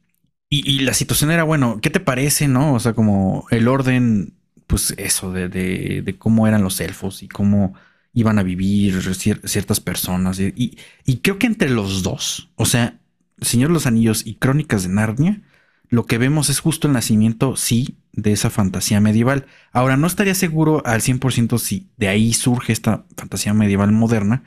y, 0.48 0.80
la 0.80 0.94
situación 0.94 1.30
era, 1.30 1.44
bueno, 1.44 1.80
¿qué 1.80 1.90
te 1.90 2.00
parece, 2.00 2.48
no? 2.48 2.74
O 2.74 2.80
sea, 2.80 2.92
como 2.94 3.46
el 3.50 3.68
orden, 3.68 4.34
pues 4.66 4.94
eso, 4.98 5.32
de, 5.32 6.16
cómo 6.18 6.48
eran 6.48 6.62
los 6.62 6.80
elfos 6.80 7.22
y 7.22 7.28
cómo 7.28 7.74
iban 8.12 8.38
a 8.38 8.42
vivir 8.42 9.00
ciertas 9.14 9.80
personas. 9.80 10.40
Y, 10.40 10.76
creo 11.22 11.38
que 11.38 11.46
entre 11.46 11.70
los 11.70 12.02
dos, 12.02 12.50
o 12.56 12.66
sea, 12.66 12.98
Señor 13.40 13.68
de 13.68 13.74
los 13.74 13.86
Anillos 13.86 14.26
y 14.26 14.34
Crónicas 14.34 14.82
de 14.82 14.90
Narnia, 14.90 15.42
lo 15.88 16.06
que 16.06 16.18
vemos 16.18 16.50
es 16.50 16.60
justo 16.60 16.86
el 16.86 16.92
nacimiento, 16.94 17.56
sí, 17.56 17.96
de 18.12 18.32
esa 18.32 18.50
fantasía 18.50 19.00
medieval. 19.00 19.46
Ahora, 19.72 19.96
no 19.96 20.06
estaría 20.06 20.34
seguro 20.34 20.82
al 20.84 21.00
100% 21.00 21.58
si 21.58 21.88
de 21.96 22.08
ahí 22.08 22.32
surge 22.32 22.72
esta 22.72 23.04
fantasía 23.16 23.54
medieval 23.54 23.92
moderna, 23.92 24.42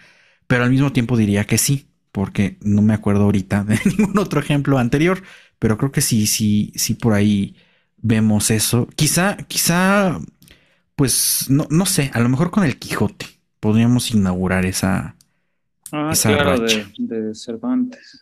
pero 0.48 0.64
al 0.64 0.72
mismo 0.72 0.92
tiempo 0.94 1.18
diría 1.18 1.46
que 1.46 1.58
sí, 1.58 1.88
porque 2.12 2.58
no 2.62 2.82
me 2.82 2.94
acuerdo 2.94 3.24
ahorita 3.24 3.64
de 3.64 3.80
ningún 3.98 4.18
otro 4.20 4.40
ejemplo 4.40 4.78
anterior, 4.78 5.24
pero 5.60 5.78
creo 5.78 5.92
que 5.92 6.02
sí, 6.02 6.28
sí, 6.28 6.72
sí 6.76 6.94
por 6.96 7.14
ahí 7.14 7.56
vemos 7.98 8.52
eso. 8.52 8.88
Quizá, 8.96 9.38
quizá, 9.48 10.20
pues, 10.96 11.48
no, 11.50 11.68
no 11.70 11.86
sé, 11.86 12.12
a 12.14 12.20
lo 12.20 12.30
mejor 12.30 12.52
con 12.52 12.64
el 12.64 12.78
Quijote 12.78 13.43
podríamos 13.64 14.12
inaugurar 14.12 14.66
esa, 14.66 15.16
ah, 15.94 16.12
claro, 16.22 16.60
De, 16.98 17.34
Cervantes. 17.34 18.22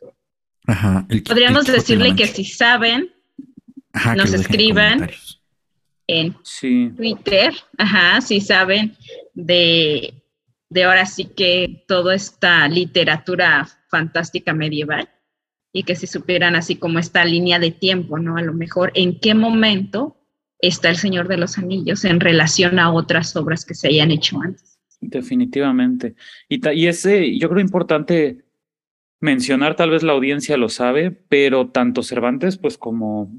Ajá. 0.68 1.08
Podríamos 1.26 1.66
decirle 1.66 2.16
que 2.16 2.28
si 2.28 2.46
saben, 2.46 3.12
nos 4.16 4.32
escriban 4.36 5.10
en, 6.06 6.36
Twitter, 6.96 7.56
ajá, 7.76 8.22
si 8.22 8.40
saben 8.40 8.96
de, 9.34 10.14
de 10.70 10.84
ahora 10.84 11.08
sí 11.08 11.26
que 11.26 11.86
toda 11.88 12.14
esta 12.14 12.68
literatura 12.68 13.68
fantástica 13.90 14.54
medieval 14.54 15.10
y 15.74 15.82
que 15.82 15.96
si 15.96 16.06
supieran 16.06 16.56
así 16.56 16.76
como 16.76 17.00
esta 17.00 17.26
línea 17.26 17.58
de 17.58 17.72
tiempo, 17.72 18.20
¿no? 18.20 18.38
A 18.38 18.44
lo 18.44 18.54
mejor 18.54 18.92
en 18.94 19.20
qué 19.20 19.34
momento 19.34 20.18
está 20.60 20.90
el 20.90 20.98
Señor 20.98 21.28
de 21.28 21.38
los 21.38 21.58
Anillos 21.58 22.06
en 22.06 22.20
relación 22.20 22.78
a 22.78 22.94
otras 22.94 23.36
obras 23.36 23.66
que 23.66 23.74
se 23.74 23.88
hayan 23.88 24.12
hecho 24.12 24.40
antes. 24.40 24.72
Definitivamente. 25.02 26.16
Y, 26.48 26.62
y 26.74 26.88
ese, 26.88 27.38
yo 27.38 27.50
creo 27.50 27.60
importante 27.60 28.46
mencionar, 29.20 29.76
tal 29.76 29.90
vez 29.90 30.04
la 30.04 30.14
audiencia 30.14 30.58
lo 30.58 30.70
sabe, 30.70 31.12
pero 31.12 31.70
tanto 31.70 32.04
Cervantes, 32.04 32.58
pues 32.58 32.78
como, 32.78 33.32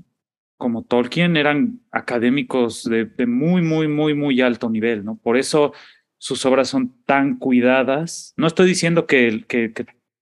como 0.56 0.84
Tolkien 0.84 1.36
eran 1.36 1.80
académicos 1.90 2.84
de, 2.84 3.08
muy, 3.26 3.62
muy, 3.62 3.88
muy, 3.88 4.14
muy 4.14 4.40
alto 4.40 4.70
nivel, 4.70 5.04
¿no? 5.04 5.16
Por 5.18 5.36
eso 5.36 5.72
sus 6.18 6.44
obras 6.46 6.68
son 6.68 6.94
tan 7.04 7.38
cuidadas. 7.38 8.34
No 8.36 8.46
estoy 8.46 8.66
diciendo 8.66 9.06
que 9.06 9.44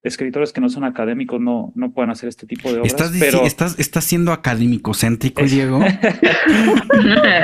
escritores 0.02 0.52
que 0.52 0.60
no 0.60 0.68
son 0.70 0.84
académicos 0.84 1.40
no, 1.40 1.72
no 1.74 1.92
puedan 1.92 2.10
hacer 2.10 2.28
este 2.28 2.46
tipo 2.46 2.72
de 2.72 2.80
obras. 2.80 2.92
¿Estás, 2.92 3.12
pero... 3.18 3.44
estás, 3.44 3.78
estás 3.78 4.04
siendo 4.04 4.32
académico 4.32 4.94
céntrico, 4.94 5.42
Diego? 5.42 5.80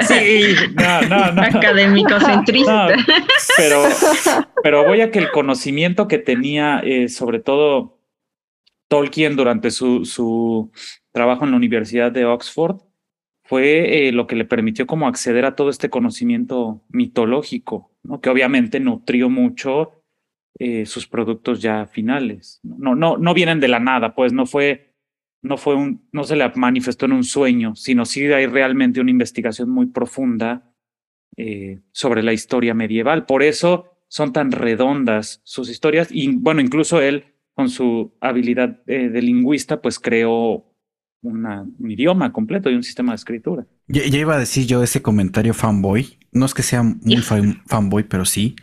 sí, 0.09 0.55
no, 0.75 1.03
no, 1.03 1.33
no. 1.33 1.43
Académico 1.43 2.19
centrista. 2.21 2.89
pero, 3.57 3.83
pero 4.63 4.85
voy 4.87 5.03
a 5.03 5.11
que 5.11 5.19
el 5.19 5.31
conocimiento 5.31 6.09
que 6.09 6.19
tenía, 6.19 6.81
eh, 6.81 7.09
sobre 7.09 7.41
todo 7.41 7.99
Tolkien 8.89 9.37
durante 9.37 9.71
su, 9.71 10.05
su 10.05 10.71
trabajo 11.13 11.45
en 11.45 11.51
la 11.51 11.57
Universidad 11.59 12.11
de 12.11 12.25
Oxford, 12.25 12.79
fue 13.45 14.09
eh, 14.09 14.13
lo 14.13 14.27
que 14.27 14.35
le 14.35 14.45
permitió 14.45 14.87
como 14.87 15.07
acceder 15.07 15.45
a 15.45 15.55
todo 15.55 15.71
este 15.71 15.89
conocimiento 15.89 16.83
mitológico, 16.89 17.93
¿no? 18.03 18.21
que 18.21 18.31
obviamente 18.31 18.81
nutrió 18.81 19.31
mucho 19.31 20.03
eh, 20.59 20.87
sus 20.87 21.07
productos 21.07 21.61
ya 21.61 21.87
finales. 21.87 22.61
No, 22.63 22.95
no, 22.95 23.19
no 23.19 23.35
vienen 23.35 23.61
de 23.61 23.69
la 23.69 23.81
nada, 23.81 24.15
pues 24.15 24.33
no 24.33 24.47
fue, 24.47 24.95
no 25.43 25.57
fue 25.57 25.75
un, 25.75 26.09
no 26.13 26.25
se 26.25 26.37
le 26.37 26.51
manifestó 26.55 27.07
en 27.07 27.13
un 27.13 27.25
sueño, 27.25 27.75
sino 27.77 28.05
sí 28.05 28.25
hay 28.27 28.47
realmente 28.47 29.01
una 29.01 29.11
investigación 29.11 29.69
muy 29.69 29.87
profunda 29.87 30.73
eh, 31.37 31.81
sobre 31.93 32.23
la 32.23 32.33
historia 32.33 32.73
medieval. 32.73 33.27
Por 33.27 33.43
eso 33.43 33.91
son 34.09 34.33
tan 34.33 34.51
redondas 34.53 35.41
sus 35.45 35.69
historias 35.69 36.09
y 36.11 36.35
bueno, 36.37 36.61
incluso 36.61 37.03
él 37.03 37.35
con 37.55 37.69
su 37.69 38.15
habilidad 38.21 38.81
eh, 38.87 39.09
de 39.09 39.23
lingüista, 39.23 39.81
pues 39.81 39.99
creó 39.99 40.65
una, 41.23 41.67
un 41.79 41.91
idioma 41.91 42.33
completo 42.33 42.71
y 42.71 42.75
un 42.75 42.83
sistema 42.83 43.13
de 43.13 43.17
escritura. 43.17 43.67
Ya, 43.89 44.05
iba 44.05 44.37
a 44.37 44.39
decir 44.39 44.67
yo 44.67 44.83
ese 44.83 45.03
comentario 45.03 45.55
fanboy. 45.55 46.19
No 46.33 46.47
es 46.47 46.55
que 46.55 46.63
sea 46.63 46.83
muy 46.83 47.17
fanboy, 47.67 48.05
pero 48.05 48.25
sí. 48.25 48.57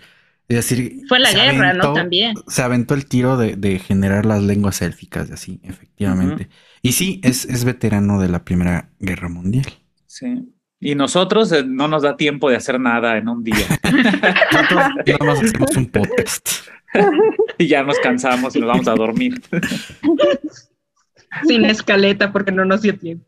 Es 0.48 0.58
decir, 0.58 1.02
fue 1.08 1.20
la 1.20 1.32
guerra, 1.32 1.74
¿no? 1.74 1.94
También. 1.94 2.36
Se 2.48 2.62
aventó 2.62 2.94
el 2.94 3.06
tiro 3.06 3.38
de, 3.38 3.80
generar 3.80 4.26
las 4.26 4.44
lenguas 4.44 4.82
élficas, 4.82 5.32
así, 5.32 5.60
efectivamente. 5.64 6.50
Y 6.82 6.92
sí, 6.92 7.22
es, 7.24 7.46
es 7.46 7.64
veterano 7.64 8.20
de 8.20 8.30
la 8.30 8.44
Primera 8.44 8.90
Guerra 9.00 9.30
Mundial. 9.30 9.66
Sí. 10.06 10.54
Y 10.80 10.96
nosotros 10.96 11.52
eh, 11.54 11.64
no 11.66 11.88
nos 11.88 12.04
da 12.04 12.18
tiempo 12.18 12.50
de 12.50 12.58
hacer 12.58 12.78
nada 12.78 13.18
en 13.18 13.30
un 13.30 13.42
día. 13.44 13.56
nosotros 14.52 14.84
nada 15.06 15.26
más 15.26 15.42
hacemos 15.42 15.78
un 15.78 15.86
podcast. 15.86 16.50
y 17.58 17.68
ya 17.68 17.84
nos 17.84 17.98
cansamos 18.00 18.56
y 18.56 18.60
nos 18.60 18.68
vamos 18.68 18.88
a 18.90 18.96
dormir. 18.96 19.42
Sin 21.48 21.64
escaleta 21.66 22.34
porque 22.34 22.52
no 22.52 22.66
nos 22.66 22.82
dio 22.82 22.98
tiempo. 22.98 23.26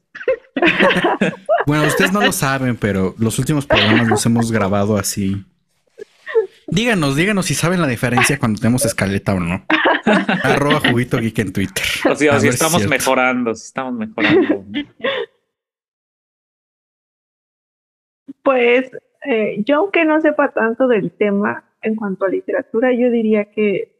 bueno, 1.65 1.87
ustedes 1.87 2.11
no 2.11 2.21
lo 2.21 2.31
saben, 2.31 2.75
pero 2.75 3.15
los 3.17 3.39
últimos 3.39 3.65
programas 3.65 4.07
los 4.07 4.25
hemos 4.25 4.51
grabado 4.51 4.97
así 4.97 5.45
Díganos, 6.67 7.15
díganos 7.15 7.45
si 7.45 7.53
saben 7.53 7.81
la 7.81 7.87
diferencia 7.87 8.39
cuando 8.39 8.59
tenemos 8.59 8.85
escaleta 8.85 9.33
o 9.33 9.39
no. 9.39 9.65
Arroba 10.43 10.81
juguito 10.89 11.17
geek 11.17 11.39
en 11.39 11.53
Twitter. 11.53 11.83
O 12.09 12.15
sea, 12.15 12.39
si 12.39 12.47
estamos 12.47 12.87
mejorando, 12.87 13.53
si 13.55 13.65
estamos 13.65 13.93
mejorando. 13.93 14.65
Pues 18.43 18.91
eh, 19.25 19.63
yo 19.65 19.77
aunque 19.77 20.05
no 20.05 20.21
sepa 20.21 20.51
tanto 20.51 20.87
del 20.87 21.11
tema 21.11 21.63
en 21.81 21.95
cuanto 21.95 22.25
a 22.25 22.29
literatura, 22.29 22.93
yo 22.93 23.09
diría 23.09 23.45
que 23.45 23.95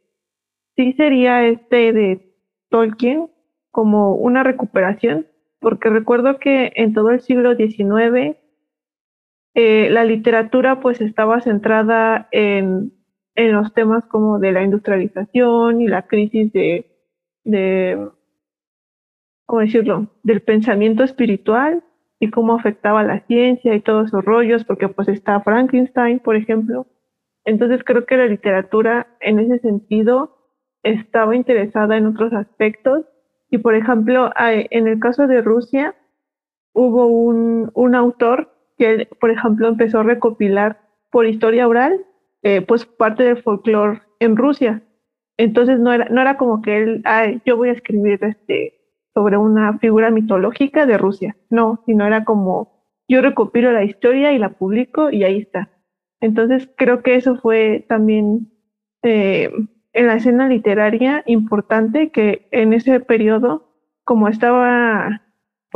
sí 0.76 0.92
sería 0.92 1.46
este 1.46 1.92
de 1.92 2.34
Tolkien 2.68 3.30
como 3.70 4.14
una 4.14 4.42
recuperación, 4.42 5.26
porque 5.60 5.88
recuerdo 5.88 6.38
que 6.38 6.72
en 6.76 6.94
todo 6.94 7.10
el 7.10 7.20
siglo 7.20 7.56
XIX 7.56 8.36
eh, 9.58 9.88
la 9.88 10.04
literatura 10.04 10.80
pues 10.80 11.00
estaba 11.00 11.40
centrada 11.40 12.28
en, 12.30 12.92
en, 13.36 13.52
los 13.52 13.72
temas 13.72 14.04
como 14.04 14.38
de 14.38 14.52
la 14.52 14.62
industrialización 14.62 15.80
y 15.80 15.88
la 15.88 16.02
crisis 16.02 16.52
de, 16.52 16.84
de, 17.42 18.06
¿cómo 19.46 19.62
decirlo?, 19.62 20.08
del 20.22 20.42
pensamiento 20.42 21.04
espiritual 21.04 21.82
y 22.20 22.28
cómo 22.28 22.54
afectaba 22.54 23.02
la 23.02 23.20
ciencia 23.20 23.74
y 23.74 23.80
todos 23.80 24.08
esos 24.08 24.22
rollos, 24.26 24.64
porque 24.64 24.88
pues 24.88 25.08
está 25.08 25.40
Frankenstein, 25.40 26.18
por 26.18 26.36
ejemplo. 26.36 26.86
Entonces 27.46 27.82
creo 27.82 28.04
que 28.04 28.18
la 28.18 28.26
literatura 28.26 29.06
en 29.20 29.38
ese 29.38 29.58
sentido 29.60 30.36
estaba 30.82 31.34
interesada 31.34 31.96
en 31.96 32.04
otros 32.04 32.34
aspectos 32.34 33.06
y 33.48 33.56
por 33.56 33.74
ejemplo 33.74 34.30
en 34.36 34.86
el 34.86 35.00
caso 35.00 35.26
de 35.26 35.40
Rusia 35.40 35.94
hubo 36.74 37.06
un, 37.06 37.70
un 37.72 37.94
autor 37.94 38.55
que 38.76 38.90
él, 38.90 39.08
por 39.20 39.30
ejemplo, 39.30 39.68
empezó 39.68 40.00
a 40.00 40.04
recopilar 40.04 40.80
por 41.10 41.26
historia 41.26 41.68
oral, 41.68 42.04
eh, 42.42 42.60
pues 42.60 42.86
parte 42.86 43.22
del 43.22 43.42
folclore 43.42 44.02
en 44.20 44.36
Rusia. 44.36 44.82
Entonces 45.36 45.78
no 45.78 45.92
era, 45.92 46.06
no 46.10 46.20
era 46.20 46.36
como 46.36 46.62
que 46.62 46.78
él, 46.78 47.02
ay, 47.04 47.42
yo 47.44 47.56
voy 47.56 47.68
a 47.68 47.72
escribir 47.72 48.18
este, 48.22 48.74
sobre 49.14 49.36
una 49.36 49.78
figura 49.78 50.10
mitológica 50.10 50.86
de 50.86 50.98
Rusia. 50.98 51.36
No, 51.50 51.82
sino 51.86 52.06
era 52.06 52.24
como, 52.24 52.84
yo 53.08 53.20
recopilo 53.22 53.72
la 53.72 53.84
historia 53.84 54.32
y 54.32 54.38
la 54.38 54.50
publico 54.50 55.10
y 55.10 55.24
ahí 55.24 55.38
está. 55.38 55.70
Entonces 56.20 56.70
creo 56.76 57.02
que 57.02 57.16
eso 57.16 57.36
fue 57.36 57.84
también 57.88 58.52
eh, 59.02 59.50
en 59.92 60.06
la 60.06 60.16
escena 60.16 60.48
literaria 60.48 61.22
importante 61.26 62.10
que 62.10 62.48
en 62.50 62.72
ese 62.72 63.00
periodo, 63.00 63.72
como 64.04 64.28
estaba 64.28 65.22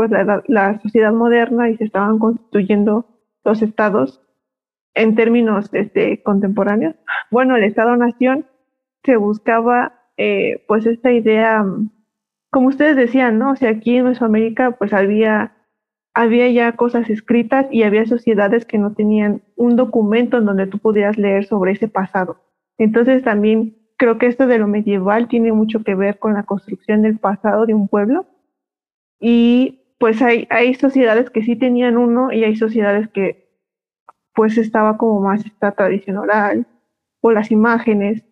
pues 0.01 0.11
la, 0.47 0.81
sociedad 0.81 1.13
moderna 1.13 1.69
y 1.69 1.77
se 1.77 1.85
estaban 1.85 2.19
constituyendo 2.19 3.05
los 3.45 3.61
estados 3.61 4.23
en 4.95 5.15
términos 5.15 5.69
este, 5.75 6.23
contemporáneos. 6.23 6.95
Bueno, 7.31 7.55
el 7.55 7.65
Estado-Nación 7.65 8.47
se 9.05 9.17
buscaba 9.17 9.93
eh, 10.17 10.65
pues 10.67 10.87
esta 10.87 11.13
idea, 11.13 11.67
como 12.49 12.69
ustedes 12.69 12.97
decían, 12.97 13.39
¿no? 13.39 13.51
O 13.51 13.57
sea, 13.57 13.69
aquí 13.69 13.97
en 13.97 14.07
Mesoamérica 14.07 14.71
pues 14.71 14.95
había, 14.95 15.55
había 16.15 16.49
ya 16.49 16.73
cosas 16.77 17.11
escritas 17.11 17.67
y 17.71 17.83
había 17.83 18.07
sociedades 18.07 18.65
que 18.65 18.79
no 18.79 18.95
tenían 18.95 19.43
un 19.55 19.77
documento 19.77 20.39
en 20.39 20.47
donde 20.47 20.67
tú 20.67 20.79
pudieras 20.79 21.19
leer 21.19 21.45
sobre 21.45 21.73
ese 21.73 21.89
pasado. 21.89 22.41
Entonces 22.79 23.23
también 23.23 23.77
creo 23.99 24.17
que 24.17 24.29
esto 24.29 24.47
de 24.47 24.59
lo 24.59 24.67
medieval 24.67 25.29
tiene 25.29 25.53
mucho 25.53 25.85
que 25.85 25.95
ver 25.95 26.19
con 26.19 26.33
la 26.33 26.45
construcción 26.45 27.03
del 27.03 27.19
pasado 27.19 27.67
de 27.67 27.75
un 27.75 27.87
pueblo 27.87 28.25
y 29.21 29.80
pues 30.01 30.23
hay, 30.23 30.49
hay 30.49 30.75
sociedades 30.75 31.29
que 31.29 31.43
sí 31.43 31.57
tenían 31.57 31.99
uno 31.99 32.33
y 32.33 32.43
hay 32.43 32.57
sociedades 32.57 33.11
que 33.11 33.51
pues 34.35 34.57
estaba 34.57 34.97
como 34.97 35.21
más 35.21 35.45
esta 35.45 35.73
tradición 35.73 36.17
oral 36.17 36.67
o 37.21 37.31
las 37.31 37.51
imágenes. 37.51 38.25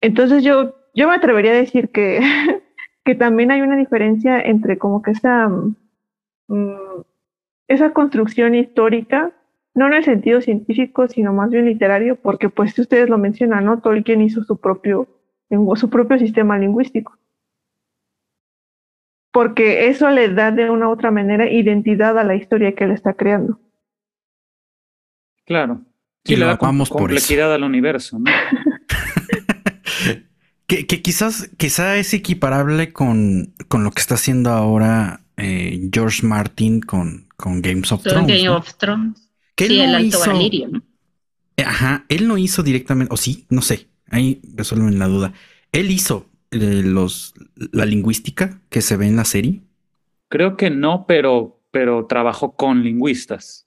Entonces 0.00 0.42
yo, 0.42 0.74
yo 0.94 1.08
me 1.08 1.14
atrevería 1.14 1.50
a 1.50 1.56
decir 1.56 1.90
que, 1.90 2.20
que 3.04 3.14
también 3.14 3.50
hay 3.50 3.60
una 3.60 3.76
diferencia 3.76 4.40
entre 4.40 4.78
como 4.78 5.02
que 5.02 5.10
esa, 5.10 5.50
mm, 6.48 7.02
esa 7.68 7.92
construcción 7.92 8.54
histórica, 8.54 9.32
no 9.74 9.88
en 9.88 9.92
el 9.92 10.04
sentido 10.04 10.40
científico, 10.40 11.08
sino 11.08 11.34
más 11.34 11.50
bien 11.50 11.66
literario, 11.66 12.16
porque 12.16 12.48
pues 12.48 12.78
ustedes 12.78 13.10
lo 13.10 13.18
mencionan, 13.18 13.66
¿no? 13.66 13.80
Tolkien 13.82 14.22
hizo 14.22 14.44
su 14.44 14.58
propio, 14.58 15.08
su 15.74 15.90
propio 15.90 16.18
sistema 16.18 16.58
lingüístico. 16.58 17.18
Porque 19.32 19.88
eso 19.88 20.10
le 20.10 20.28
da 20.28 20.52
de 20.52 20.70
una 20.70 20.88
u 20.88 20.92
otra 20.92 21.10
manera 21.10 21.50
identidad 21.50 22.18
a 22.18 22.24
la 22.24 22.34
historia 22.34 22.74
que 22.74 22.84
él 22.84 22.92
está 22.92 23.14
creando. 23.14 23.58
Claro. 25.44 25.82
Y, 26.24 26.36
le 26.36 26.44
da 26.44 26.56
complejidad 26.56 27.52
al 27.52 27.64
universo, 27.64 28.18
¿no? 28.18 28.30
que, 30.66 30.86
quizás, 30.86 31.50
quizá 31.56 31.96
es 31.96 32.14
equiparable 32.14 32.92
con, 32.92 33.54
con 33.68 33.82
lo 33.82 33.90
que 33.90 34.00
está 34.00 34.14
haciendo 34.14 34.50
ahora 34.50 35.22
eh, 35.36 35.88
George 35.92 36.24
Martin 36.24 36.80
con, 36.80 37.26
con 37.36 37.60
Games 37.60 37.90
of 37.90 38.02
Thrones. 38.02 38.28
Game 38.28 38.48
of 38.48 38.72
Thrones. 38.76 39.30
sí, 39.56 39.80
el 39.80 39.94
Alto 39.94 40.20
Valirio, 40.20 40.68
¿no? 40.68 40.82
Eh, 41.56 41.64
ajá, 41.64 42.06
él 42.08 42.28
no 42.28 42.38
hizo 42.38 42.62
directamente, 42.62 43.12
o 43.12 43.16
sí, 43.16 43.46
no 43.50 43.60
sé, 43.60 43.88
ahí 44.08 44.40
resuelven 44.54 44.98
la 44.98 45.06
duda. 45.06 45.32
Él 45.72 45.90
hizo 45.90 46.30
eh, 46.52 46.82
los, 46.84 47.34
la 47.72 47.84
lingüística 47.84 48.60
que 48.68 48.82
se 48.82 48.96
ve 48.96 49.06
en 49.06 49.16
la 49.16 49.24
serie. 49.24 49.62
Creo 50.28 50.56
que 50.56 50.70
no, 50.70 51.06
pero, 51.06 51.62
pero 51.70 52.06
trabajó 52.06 52.56
con 52.56 52.84
lingüistas. 52.84 53.66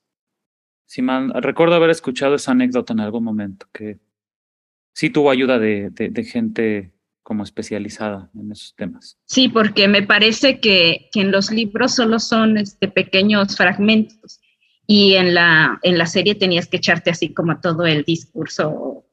Si 0.86 1.02
recuerdo 1.02 1.76
haber 1.76 1.90
escuchado 1.90 2.36
esa 2.36 2.52
anécdota 2.52 2.94
en 2.94 3.02
algún 3.02 3.24
momento, 3.24 3.68
que 3.74 4.00
sí 4.94 5.10
tuvo 5.10 5.30
ayuda 5.30 5.60
de, 5.60 5.90
de, 5.90 6.24
gente 6.24 6.94
como 7.22 7.44
especializada 7.44 8.30
en 8.36 8.52
esos 8.52 8.76
temas. 8.76 9.18
Sí, 9.26 9.50
porque 9.50 9.88
me 9.88 10.04
parece 10.04 10.60
que, 10.60 11.10
que 11.12 11.22
en 11.22 11.32
los 11.32 11.52
libros 11.52 11.96
solo 11.96 12.20
son 12.20 12.58
este, 12.58 12.88
pequeños 12.88 13.58
fragmentos 13.58 14.40
y 14.88 15.16
en 15.16 15.34
la, 15.34 15.80
en 15.84 15.98
la 15.98 16.06
serie 16.06 16.36
tenías 16.36 16.68
que 16.68 16.78
echarte 16.78 17.10
así 17.10 17.34
como 17.34 17.60
todo 17.60 17.86
el 17.86 18.04
discurso 18.04 19.06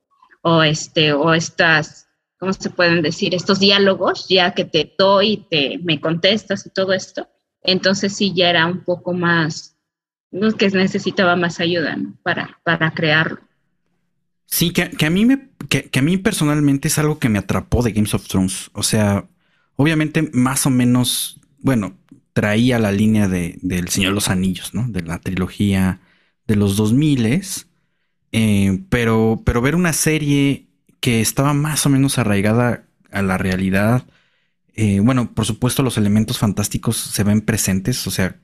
o, 0.42 0.62
este, 0.62 1.12
o 1.12 1.32
estas, 1.32 2.08
¿cómo 2.42 2.52
se 2.52 2.70
pueden 2.70 3.02
decir? 3.02 3.36
Estos 3.36 3.60
diálogos, 3.60 4.26
ya 4.28 4.52
que 4.52 4.64
te 4.64 4.92
doy 4.98 5.30
y 5.30 5.36
te, 5.48 5.78
me 5.84 6.00
contestas 6.00 6.66
y 6.66 6.70
todo 6.70 6.92
esto. 6.92 7.28
Entonces 7.62 8.16
sí, 8.16 8.32
ya 8.34 8.50
era 8.50 8.66
un 8.66 8.82
poco 8.82 9.12
más 9.12 9.76
que 10.58 10.68
necesitaba 10.70 11.36
más 11.36 11.60
ayuda 11.60 11.96
para, 12.24 12.58
para 12.64 12.90
crearlo. 12.90 13.38
Sí, 14.46 14.72
que, 14.72 15.06
a 15.06 15.10
mí 15.10 15.24
me, 15.24 15.50
que, 15.68 15.88
a 15.96 16.02
mí 16.02 16.16
personalmente 16.16 16.88
es 16.88 16.98
algo 16.98 17.20
que 17.20 17.28
me 17.28 17.38
atrapó 17.38 17.80
de 17.80 17.92
Games 17.92 18.12
of 18.12 18.26
Thrones. 18.26 18.72
O 18.72 18.82
sea, 18.82 19.28
obviamente 19.76 20.28
más 20.32 20.66
o 20.66 20.70
menos, 20.70 21.38
bueno, 21.60 21.96
traía 22.32 22.80
la 22.80 22.90
línea 22.90 23.28
de, 23.28 23.56
del 23.62 23.88
Señor 23.88 24.10
de 24.10 24.14
los 24.16 24.28
Anillos, 24.28 24.74
¿no? 24.74 24.88
De 24.88 25.02
la 25.02 25.20
trilogía 25.20 26.00
de 26.48 26.56
los 26.56 26.76
2000 26.76 27.40
eh, 28.32 28.82
pero, 28.88 29.42
pero 29.44 29.60
ver 29.60 29.76
una 29.76 29.92
serie 29.92 30.71
que 31.02 31.20
estaba 31.20 31.52
más 31.52 31.84
o 31.84 31.90
menos 31.90 32.18
arraigada 32.18 32.84
a 33.10 33.22
la 33.22 33.36
realidad. 33.36 34.06
Eh, 34.74 35.00
bueno, 35.00 35.34
por 35.34 35.44
supuesto 35.46 35.82
los 35.82 35.98
elementos 35.98 36.38
fantásticos 36.38 36.96
se 36.96 37.24
ven 37.24 37.42
presentes, 37.42 38.06
o 38.06 38.10
sea, 38.10 38.36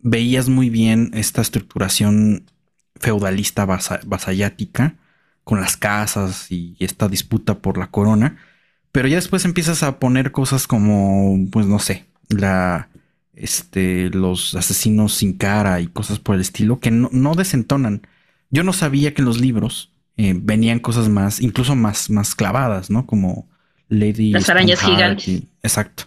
veías 0.00 0.48
muy 0.48 0.70
bien 0.70 1.10
esta 1.14 1.42
estructuración 1.42 2.46
feudalista 2.96 3.66
vasallática 3.66 4.96
con 5.44 5.60
las 5.60 5.76
casas 5.76 6.50
y 6.52 6.76
esta 6.78 7.08
disputa 7.08 7.58
por 7.58 7.76
la 7.76 7.90
corona. 7.90 8.38
Pero 8.92 9.08
ya 9.08 9.16
después 9.16 9.44
empiezas 9.44 9.82
a 9.82 9.98
poner 9.98 10.32
cosas 10.32 10.66
como, 10.68 11.38
pues 11.50 11.66
no 11.66 11.80
sé, 11.80 12.06
la, 12.28 12.88
este, 13.34 14.10
los 14.10 14.54
asesinos 14.54 15.14
sin 15.14 15.32
cara 15.36 15.80
y 15.80 15.88
cosas 15.88 16.20
por 16.20 16.36
el 16.36 16.40
estilo 16.40 16.78
que 16.80 16.90
no, 16.92 17.34
desentonan. 17.34 18.06
Yo 18.50 18.64
no 18.64 18.72
sabía 18.72 19.14
que 19.14 19.22
en 19.22 19.26
los 19.26 19.40
libros 19.40 19.89
eh, 20.22 20.34
venían 20.36 20.80
cosas 20.80 21.08
más, 21.08 21.40
incluso 21.40 21.74
más, 21.74 22.10
más 22.10 22.34
clavadas, 22.34 22.90
¿no? 22.90 23.06
Como 23.06 23.48
Lady. 23.88 24.32
Las 24.32 24.50
arañas 24.50 24.78
gigantes. 24.78 25.44
exacto. 25.62 26.02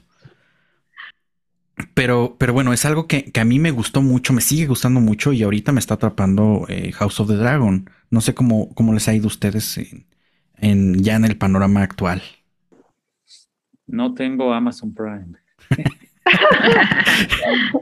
Pero, 1.95 2.35
pero 2.37 2.53
bueno, 2.53 2.73
es 2.73 2.85
algo 2.85 3.07
que, 3.07 3.31
a 3.33 3.43
mí 3.43 3.57
me 3.57 3.71
gustó 3.71 4.03
mucho, 4.03 4.31
me 4.31 4.41
sigue 4.41 4.67
gustando 4.67 4.99
mucho 4.99 5.33
y 5.33 5.41
ahorita 5.41 5.71
me 5.71 5.79
está 5.79 5.95
atrapando 5.95 6.67
eh, 6.69 6.91
House 6.91 7.19
of 7.21 7.27
the 7.27 7.37
Dragon. 7.37 7.89
No 8.11 8.21
sé 8.21 8.35
cómo, 8.35 8.71
cómo 8.75 8.93
les 8.93 9.07
ha 9.07 9.15
ido 9.15 9.23
a 9.23 9.27
ustedes 9.33 9.79
en, 10.57 11.03
ya 11.03 11.15
en 11.15 11.25
el 11.25 11.35
panorama 11.35 11.81
actual. 11.81 12.21
No 13.87 14.13
tengo 14.13 14.53
Amazon 14.53 14.93
Prime. 14.93 15.39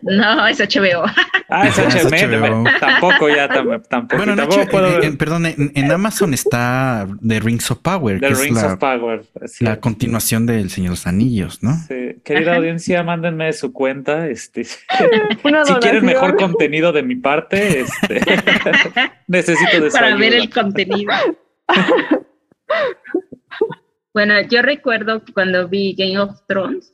no, 0.02 0.48
es 0.48 0.60
HBO. 0.60 1.06
Ah, 1.50 1.68
es 1.68 1.78
HBO. 1.78 2.64
Tampoco 2.80 3.30
ya, 3.30 3.48
tampoco. 3.48 4.18
Bueno, 4.18 4.36
puedo 4.70 5.18
perdón, 5.18 5.46
en, 5.46 5.92
Amazon 5.92 6.34
está 6.34 7.08
The 7.26 7.40
Rings 7.40 7.70
of 7.72 7.80
Power. 7.80 8.20
The 8.20 8.34
Rings 8.34 8.64
of 8.64 8.78
Power. 8.78 9.24
La 9.60 9.80
continuación 9.80 10.46
del 10.46 10.70
Señor 10.70 10.92
de 10.92 10.92
los 10.92 11.08
Anillos, 11.08 11.62
¿no? 11.62 11.76
Sí. 11.88 12.22
Querida 12.24 12.56
audiencia, 12.56 13.04
mándenme 13.04 13.54
su 13.54 13.72
cuenta. 13.72 14.28
Este, 14.28 14.64
si 14.64 14.80
quieren 15.82 16.06
mejor 16.06 16.36
contenido 16.36 16.92
de 16.92 17.04
mi 17.04 17.16
parte, 17.16 17.82
este, 17.82 18.22
necesito 19.28 19.82
de 19.82 19.92
Para 19.92 20.16
ver 20.16 20.34
el 20.34 20.50
contenido. 20.50 21.14
bueno, 24.14 24.42
yo 24.42 24.62
recuerdo 24.62 25.22
cuando 25.34 25.68
vi 25.68 25.96
Game 25.96 26.20
of 26.20 26.40
Thrones, 26.48 26.94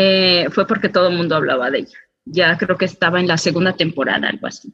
eh, 0.00 0.46
fue 0.52 0.64
porque 0.64 0.88
todo 0.88 1.08
el 1.08 1.16
mundo 1.16 1.34
hablaba 1.34 1.72
de 1.72 1.80
ella. 1.80 1.98
Ya 2.24 2.56
creo 2.56 2.76
que 2.76 2.84
estaba 2.84 3.18
en 3.18 3.26
la 3.26 3.36
segunda 3.36 3.72
temporada, 3.72 4.28
algo 4.28 4.46
así. 4.46 4.72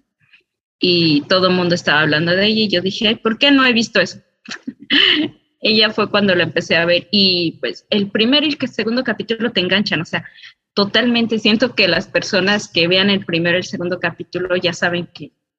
Y 0.78 1.22
todo 1.22 1.48
el 1.48 1.54
mundo 1.54 1.74
estaba 1.74 2.02
hablando 2.02 2.32
de 2.32 2.44
ella 2.44 2.60
y 2.60 2.68
yo 2.68 2.82
dije, 2.82 3.16
¿por 3.16 3.38
qué 3.38 3.50
no 3.50 3.64
he 3.64 3.72
visto 3.72 4.00
eso? 4.00 4.18
ella 5.62 5.88
fue 5.88 6.10
cuando 6.10 6.34
la 6.34 6.42
empecé 6.42 6.76
a 6.76 6.84
ver 6.84 7.08
y 7.10 7.56
pues 7.60 7.86
el 7.88 8.10
primer 8.10 8.44
y 8.44 8.58
el 8.60 8.68
segundo 8.68 9.02
capítulo 9.02 9.50
te 9.50 9.60
enganchan, 9.60 10.02
o 10.02 10.04
sea, 10.04 10.26
totalmente 10.74 11.38
siento 11.38 11.74
que 11.74 11.88
las 11.88 12.06
personas 12.06 12.68
que 12.68 12.86
vean 12.86 13.08
el 13.08 13.24
primero 13.24 13.56
y 13.56 13.60
el 13.60 13.64
segundo 13.64 13.98
capítulo 14.00 14.56
ya 14.56 14.74
saben 14.74 15.08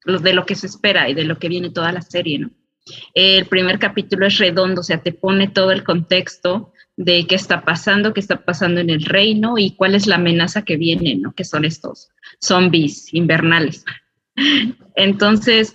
de 0.05 0.33
lo 0.33 0.45
que 0.45 0.53
se 0.53 0.67
espera 0.67 1.09
y 1.09 1.15
de 1.15 1.23
lo 1.23 1.39
que 1.39 1.49
viene 1.49 1.71
toda 1.71 1.91
la 1.91 2.03
serie, 2.03 2.37
¿no? 2.37 2.51
El 3.15 3.47
primer 3.47 3.79
capítulo 3.79 4.27
es 4.27 4.37
redondo, 4.37 4.81
o 4.81 4.83
sea, 4.83 5.01
te 5.01 5.11
pone 5.11 5.47
todo 5.47 5.71
el 5.71 5.83
contexto, 5.83 6.71
de 6.97 7.27
qué 7.27 7.35
está 7.35 7.65
pasando, 7.65 8.13
qué 8.13 8.19
está 8.19 8.45
pasando 8.45 8.79
en 8.79 8.89
el 8.89 9.03
reino 9.03 9.57
y 9.57 9.75
cuál 9.75 9.95
es 9.95 10.07
la 10.07 10.15
amenaza 10.15 10.63
que 10.63 10.77
viene, 10.77 11.15
¿no? 11.15 11.33
Que 11.33 11.43
son 11.43 11.65
estos 11.65 12.09
zombies 12.39 13.13
invernales. 13.13 13.85
Entonces, 14.95 15.73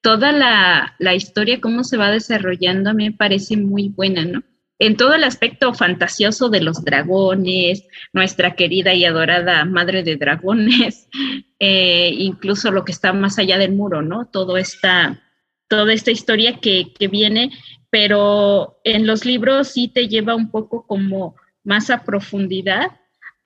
toda 0.00 0.32
la, 0.32 0.94
la, 0.98 1.14
historia, 1.14 1.60
cómo 1.60 1.84
se 1.84 1.96
va 1.96 2.10
desarrollando, 2.10 2.90
a 2.90 2.94
mí 2.94 3.10
me 3.10 3.16
parece 3.16 3.56
muy 3.56 3.88
buena, 3.88 4.24
¿no? 4.24 4.42
En 4.78 4.96
todo 4.96 5.14
el 5.14 5.22
aspecto 5.22 5.74
fantasioso 5.74 6.48
de 6.48 6.60
los 6.60 6.82
dragones, 6.84 7.86
nuestra 8.12 8.56
querida 8.56 8.94
y 8.94 9.04
adorada 9.04 9.64
madre 9.64 10.02
de 10.02 10.16
dragones, 10.16 11.08
eh, 11.60 12.10
incluso 12.18 12.72
lo 12.72 12.84
que 12.84 12.92
está 12.92 13.12
más 13.12 13.38
allá 13.38 13.58
del 13.58 13.72
muro, 13.72 14.02
¿no? 14.02 14.26
Todo 14.26 14.56
esta, 14.56 15.22
toda 15.68 15.92
esta 15.92 16.10
historia 16.10 16.58
que, 16.60 16.92
que 16.98 17.08
viene 17.08 17.52
pero 17.92 18.80
en 18.84 19.06
los 19.06 19.26
libros 19.26 19.68
sí 19.68 19.86
te 19.86 20.08
lleva 20.08 20.34
un 20.34 20.50
poco 20.50 20.86
como 20.86 21.36
más 21.62 21.90
a 21.90 22.04
profundidad 22.04 22.90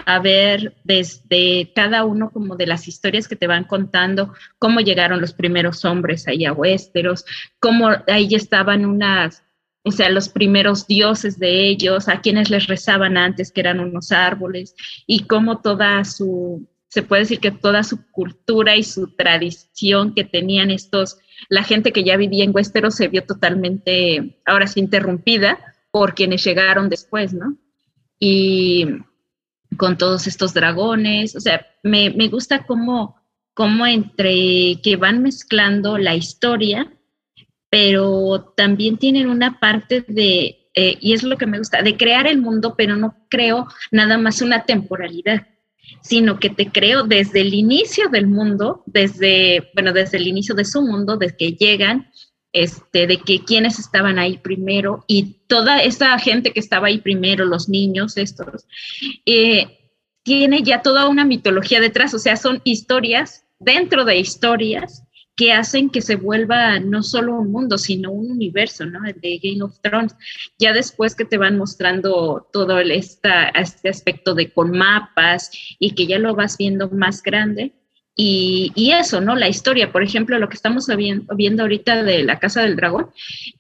a 0.04 0.20
ver 0.20 0.76
desde 0.84 1.72
cada 1.74 2.04
uno 2.04 2.30
como 2.30 2.54
de 2.54 2.68
las 2.68 2.86
historias 2.86 3.26
que 3.26 3.34
te 3.34 3.48
van 3.48 3.64
contando, 3.64 4.32
cómo 4.60 4.78
llegaron 4.78 5.20
los 5.20 5.32
primeros 5.32 5.84
hombres 5.84 6.28
ahí 6.28 6.44
a 6.44 6.52
Westeros, 6.52 7.24
cómo 7.58 7.88
ahí 8.06 8.36
estaban 8.36 8.86
unas, 8.86 9.42
o 9.82 9.90
sea, 9.90 10.10
los 10.10 10.28
primeros 10.28 10.86
dioses 10.86 11.40
de 11.40 11.66
ellos, 11.68 12.08
a 12.08 12.20
quienes 12.20 12.48
les 12.48 12.68
rezaban 12.68 13.16
antes, 13.16 13.50
que 13.50 13.62
eran 13.62 13.80
unos 13.80 14.12
árboles, 14.12 14.76
y 15.08 15.24
cómo 15.24 15.60
toda 15.60 16.04
su, 16.04 16.68
se 16.86 17.02
puede 17.02 17.22
decir 17.22 17.40
que 17.40 17.50
toda 17.50 17.82
su 17.82 18.06
cultura 18.12 18.76
y 18.76 18.84
su 18.84 19.16
tradición 19.16 20.14
que 20.14 20.22
tenían 20.22 20.70
estos 20.70 21.18
la 21.48 21.62
gente 21.62 21.92
que 21.92 22.04
ya 22.04 22.16
vivía 22.16 22.44
en 22.44 22.54
Westeros 22.54 22.94
se 22.94 23.08
vio 23.08 23.24
totalmente, 23.24 24.40
ahora 24.44 24.66
sí, 24.66 24.80
interrumpida 24.80 25.58
por 25.90 26.14
quienes 26.14 26.44
llegaron 26.44 26.88
después, 26.88 27.32
¿no? 27.32 27.56
Y 28.18 28.86
con 29.76 29.98
todos 29.98 30.26
estos 30.26 30.54
dragones, 30.54 31.36
o 31.36 31.40
sea, 31.40 31.66
me, 31.82 32.10
gusta 32.28 32.64
cómo, 32.64 33.16
cómo 33.54 33.86
entre 33.86 34.80
que 34.82 34.96
van 34.96 35.22
mezclando 35.22 35.98
la 35.98 36.14
historia, 36.14 36.92
pero 37.70 38.52
también 38.56 38.96
tienen 38.96 39.28
una 39.28 39.58
parte 39.60 40.04
de, 40.08 40.70
eh, 40.74 40.96
y 41.00 41.12
es 41.12 41.22
lo 41.22 41.36
que 41.36 41.46
me 41.46 41.58
gusta, 41.58 41.82
de 41.82 41.96
crear 41.96 42.26
el 42.26 42.40
mundo, 42.40 42.74
pero 42.76 42.96
no 42.96 43.16
creo 43.28 43.66
nada 43.90 44.18
más 44.18 44.40
una 44.40 44.64
temporalidad 44.64 45.46
sino 46.02 46.38
que 46.38 46.50
te 46.50 46.70
creo 46.70 47.02
desde 47.02 47.40
el 47.40 47.54
inicio 47.54 48.08
del 48.08 48.26
mundo, 48.26 48.82
desde, 48.86 49.70
bueno, 49.74 49.92
desde 49.92 50.18
el 50.18 50.26
inicio 50.26 50.54
de 50.54 50.64
su 50.64 50.82
mundo, 50.82 51.16
desde 51.16 51.36
que 51.36 51.52
llegan, 51.52 52.10
este, 52.52 53.06
de 53.06 53.18
que 53.18 53.44
quienes 53.44 53.78
estaban 53.78 54.18
ahí 54.18 54.38
primero 54.38 55.04
y 55.06 55.36
toda 55.46 55.82
esa 55.82 56.18
gente 56.18 56.52
que 56.52 56.60
estaba 56.60 56.86
ahí 56.86 56.98
primero, 56.98 57.44
los 57.44 57.68
niños 57.68 58.16
estos, 58.16 58.66
eh, 59.26 59.92
tiene 60.22 60.62
ya 60.62 60.82
toda 60.82 61.08
una 61.08 61.24
mitología 61.24 61.80
detrás, 61.80 62.14
o 62.14 62.18
sea, 62.18 62.36
son 62.36 62.60
historias 62.64 63.44
dentro 63.58 64.04
de 64.04 64.18
historias 64.18 65.05
que 65.36 65.52
hacen 65.52 65.90
que 65.90 66.00
se 66.00 66.16
vuelva 66.16 66.80
no 66.80 67.02
solo 67.02 67.38
un 67.38 67.52
mundo, 67.52 67.76
sino 67.76 68.10
un 68.10 68.30
universo, 68.30 68.86
¿no? 68.86 69.06
El 69.06 69.20
de 69.20 69.38
Game 69.42 69.62
of 69.62 69.78
Thrones. 69.82 70.16
Ya 70.58 70.72
después 70.72 71.14
que 71.14 71.26
te 71.26 71.36
van 71.36 71.58
mostrando 71.58 72.48
todo 72.52 72.78
el, 72.78 72.90
esta, 72.90 73.50
este 73.50 73.90
aspecto 73.90 74.34
de 74.34 74.50
con 74.50 74.70
mapas 74.70 75.50
y 75.78 75.94
que 75.94 76.06
ya 76.06 76.18
lo 76.18 76.34
vas 76.34 76.56
viendo 76.56 76.88
más 76.90 77.22
grande. 77.22 77.74
Y, 78.14 78.72
y, 78.74 78.92
eso, 78.92 79.20
¿no? 79.20 79.36
La 79.36 79.48
historia, 79.48 79.92
por 79.92 80.02
ejemplo, 80.02 80.38
lo 80.38 80.48
que 80.48 80.56
estamos 80.56 80.86
viendo, 81.36 81.62
ahorita 81.62 82.02
de 82.02 82.24
la 82.24 82.38
Casa 82.38 82.62
del 82.62 82.76
Dragón 82.76 83.10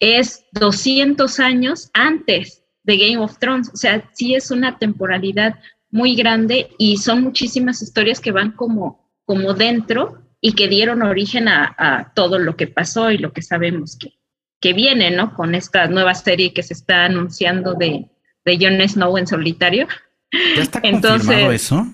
es 0.00 0.46
200 0.52 1.38
años 1.40 1.90
antes 1.92 2.64
de 2.84 2.96
Game 2.96 3.18
of 3.18 3.38
Thrones. 3.38 3.70
O 3.74 3.76
sea, 3.76 4.08
sí 4.14 4.34
es 4.34 4.50
una 4.50 4.78
temporalidad 4.78 5.56
muy 5.90 6.14
grande 6.16 6.70
y 6.78 6.96
son 6.96 7.22
muchísimas 7.22 7.82
historias 7.82 8.18
que 8.18 8.32
van 8.32 8.52
como, 8.52 9.12
como 9.26 9.52
dentro 9.52 10.25
y 10.46 10.52
que 10.52 10.68
dieron 10.68 11.02
origen 11.02 11.48
a, 11.48 12.12
todo 12.14 12.38
lo 12.38 12.56
que 12.56 12.68
pasó 12.68 13.10
y 13.10 13.18
lo 13.18 13.32
que 13.32 13.42
sabemos 13.42 13.96
que, 13.96 14.12
que 14.60 14.74
viene, 14.74 15.10
¿no? 15.10 15.34
Con 15.34 15.56
esta 15.56 15.88
nueva 15.88 16.14
serie 16.14 16.54
que 16.54 16.62
se 16.62 16.72
está 16.72 17.06
anunciando 17.06 17.74
de, 17.74 18.06
de 18.44 18.56
Jon 18.56 18.80
Snow 18.88 19.18
en 19.18 19.26
solitario. 19.26 19.88
¿Ya 20.30 20.62
está 20.62 20.78
Entonces, 20.84 21.52
eso? 21.52 21.88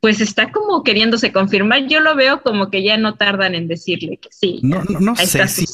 Pues 0.00 0.22
está 0.22 0.50
como 0.50 0.82
queriéndose 0.82 1.30
confirmar. 1.30 1.86
Yo 1.86 2.00
lo 2.00 2.16
veo 2.16 2.42
como 2.42 2.70
que 2.70 2.82
ya 2.82 2.96
no 2.96 3.16
tardan 3.16 3.54
en 3.54 3.68
decirle 3.68 4.16
que 4.16 4.30
sí. 4.32 4.60
No, 4.62 4.82
no, 4.84 5.14
sé 5.14 5.46
si, 5.46 5.66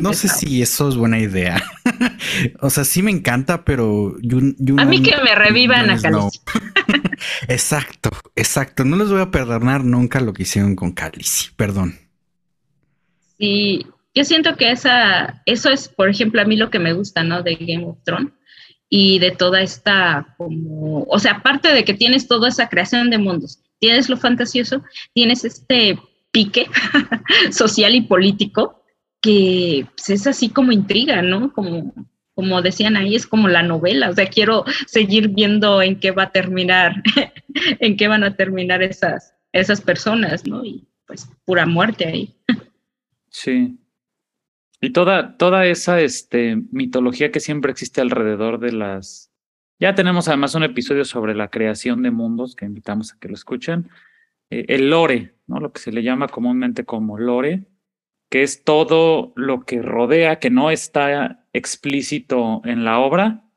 no 0.00 0.12
sé 0.12 0.28
si 0.28 0.60
eso 0.60 0.88
es 0.88 0.96
buena 0.96 1.18
idea. 1.18 1.62
o 2.60 2.68
sea, 2.68 2.84
sí 2.84 3.02
me 3.02 3.10
encanta, 3.10 3.64
pero 3.64 4.14
a 4.76 4.84
mí 4.84 5.02
que 5.02 5.16
me 5.24 5.34
revivan 5.34 5.88
a 5.88 5.98
Khaleesi. 5.98 6.40
exacto, 7.48 8.10
exacto. 8.36 8.84
No 8.84 8.96
les 8.96 9.08
voy 9.08 9.22
a 9.22 9.30
perdonar 9.30 9.82
nunca 9.82 10.20
lo 10.20 10.34
que 10.34 10.42
hicieron 10.42 10.76
con 10.76 10.92
Khaleesi. 10.92 11.50
Perdón. 11.56 11.98
Sí, 13.38 13.86
yo 14.14 14.24
siento 14.24 14.56
que 14.56 14.70
esa, 14.72 15.42
eso 15.46 15.70
es, 15.70 15.88
por 15.88 16.10
ejemplo, 16.10 16.42
a 16.42 16.44
mí 16.44 16.56
lo 16.56 16.68
que 16.68 16.78
me 16.78 16.92
gusta, 16.92 17.24
¿no? 17.24 17.42
De 17.42 17.54
Game 17.54 17.86
of 17.86 17.96
Thrones 18.04 18.32
y 18.90 19.20
de 19.20 19.30
toda 19.30 19.62
esta 19.62 20.34
como, 20.36 21.04
o 21.04 21.18
sea, 21.20 21.34
aparte 21.34 21.72
de 21.72 21.84
que 21.84 21.94
tienes 21.94 22.26
toda 22.26 22.48
esa 22.48 22.68
creación 22.68 23.08
de 23.08 23.18
mundos, 23.18 23.60
tienes 23.80 24.08
lo 24.08 24.16
fantasioso, 24.16 24.82
tienes 25.12 25.44
este 25.44 25.98
pique 26.30 26.68
social 27.50 27.94
y 27.94 28.02
político 28.02 28.84
que 29.20 29.86
pues, 29.96 30.10
es 30.10 30.26
así 30.26 30.48
como 30.50 30.72
intriga, 30.72 31.22
¿no? 31.22 31.52
Como, 31.52 31.92
como 32.34 32.62
decían 32.62 32.96
ahí, 32.96 33.16
es 33.16 33.26
como 33.26 33.48
la 33.48 33.62
novela, 33.62 34.10
o 34.10 34.14
sea, 34.14 34.26
quiero 34.26 34.64
seguir 34.86 35.28
viendo 35.28 35.82
en 35.82 35.98
qué 35.98 36.10
va 36.10 36.24
a 36.24 36.32
terminar, 36.32 37.02
en 37.80 37.96
qué 37.96 38.08
van 38.08 38.24
a 38.24 38.36
terminar 38.36 38.82
esas, 38.82 39.34
esas 39.52 39.80
personas, 39.80 40.46
¿no? 40.46 40.64
Y 40.64 40.86
pues 41.06 41.28
pura 41.44 41.66
muerte 41.66 42.06
ahí. 42.06 42.34
Sí. 43.28 43.78
Y 44.80 44.90
toda, 44.90 45.36
toda 45.36 45.66
esa 45.66 46.00
este, 46.00 46.56
mitología 46.70 47.30
que 47.30 47.40
siempre 47.40 47.72
existe 47.72 48.00
alrededor 48.00 48.60
de 48.60 48.72
las... 48.72 49.29
Ya 49.80 49.94
tenemos 49.94 50.28
además 50.28 50.54
un 50.54 50.62
episodio 50.62 51.06
sobre 51.06 51.34
la 51.34 51.48
creación 51.48 52.02
de 52.02 52.10
mundos 52.10 52.54
que 52.54 52.66
invitamos 52.66 53.14
a 53.14 53.18
que 53.18 53.28
lo 53.28 53.34
escuchen. 53.34 53.88
Eh, 54.50 54.66
el 54.68 54.90
lore, 54.90 55.36
¿no? 55.46 55.58
Lo 55.58 55.72
que 55.72 55.80
se 55.80 55.90
le 55.90 56.02
llama 56.02 56.28
comúnmente 56.28 56.84
como 56.84 57.18
lore, 57.18 57.64
que 58.28 58.42
es 58.42 58.62
todo 58.62 59.32
lo 59.36 59.64
que 59.64 59.80
rodea, 59.80 60.38
que 60.38 60.50
no 60.50 60.70
está 60.70 61.46
explícito 61.54 62.60
en 62.66 62.84
la 62.84 62.98
obra, 62.98 63.50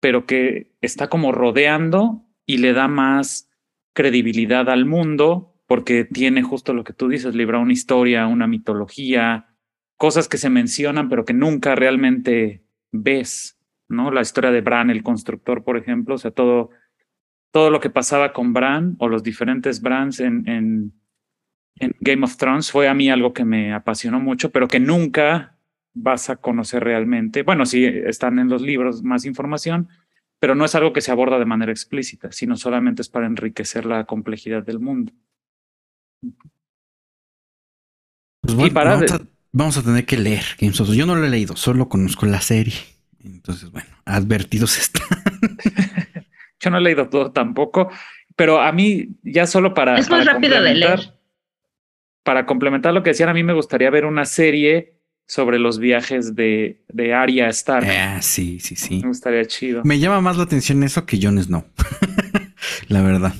pero 0.00 0.26
que 0.26 0.76
está 0.80 1.08
como 1.08 1.30
rodeando 1.30 2.24
y 2.44 2.58
le 2.58 2.72
da 2.72 2.88
más 2.88 3.48
credibilidad 3.94 4.68
al 4.68 4.84
mundo 4.84 5.54
porque 5.68 6.04
tiene 6.04 6.42
justo 6.42 6.72
lo 6.72 6.82
que 6.82 6.92
tú 6.92 7.08
dices, 7.08 7.36
libra 7.36 7.58
una 7.58 7.72
historia, 7.72 8.26
una 8.26 8.48
mitología, 8.48 9.54
cosas 9.96 10.26
que 10.26 10.38
se 10.38 10.50
mencionan 10.50 11.08
pero 11.08 11.24
que 11.24 11.34
nunca 11.34 11.76
realmente 11.76 12.64
ves, 12.90 13.57
¿no? 13.88 14.10
La 14.10 14.20
historia 14.20 14.50
de 14.50 14.60
Bran, 14.60 14.90
el 14.90 15.02
constructor, 15.02 15.64
por 15.64 15.76
ejemplo, 15.76 16.14
o 16.14 16.18
sea, 16.18 16.30
todo, 16.30 16.70
todo 17.50 17.70
lo 17.70 17.80
que 17.80 17.90
pasaba 17.90 18.32
con 18.32 18.52
Bran 18.52 18.96
o 18.98 19.08
los 19.08 19.22
diferentes 19.22 19.80
Brans 19.80 20.20
en, 20.20 20.48
en, 20.48 20.92
en 21.76 21.94
Game 22.00 22.24
of 22.24 22.36
Thrones 22.36 22.70
fue 22.70 22.88
a 22.88 22.94
mí 22.94 23.10
algo 23.10 23.32
que 23.32 23.44
me 23.44 23.72
apasionó 23.72 24.20
mucho, 24.20 24.50
pero 24.50 24.68
que 24.68 24.80
nunca 24.80 25.56
vas 25.94 26.30
a 26.30 26.36
conocer 26.36 26.84
realmente. 26.84 27.42
Bueno, 27.42 27.66
sí, 27.66 27.84
están 27.84 28.38
en 28.38 28.48
los 28.48 28.62
libros 28.62 29.02
más 29.02 29.24
información, 29.24 29.88
pero 30.38 30.54
no 30.54 30.64
es 30.64 30.74
algo 30.74 30.92
que 30.92 31.00
se 31.00 31.10
aborda 31.10 31.38
de 31.38 31.44
manera 31.44 31.72
explícita, 31.72 32.30
sino 32.32 32.56
solamente 32.56 33.02
es 33.02 33.08
para 33.08 33.26
enriquecer 33.26 33.86
la 33.86 34.04
complejidad 34.04 34.62
del 34.62 34.78
mundo. 34.78 35.12
Pues 38.42 38.54
bueno, 38.54 38.68
y 38.68 38.70
para 38.70 39.00
vamos 39.52 39.76
a 39.76 39.82
tener 39.82 40.04
que 40.04 40.16
leer 40.16 40.44
Games 40.58 40.80
of 40.80 40.90
Yo 40.90 41.06
no 41.06 41.16
lo 41.16 41.24
he 41.24 41.30
leído, 41.30 41.56
solo 41.56 41.88
conozco 41.88 42.26
la 42.26 42.40
serie. 42.40 42.97
Entonces, 43.34 43.70
bueno, 43.70 43.88
advertidos 44.04 44.78
están. 44.78 45.06
Yo 46.60 46.70
no 46.70 46.78
he 46.78 46.80
leído 46.80 47.08
todo 47.08 47.30
tampoco, 47.30 47.90
pero 48.34 48.60
a 48.60 48.72
mí 48.72 49.08
ya 49.22 49.46
solo 49.46 49.74
para... 49.74 49.98
Es 49.98 50.10
muy 50.10 50.22
rápido 50.22 50.60
de 50.60 50.74
leer. 50.74 51.14
Para 52.24 52.46
complementar 52.46 52.92
lo 52.92 53.02
que 53.02 53.10
decían, 53.10 53.28
a 53.28 53.34
mí 53.34 53.42
me 53.42 53.54
gustaría 53.54 53.90
ver 53.90 54.04
una 54.04 54.24
serie 54.24 54.98
sobre 55.26 55.58
los 55.58 55.78
viajes 55.78 56.34
de, 56.34 56.82
de 56.88 57.14
Arya 57.14 57.48
Stark. 57.48 57.86
Ah, 57.88 58.20
sí, 58.20 58.58
sí, 58.60 58.76
sí. 58.76 59.00
Me 59.02 59.08
gustaría 59.08 59.44
chido. 59.44 59.82
Me 59.84 59.98
llama 59.98 60.20
más 60.20 60.36
la 60.36 60.42
atención 60.44 60.82
eso 60.82 61.06
que 61.06 61.18
Jon 61.22 61.40
Snow. 61.40 61.64
la 62.88 63.02
verdad. 63.02 63.34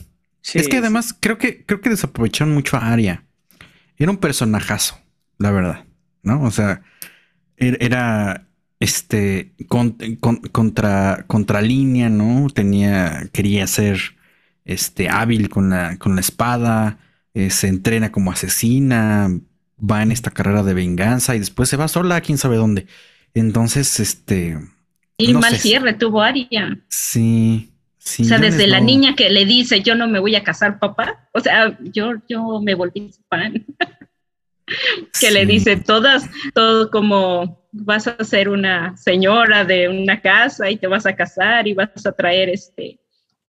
es 0.54 0.68
que 0.68 0.76
además 0.76 1.16
creo 1.18 1.38
que 1.38 1.64
creo 1.64 1.80
que 1.80 1.90
desaprovecharon 1.90 2.54
mucho 2.54 2.76
a 2.76 2.92
Arya. 2.92 3.24
Era 3.96 4.10
un 4.10 4.18
personajazo, 4.18 4.98
la 5.38 5.50
verdad. 5.50 5.84
¿no? 6.22 6.42
O 6.42 6.50
sea, 6.50 6.82
er, 7.56 7.78
era 7.80 8.47
este 8.80 9.52
contra 10.52 11.24
contralínea, 11.26 12.08
¿no? 12.08 12.48
Tenía, 12.50 13.28
quería 13.32 13.66
ser 13.66 13.98
este 14.64 15.08
hábil 15.08 15.48
con 15.48 15.70
la, 15.70 15.96
con 15.98 16.14
la 16.14 16.20
espada, 16.20 16.98
eh, 17.34 17.50
se 17.50 17.68
entrena 17.68 18.12
como 18.12 18.30
asesina, 18.30 19.30
va 19.78 20.02
en 20.02 20.12
esta 20.12 20.30
carrera 20.30 20.62
de 20.62 20.74
venganza 20.74 21.34
y 21.34 21.38
después 21.38 21.68
se 21.68 21.76
va 21.76 21.88
sola 21.88 22.16
a 22.16 22.20
quién 22.20 22.38
sabe 22.38 22.56
dónde. 22.56 22.86
Entonces, 23.34 23.98
este. 24.00 24.58
Y 25.16 25.34
mal 25.34 25.56
cierre 25.56 25.94
tuvo 25.94 26.22
Aria. 26.22 26.78
Sí. 26.88 27.72
Sí, 27.98 28.22
o 28.22 28.26
sea, 28.26 28.38
desde 28.38 28.66
la 28.66 28.80
niña 28.80 29.14
que 29.14 29.28
le 29.28 29.44
dice 29.44 29.82
yo 29.82 29.94
no 29.94 30.08
me 30.08 30.18
voy 30.18 30.34
a 30.34 30.42
casar, 30.42 30.78
papá. 30.78 31.28
O 31.34 31.40
sea, 31.40 31.78
yo, 31.92 32.12
yo 32.26 32.60
me 32.62 32.74
volví 32.74 33.10
fan. 33.28 33.66
que 35.20 35.30
le 35.30 35.44
dice 35.44 35.76
todas, 35.76 36.24
todo 36.54 36.90
como 36.90 37.57
vas 37.72 38.06
a 38.06 38.22
ser 38.24 38.48
una 38.48 38.96
señora 38.96 39.64
de 39.64 39.88
una 39.88 40.20
casa 40.20 40.70
y 40.70 40.76
te 40.76 40.86
vas 40.86 41.06
a 41.06 41.14
casar 41.14 41.66
y 41.66 41.74
vas 41.74 42.06
a 42.06 42.12
traer 42.12 42.48
este 42.48 42.98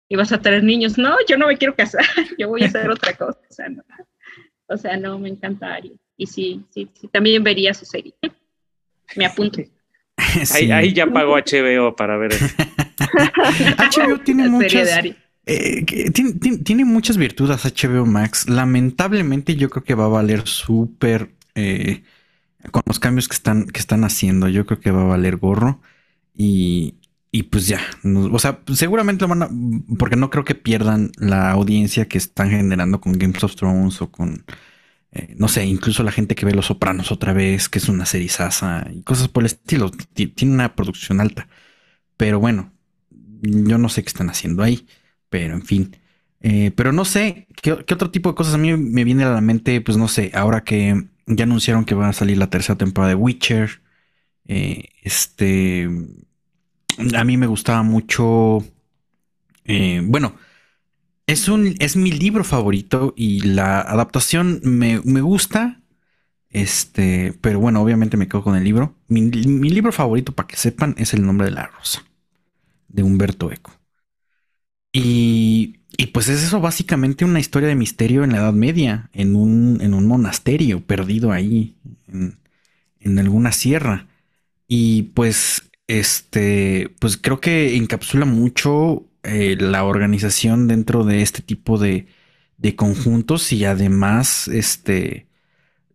y 0.08 0.16
vas 0.16 0.32
a 0.32 0.40
traer 0.40 0.62
niños. 0.62 0.98
No, 0.98 1.16
yo 1.28 1.36
no 1.36 1.48
me 1.48 1.56
quiero 1.56 1.74
casar, 1.74 2.04
yo 2.38 2.48
voy 2.48 2.62
a 2.62 2.66
hacer 2.66 2.90
otra 2.90 3.14
cosa. 3.14 3.40
O 4.66 4.76
sea, 4.76 4.96
no, 4.96 5.18
me 5.18 5.28
encanta 5.28 5.78
Y 6.16 6.26
sí, 6.26 6.64
sí, 6.70 6.88
sí, 6.94 7.08
también 7.08 7.42
vería 7.42 7.74
su 7.74 7.84
serie. 7.84 8.14
Me 9.16 9.26
apunto. 9.26 9.62
Ahí, 10.54 10.92
ya 10.92 11.06
pagó 11.06 11.36
HBO 11.36 11.94
para 11.96 12.16
ver 12.16 12.32
eso. 12.32 12.46
HBO 12.96 14.20
tiene 14.20 14.48
muchas, 14.48 14.88
eh, 15.46 15.84
tiene, 16.64 16.84
muchas 16.84 17.16
virtudes 17.16 17.64
HBO 17.64 18.06
Max. 18.06 18.48
Lamentablemente 18.48 19.56
yo 19.56 19.68
creo 19.68 19.84
que 19.84 19.94
va 19.94 20.04
a 20.04 20.08
valer 20.08 20.46
súper 20.46 21.30
eh, 21.54 22.02
con 22.70 22.82
los 22.86 22.98
cambios 22.98 23.28
que 23.28 23.34
están, 23.34 23.66
que 23.66 23.80
están 23.80 24.04
haciendo. 24.04 24.48
Yo 24.48 24.66
creo 24.66 24.80
que 24.80 24.90
va 24.90 25.02
a 25.02 25.04
valer 25.04 25.36
gorro. 25.36 25.80
Y, 26.34 26.96
y 27.30 27.44
pues 27.44 27.66
ya, 27.66 27.80
o 28.04 28.38
sea, 28.38 28.60
seguramente 28.74 29.22
lo 29.24 29.28
van 29.28 29.42
a, 29.42 29.50
porque 29.98 30.16
no 30.16 30.30
creo 30.30 30.44
que 30.44 30.54
pierdan 30.54 31.12
la 31.18 31.50
audiencia 31.50 32.06
que 32.08 32.18
están 32.18 32.50
generando 32.50 33.00
con 33.00 33.18
Games 33.18 33.42
of 33.44 33.56
Thrones 33.56 34.00
o 34.02 34.10
con, 34.10 34.44
eh, 35.12 35.34
no 35.38 35.48
sé, 35.48 35.64
incluso 35.66 36.02
la 36.02 36.12
gente 36.12 36.34
que 36.34 36.46
ve 36.46 36.54
Los 36.54 36.66
Sopranos 36.66 37.12
otra 37.12 37.32
vez, 37.32 37.68
que 37.68 37.78
es 37.78 37.88
una 37.88 38.06
serie 38.06 38.28
sasa 38.28 38.86
y 38.92 39.02
cosas 39.02 39.28
por 39.28 39.42
el 39.42 39.46
estilo. 39.46 39.90
Tiene 39.90 40.54
una 40.54 40.74
producción 40.76 41.20
alta. 41.20 41.48
Pero 42.16 42.40
bueno, 42.40 42.72
yo 43.42 43.78
no 43.78 43.88
sé 43.88 44.02
qué 44.02 44.08
están 44.08 44.30
haciendo 44.30 44.62
ahí. 44.62 44.86
Pero 45.28 45.54
en 45.54 45.62
fin. 45.64 45.96
Eh, 46.40 46.72
pero 46.76 46.92
no 46.92 47.04
sé, 47.04 47.48
¿qué, 47.62 47.72
otro 47.72 48.10
tipo 48.10 48.28
de 48.30 48.36
cosas 48.36 48.54
a 48.54 48.58
mí 48.58 48.76
me 48.76 49.04
viene 49.04 49.24
a 49.24 49.32
la 49.32 49.40
mente? 49.40 49.80
Pues 49.80 49.96
no 49.96 50.08
sé, 50.08 50.30
ahora 50.34 50.62
que 50.64 51.06
ya 51.26 51.44
anunciaron 51.44 51.84
que 51.84 51.94
va 51.94 52.08
a 52.08 52.12
salir 52.12 52.38
la 52.38 52.50
tercera 52.50 52.78
temporada 52.78 53.10
de 53.10 53.14
Witcher. 53.14 53.82
Eh, 54.46 54.88
este. 55.02 55.88
A 57.16 57.24
mí 57.24 57.36
me 57.36 57.46
gustaba 57.46 57.82
mucho. 57.82 58.64
Eh, 59.64 60.02
bueno, 60.04 60.36
es 61.26 61.48
un. 61.48 61.74
es 61.78 61.96
mi 61.96 62.12
libro 62.12 62.44
favorito. 62.44 63.14
Y 63.16 63.40
la 63.40 63.80
adaptación 63.80 64.60
me, 64.62 64.98
gusta. 65.20 65.80
Este. 66.50 67.34
Pero 67.40 67.60
bueno, 67.60 67.82
obviamente 67.82 68.16
me 68.16 68.28
quedo 68.28 68.42
con 68.42 68.56
el 68.56 68.64
libro. 68.64 68.96
Mi, 69.08 69.22
mi 69.22 69.70
libro 69.70 69.92
favorito, 69.92 70.32
para 70.32 70.48
que 70.48 70.56
sepan, 70.56 70.94
es 70.98 71.14
El 71.14 71.26
nombre 71.26 71.46
de 71.46 71.52
la 71.52 71.66
rosa. 71.66 72.04
De 72.88 73.02
Humberto 73.02 73.50
Eco. 73.50 73.72
Y 74.92 75.83
y 75.96 76.06
pues 76.08 76.28
es 76.28 76.42
eso 76.42 76.60
básicamente 76.60 77.24
una 77.24 77.40
historia 77.40 77.68
de 77.68 77.74
misterio 77.74 78.24
en 78.24 78.32
la 78.32 78.38
Edad 78.38 78.52
Media, 78.52 79.10
en 79.12 79.36
un, 79.36 79.80
en 79.80 79.94
un 79.94 80.06
monasterio 80.06 80.80
perdido 80.86 81.32
ahí, 81.32 81.76
en, 82.08 82.38
en 83.00 83.18
alguna 83.18 83.52
sierra. 83.52 84.08
Y 84.68 85.04
pues, 85.14 85.70
este, 85.88 86.94
pues 87.00 87.16
creo 87.18 87.40
que 87.40 87.76
encapsula 87.76 88.26
mucho 88.26 89.06
eh, 89.22 89.56
la 89.58 89.84
organización 89.84 90.68
dentro 90.68 91.04
de 91.04 91.22
este 91.22 91.42
tipo 91.42 91.78
de, 91.78 92.06
de 92.58 92.76
conjuntos 92.76 93.52
y 93.52 93.64
además, 93.64 94.48
este, 94.48 95.28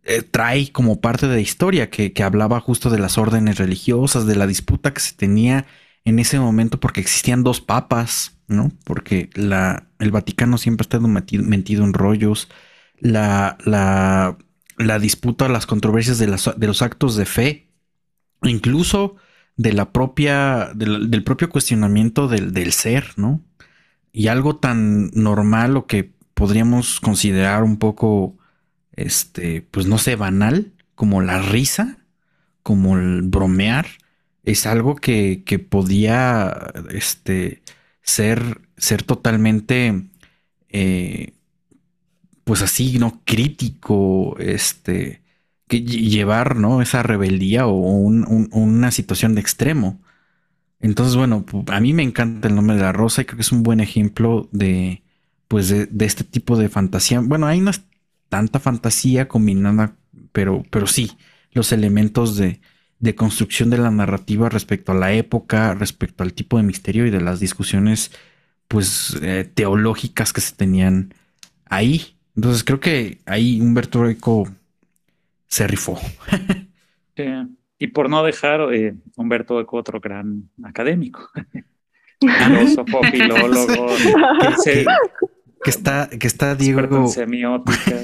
eh, 0.04 0.22
trae 0.22 0.72
como 0.72 1.00
parte 1.00 1.28
de 1.28 1.36
la 1.36 1.40
historia 1.40 1.90
que, 1.90 2.12
que 2.12 2.22
hablaba 2.22 2.60
justo 2.60 2.90
de 2.90 2.98
las 2.98 3.18
órdenes 3.18 3.58
religiosas, 3.58 4.26
de 4.26 4.36
la 4.36 4.46
disputa 4.46 4.94
que 4.94 5.00
se 5.00 5.14
tenía 5.14 5.66
en 6.04 6.18
ese 6.18 6.38
momento 6.40 6.80
porque 6.80 7.00
existían 7.00 7.44
dos 7.44 7.60
papas, 7.60 8.38
¿no? 8.50 8.72
Porque 8.84 9.30
la, 9.34 9.86
el 9.98 10.10
Vaticano 10.10 10.58
siempre 10.58 10.82
ha 10.82 10.86
estado 10.86 11.08
metido, 11.08 11.84
en 11.84 11.92
rollos. 11.94 12.48
La, 12.98 13.56
la, 13.64 14.36
la, 14.76 14.98
disputa, 14.98 15.48
las 15.48 15.66
controversias 15.66 16.18
de, 16.18 16.26
de, 16.26 16.66
los 16.66 16.82
actos 16.82 17.16
de 17.16 17.24
fe, 17.24 17.70
incluso 18.42 19.16
de 19.56 19.72
la 19.72 19.92
propia, 19.92 20.70
del, 20.74 21.22
propio 21.24 21.48
cuestionamiento 21.48 22.28
del, 22.28 22.52
del, 22.52 22.72
ser, 22.72 23.12
¿no? 23.16 23.40
Y 24.12 24.26
algo 24.26 24.56
tan 24.56 25.10
normal 25.14 25.76
o 25.76 25.86
que 25.86 26.12
podríamos 26.34 27.00
considerar 27.00 27.62
un 27.62 27.78
poco, 27.78 28.36
este, 28.92 29.62
pues 29.62 29.86
no 29.86 29.98
sé, 29.98 30.16
banal, 30.16 30.72
como 30.94 31.22
la 31.22 31.40
risa, 31.40 31.98
como 32.62 32.98
el 32.98 33.22
bromear, 33.22 33.86
es 34.42 34.66
algo 34.66 34.96
que, 34.96 35.42
que 35.46 35.58
podía 35.58 36.72
este, 36.90 37.62
ser, 38.10 38.60
ser 38.76 39.02
totalmente, 39.04 40.08
eh, 40.68 41.32
pues 42.44 42.62
así, 42.62 42.98
¿no? 42.98 43.22
Crítico, 43.24 44.36
este, 44.38 45.22
que 45.68 45.82
llevar, 45.82 46.56
¿no? 46.56 46.82
Esa 46.82 47.02
rebeldía 47.02 47.66
o 47.66 47.74
una 47.74 48.90
situación 48.90 49.34
de 49.34 49.40
extremo. 49.40 50.00
Entonces, 50.80 51.16
bueno, 51.16 51.44
a 51.68 51.80
mí 51.80 51.92
me 51.92 52.02
encanta 52.02 52.48
el 52.48 52.54
nombre 52.56 52.76
de 52.76 52.82
la 52.82 52.92
rosa 52.92 53.22
y 53.22 53.24
creo 53.26 53.36
que 53.36 53.42
es 53.42 53.52
un 53.52 53.62
buen 53.62 53.80
ejemplo 53.80 54.48
de, 54.52 55.02
pues, 55.48 55.68
de, 55.68 55.88
este 56.06 56.24
tipo 56.24 56.56
de 56.56 56.68
fantasía. 56.68 57.20
Bueno, 57.20 57.46
ahí 57.46 57.60
no 57.60 57.70
tanta 58.28 58.60
fantasía 58.60 59.28
combinada, 59.28 59.96
pero, 60.32 60.64
pero 60.70 60.86
sí, 60.86 61.12
los 61.52 61.72
elementos 61.72 62.36
de, 62.36 62.60
de 63.00 63.14
construcción 63.14 63.70
de 63.70 63.78
la 63.78 63.90
narrativa 63.90 64.48
respecto 64.48 64.92
a 64.92 64.94
la 64.94 65.12
época, 65.12 65.74
respecto 65.74 66.22
al 66.22 66.34
tipo 66.34 66.58
de 66.58 66.62
misterio 66.62 67.06
y 67.06 67.10
de 67.10 67.20
las 67.20 67.40
discusiones 67.40 68.12
pues 68.68 69.18
eh, 69.22 69.50
teológicas 69.52 70.32
que 70.32 70.40
se 70.40 70.54
tenían 70.54 71.12
ahí. 71.64 72.14
Entonces 72.36 72.62
creo 72.62 72.78
que 72.78 73.18
ahí 73.26 73.60
Humberto 73.60 74.08
Eco 74.08 74.48
se 75.46 75.66
rifó. 75.66 75.98
Y 77.82 77.88
por 77.88 78.08
no 78.10 78.22
dejar 78.22 78.72
eh, 78.74 78.94
Humberto 79.16 79.58
Eco 79.60 79.78
otro 79.78 80.00
gran 80.00 80.50
académico. 80.62 81.30
Filósofo, 82.20 83.02
filólogo. 83.10 83.86
que, 84.64 84.84
que, 85.64 85.70
está, 85.70 86.08
que 86.08 86.26
está 86.26 86.54
Diego. 86.54 87.08
semiótica. 87.08 87.96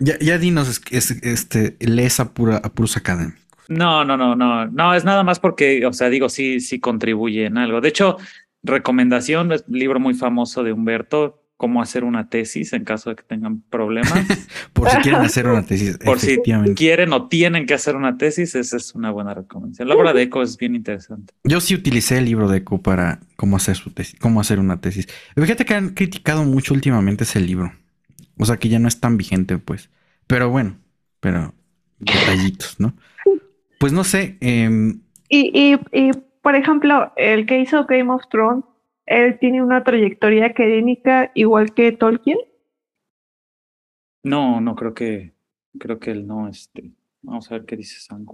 Ya, 0.00 0.18
ya 0.18 0.38
dinos, 0.38 0.80
es, 0.90 1.10
este, 1.22 1.76
lees 1.80 2.20
a, 2.20 2.32
pura, 2.32 2.56
a 2.56 2.68
puros 2.70 2.96
académicos. 2.96 3.40
No, 3.68 4.04
no, 4.04 4.16
no, 4.16 4.34
no, 4.34 4.66
no, 4.66 4.94
es 4.94 5.04
nada 5.04 5.22
más 5.22 5.40
porque, 5.40 5.84
o 5.84 5.92
sea, 5.92 6.08
digo, 6.08 6.28
sí, 6.28 6.60
sí 6.60 6.80
contribuye 6.80 7.46
en 7.46 7.58
algo. 7.58 7.80
De 7.80 7.88
hecho, 7.88 8.16
recomendación, 8.62 9.52
es 9.52 9.64
un 9.68 9.78
libro 9.78 10.00
muy 10.00 10.14
famoso 10.14 10.62
de 10.62 10.72
Humberto, 10.72 11.42
cómo 11.58 11.82
hacer 11.82 12.04
una 12.04 12.30
tesis 12.30 12.72
en 12.72 12.84
caso 12.84 13.10
de 13.10 13.16
que 13.16 13.24
tengan 13.24 13.60
problemas. 13.60 14.12
Por 14.72 14.88
si 14.88 14.96
quieren 14.98 15.20
hacer 15.20 15.46
una 15.46 15.66
tesis. 15.66 15.98
Por 16.04 16.18
si 16.18 16.38
quieren 16.74 17.12
o 17.12 17.28
tienen 17.28 17.66
que 17.66 17.74
hacer 17.74 17.96
una 17.96 18.16
tesis, 18.16 18.54
esa 18.54 18.76
es 18.76 18.94
una 18.94 19.10
buena 19.10 19.34
recomendación. 19.34 19.88
La 19.88 19.96
obra 19.96 20.12
de 20.14 20.22
Eco 20.22 20.42
es 20.42 20.56
bien 20.56 20.74
interesante. 20.74 21.34
Yo 21.44 21.60
sí 21.60 21.74
utilicé 21.74 22.18
el 22.18 22.24
libro 22.24 22.48
de 22.48 22.58
Eco 22.58 22.80
para 22.80 23.20
cómo 23.36 23.56
hacer 23.56 23.76
su 23.76 23.90
tesis, 23.90 24.18
cómo 24.20 24.40
hacer 24.40 24.60
una 24.60 24.80
tesis. 24.80 25.08
Fíjate 25.34 25.64
que 25.64 25.74
han 25.74 25.90
criticado 25.90 26.44
mucho 26.44 26.72
últimamente 26.72 27.24
ese 27.24 27.40
libro. 27.40 27.72
O 28.38 28.44
sea 28.44 28.56
que 28.56 28.68
ya 28.68 28.78
no 28.78 28.88
es 28.88 29.00
tan 29.00 29.16
vigente, 29.16 29.58
pues. 29.58 29.90
Pero 30.26 30.50
bueno, 30.50 30.76
pero 31.20 31.54
detallitos, 31.98 32.78
¿no? 32.78 32.94
Pues 33.78 33.92
no 33.92 34.04
sé. 34.04 34.36
Em, 34.40 35.00
y, 35.28 35.50
y, 35.54 35.78
y, 35.92 36.10
por 36.42 36.54
ejemplo, 36.54 37.12
el 37.16 37.46
que 37.46 37.60
hizo 37.60 37.84
Game 37.86 38.12
of 38.12 38.22
Thrones, 38.30 38.64
él 39.06 39.38
tiene 39.38 39.62
una 39.62 39.84
trayectoria 39.84 40.46
académica 40.46 41.30
igual 41.34 41.74
que 41.74 41.92
Tolkien. 41.92 42.38
No, 44.22 44.60
no 44.60 44.74
creo 44.74 44.94
que, 44.94 45.32
creo 45.78 45.98
que 45.98 46.10
él 46.10 46.26
no, 46.26 46.48
este, 46.48 46.92
vamos 47.22 47.50
a 47.50 47.54
ver 47.54 47.64
qué 47.64 47.76
dice 47.76 48.00
San 48.00 48.26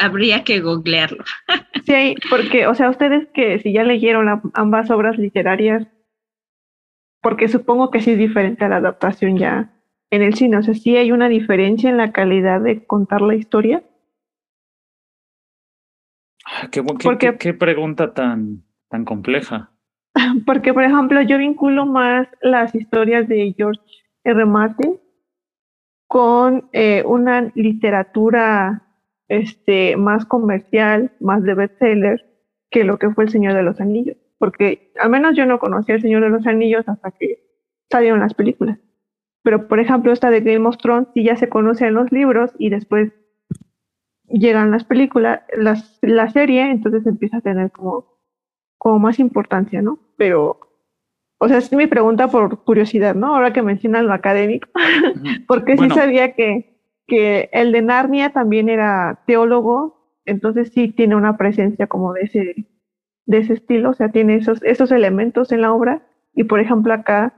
Habría 0.00 0.44
que 0.44 0.60
googlearlo. 0.60 1.24
sí, 1.86 2.16
porque, 2.30 2.66
o 2.66 2.74
sea, 2.74 2.90
ustedes 2.90 3.28
que 3.34 3.58
si 3.60 3.72
ya 3.72 3.84
leyeron 3.84 4.50
ambas 4.54 4.90
obras 4.90 5.18
literarias, 5.18 5.86
porque 7.26 7.48
supongo 7.48 7.90
que 7.90 8.00
sí 8.00 8.12
es 8.12 8.18
diferente 8.18 8.64
a 8.64 8.68
la 8.68 8.76
adaptación 8.76 9.36
ya 9.36 9.72
en 10.12 10.22
el 10.22 10.34
cine. 10.34 10.58
O 10.58 10.62
sea, 10.62 10.74
sí 10.74 10.96
hay 10.96 11.10
una 11.10 11.28
diferencia 11.28 11.90
en 11.90 11.96
la 11.96 12.12
calidad 12.12 12.60
de 12.60 12.86
contar 12.86 13.20
la 13.20 13.34
historia. 13.34 13.82
Ah, 16.44 16.68
qué, 16.70 16.84
qué, 17.18 17.36
qué, 17.36 17.52
pregunta 17.52 18.14
tan, 18.14 18.62
tan 18.88 19.04
compleja. 19.04 19.72
Porque, 20.46 20.72
por 20.72 20.84
ejemplo, 20.84 21.20
yo 21.22 21.36
vinculo 21.36 21.84
más 21.84 22.28
las 22.42 22.72
historias 22.76 23.26
de 23.26 23.52
George 23.56 23.82
R. 24.22 24.46
Martin 24.46 25.00
con 26.06 26.68
eh, 26.72 27.02
una 27.04 27.50
literatura 27.56 28.86
este, 29.26 29.96
más 29.96 30.26
comercial, 30.26 31.10
más 31.18 31.42
de 31.42 31.54
bestseller, 31.54 32.24
que 32.70 32.84
lo 32.84 33.00
que 33.00 33.10
fue 33.10 33.24
El 33.24 33.30
Señor 33.30 33.54
de 33.54 33.64
los 33.64 33.80
Anillos 33.80 34.16
porque 34.38 34.92
al 35.00 35.10
menos 35.10 35.36
yo 35.36 35.46
no 35.46 35.58
conocía 35.58 35.94
El 35.94 36.02
Señor 36.02 36.22
de 36.22 36.30
los 36.30 36.46
Anillos 36.46 36.88
hasta 36.88 37.10
que 37.10 37.42
salieron 37.90 38.20
las 38.20 38.34
películas. 38.34 38.78
Pero, 39.42 39.68
por 39.68 39.78
ejemplo, 39.78 40.12
esta 40.12 40.30
de 40.30 40.40
Game 40.40 40.66
of 40.66 40.76
Thrones 40.78 41.08
sí 41.14 41.22
ya 41.22 41.36
se 41.36 41.48
conoce 41.48 41.86
en 41.86 41.94
los 41.94 42.10
libros 42.10 42.52
y 42.58 42.68
después 42.68 43.12
llegan 44.28 44.72
las 44.72 44.84
películas, 44.84 45.42
las, 45.56 45.98
la 46.02 46.28
serie, 46.30 46.70
entonces 46.70 47.06
empieza 47.06 47.36
a 47.36 47.42
tener 47.42 47.70
como, 47.70 48.18
como 48.76 48.98
más 48.98 49.20
importancia, 49.20 49.82
¿no? 49.82 50.00
Pero, 50.16 50.58
o 51.38 51.48
sea, 51.48 51.58
es 51.58 51.72
mi 51.72 51.86
pregunta 51.86 52.28
por 52.28 52.64
curiosidad, 52.64 53.14
¿no? 53.14 53.36
Ahora 53.36 53.52
que 53.52 53.62
mencionan 53.62 54.08
lo 54.08 54.14
académico, 54.14 54.68
porque 55.46 55.76
sí 55.76 55.90
sabía 55.90 56.32
que, 56.34 56.80
que 57.06 57.48
el 57.52 57.70
de 57.70 57.82
Narnia 57.82 58.30
también 58.32 58.68
era 58.68 59.22
teólogo, 59.26 60.18
entonces 60.24 60.72
sí 60.74 60.88
tiene 60.88 61.14
una 61.14 61.36
presencia 61.36 61.86
como 61.86 62.12
de 62.14 62.22
ese 62.22 62.66
de 63.26 63.38
ese 63.38 63.54
estilo, 63.54 63.90
o 63.90 63.94
sea, 63.94 64.10
tiene 64.10 64.36
esos, 64.36 64.62
esos 64.62 64.90
elementos 64.92 65.52
en 65.52 65.60
la 65.60 65.72
obra 65.72 66.06
y 66.34 66.44
por 66.44 66.60
ejemplo 66.60 66.94
acá, 66.94 67.34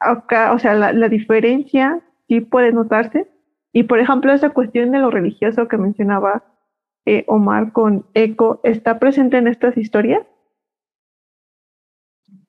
acá, 0.00 0.52
o 0.52 0.58
sea, 0.58 0.74
la, 0.74 0.92
la 0.92 1.08
diferencia 1.08 2.00
sí 2.26 2.40
puede 2.40 2.72
notarse 2.72 3.30
y 3.72 3.84
por 3.84 4.00
ejemplo 4.00 4.32
esa 4.32 4.50
cuestión 4.50 4.90
de 4.90 4.98
lo 4.98 5.10
religioso 5.10 5.68
que 5.68 5.76
mencionaba 5.76 6.44
eh, 7.10 7.24
Omar 7.26 7.72
con 7.72 8.06
Eco, 8.14 8.60
¿está 8.64 8.98
presente 8.98 9.38
en 9.38 9.48
estas 9.48 9.76
historias? 9.76 10.26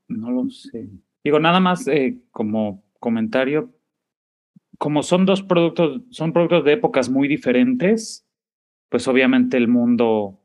No 0.10 0.32
lo 0.32 0.50
sé. 0.50 0.90
Digo, 1.24 1.40
nada 1.40 1.60
más 1.60 1.88
eh, 1.88 2.20
como 2.32 2.84
comentario, 3.00 3.70
como 4.78 5.04
son 5.04 5.26
dos 5.26 5.44
productos, 5.44 6.02
son 6.10 6.34
productos 6.34 6.66
de 6.66 6.74
épocas 6.74 7.10
muy 7.10 7.28
diferentes, 7.28 8.28
pues 8.90 9.08
obviamente 9.08 9.56
el 9.56 9.68
mundo 9.68 10.39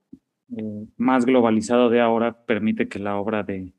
más 0.97 1.27
globalizado 1.27 1.91
de 1.91 2.01
ahora 2.01 2.45
permite 2.45 2.89
que 2.89 2.99
la 2.99 3.17
obra 3.17 3.43
de, 3.43 3.73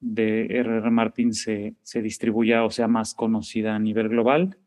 de 0.00 0.46
R.R. 0.46 0.90
Martin 0.90 1.32
se, 1.34 1.74
se 1.82 2.02
distribuya 2.02 2.64
o 2.64 2.70
sea 2.70 2.88
más 2.88 3.14
conocida 3.14 3.74
a 3.74 3.78
nivel 3.78 4.08
global. 4.08 4.58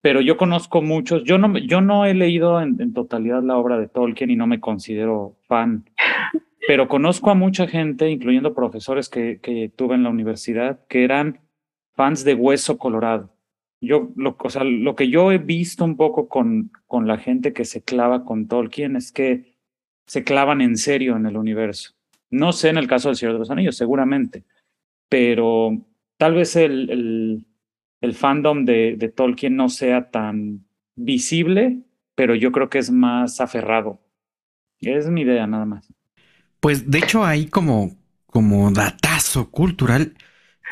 Pero 0.00 0.20
yo 0.20 0.36
conozco 0.36 0.80
muchos, 0.80 1.24
yo 1.24 1.38
no, 1.38 1.58
yo 1.58 1.80
no 1.80 2.04
he 2.04 2.14
leído 2.14 2.60
en, 2.60 2.80
en 2.80 2.92
totalidad 2.92 3.42
la 3.42 3.56
obra 3.56 3.78
de 3.78 3.88
Tolkien 3.88 4.30
y 4.30 4.36
no 4.36 4.46
me 4.46 4.60
considero 4.60 5.36
fan, 5.48 5.90
pero 6.68 6.86
conozco 6.86 7.30
a 7.30 7.34
mucha 7.34 7.66
gente, 7.66 8.08
incluyendo 8.08 8.54
profesores 8.54 9.08
que, 9.08 9.40
que 9.40 9.72
tuve 9.74 9.96
en 9.96 10.04
la 10.04 10.10
universidad, 10.10 10.86
que 10.86 11.02
eran 11.02 11.40
fans 11.96 12.24
de 12.24 12.34
Hueso 12.34 12.78
Colorado. 12.78 13.34
Yo, 13.80 14.10
lo, 14.14 14.36
o 14.38 14.50
sea, 14.50 14.62
lo 14.64 14.94
que 14.94 15.08
yo 15.08 15.32
he 15.32 15.38
visto 15.38 15.84
un 15.84 15.96
poco 15.96 16.28
con, 16.28 16.70
con 16.86 17.08
la 17.08 17.18
gente 17.18 17.52
que 17.52 17.64
se 17.64 17.82
clava 17.82 18.24
con 18.24 18.46
Tolkien 18.46 18.94
es 18.94 19.10
que 19.12 19.47
se 20.08 20.24
clavan 20.24 20.60
en 20.60 20.76
serio 20.76 21.16
en 21.16 21.26
el 21.26 21.36
universo. 21.36 21.92
No 22.30 22.52
sé 22.52 22.70
en 22.70 22.78
el 22.78 22.88
caso 22.88 23.08
del 23.08 23.16
Señor 23.16 23.34
de 23.34 23.38
los 23.40 23.50
Anillos, 23.50 23.76
seguramente, 23.76 24.44
pero 25.08 25.78
tal 26.16 26.34
vez 26.34 26.56
el, 26.56 26.90
el, 26.90 27.46
el 28.00 28.14
fandom 28.14 28.64
de, 28.64 28.96
de, 28.98 29.08
Tolkien 29.08 29.54
no 29.54 29.68
sea 29.68 30.10
tan 30.10 30.64
visible, 30.96 31.78
pero 32.14 32.34
yo 32.34 32.50
creo 32.52 32.68
que 32.68 32.78
es 32.78 32.90
más 32.90 33.40
aferrado. 33.40 34.00
Es 34.80 35.08
mi 35.08 35.22
idea 35.22 35.46
nada 35.46 35.66
más. 35.66 35.92
Pues 36.60 36.90
de 36.90 36.98
hecho 36.98 37.24
hay 37.24 37.46
como, 37.46 37.96
como 38.26 38.70
datazo 38.72 39.50
cultural, 39.50 40.14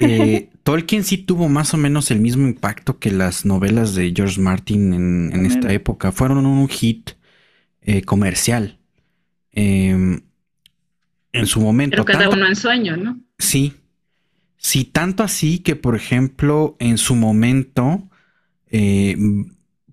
eh, 0.01 0.51
Tolkien 0.63 1.05
sí 1.05 1.19
tuvo 1.19 1.49
más 1.49 1.75
o 1.75 1.77
menos 1.77 2.11
el 2.11 2.21
mismo 2.21 2.47
impacto 2.47 2.99
que 2.99 3.11
las 3.11 3.45
novelas 3.45 3.95
de 3.95 4.13
George 4.15 4.41
Martin 4.41 4.93
en, 4.93 5.47
esta 5.47 5.73
época. 5.73 6.13
Fueron 6.13 6.45
un 6.47 6.69
hit 6.69 7.11
eh, 7.83 8.03
comercial. 8.03 8.79
Em, 9.57 10.21
en 11.33 11.47
su 11.47 11.61
momento. 11.61 11.97
Pero 11.97 12.05
cada 12.05 12.29
uno 12.29 12.47
en 12.47 12.55
sueño, 12.55 12.97
¿no? 12.97 13.19
Sí. 13.39 13.75
Sí, 14.59 14.85
tanto 14.85 15.23
así 15.23 15.61
que, 15.61 15.77
por 15.77 15.97
ejemplo, 15.97 16.77
en 16.79 16.99
su 16.99 17.15
momento, 17.15 18.09
eh, 18.71 19.17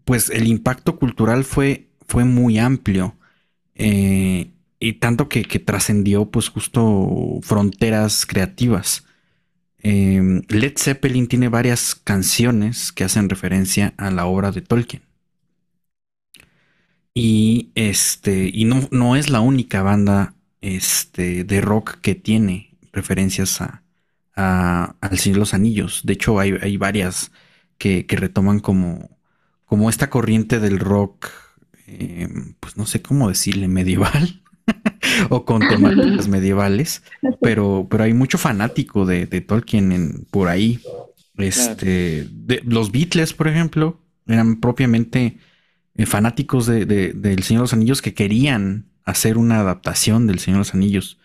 pues 0.03 0.30
el 0.30 0.47
impacto 0.47 0.97
cultural 0.97 1.43
fue, 1.45 1.88
fue 2.07 2.26
muy 2.26 2.59
amplio. 2.59 3.16
Eh, 3.76 4.51
y 4.80 4.93
tanto 4.93 5.30
que, 5.30 5.43
trascendió, 5.43 6.26
pues, 6.30 6.49
justo 6.49 7.39
fronteras 7.41 8.26
creativas. 8.26 9.05
Em, 9.80 10.41
Led 10.49 10.74
Zeppelin 10.78 11.28
tiene 11.28 11.47
varias 11.47 11.95
canciones 11.95 12.91
que 12.91 13.05
hacen 13.05 13.30
referencia 13.30 13.93
a 13.97 14.11
la 14.11 14.26
obra 14.26 14.51
de 14.51 14.61
Tolkien. 14.61 15.03
Y 17.14 17.72
este, 17.76 18.49
y 18.51 18.66
no, 18.66 18.88
no 18.91 19.16
es 19.16 19.30
la 19.30 19.39
única 19.39 19.84
banda 19.84 20.34
este, 20.61 21.43
de 21.43 21.61
rock 21.61 21.97
que 22.01 22.16
tiene 22.16 22.76
referencias 22.91 23.61
a, 23.61 23.84
al 24.36 25.20
Señor 25.20 25.36
de 25.36 25.39
los 25.39 25.53
Anillos. 25.53 26.01
De 26.03 26.14
hecho, 26.14 26.39
hay, 26.39 26.78
varias 26.78 27.32
que, 27.78 28.05
retoman 28.09 28.59
como, 28.59 29.18
como 29.66 29.89
esta 29.89 30.09
corriente 30.09 30.59
del 30.59 30.80
rock, 30.80 31.28
eh, 31.88 32.28
pues 32.59 32.78
no 32.78 32.86
sé 32.86 33.01
cómo 33.01 33.30
decirle, 33.30 33.68
medieval. 33.68 34.39
o 35.30 35.43
con 35.43 35.59
temáticas 35.59 36.30
medievales, 36.30 37.03
pero, 37.41 37.86
pero 37.91 38.05
hay 38.05 38.14
mucho 38.14 38.38
fanático 38.38 39.05
de, 39.05 39.26
Tolkien 39.41 39.91
en, 39.91 40.26
por 40.32 40.47
ahí. 40.47 40.80
Este, 41.38 42.28
de, 42.32 42.61
los 42.64 42.91
Beatles, 42.91 43.34
por 43.34 43.49
ejemplo, 43.49 43.99
eran 44.26 44.61
propiamente 44.61 45.38
eh, 45.96 46.06
fanáticos 46.06 46.66
de, 46.66 46.86
del 46.86 47.44
Señor 47.44 47.62
de 47.62 47.64
los 47.64 47.74
Anillos 47.74 48.02
que 48.02 48.14
querían 48.14 48.86
hacer 49.06 49.38
una 49.38 49.60
adaptación 49.60 50.28
del 50.28 50.39
Señor 50.39 50.58
de 50.58 50.62
los 50.62 50.74
Anillos. 50.74 51.20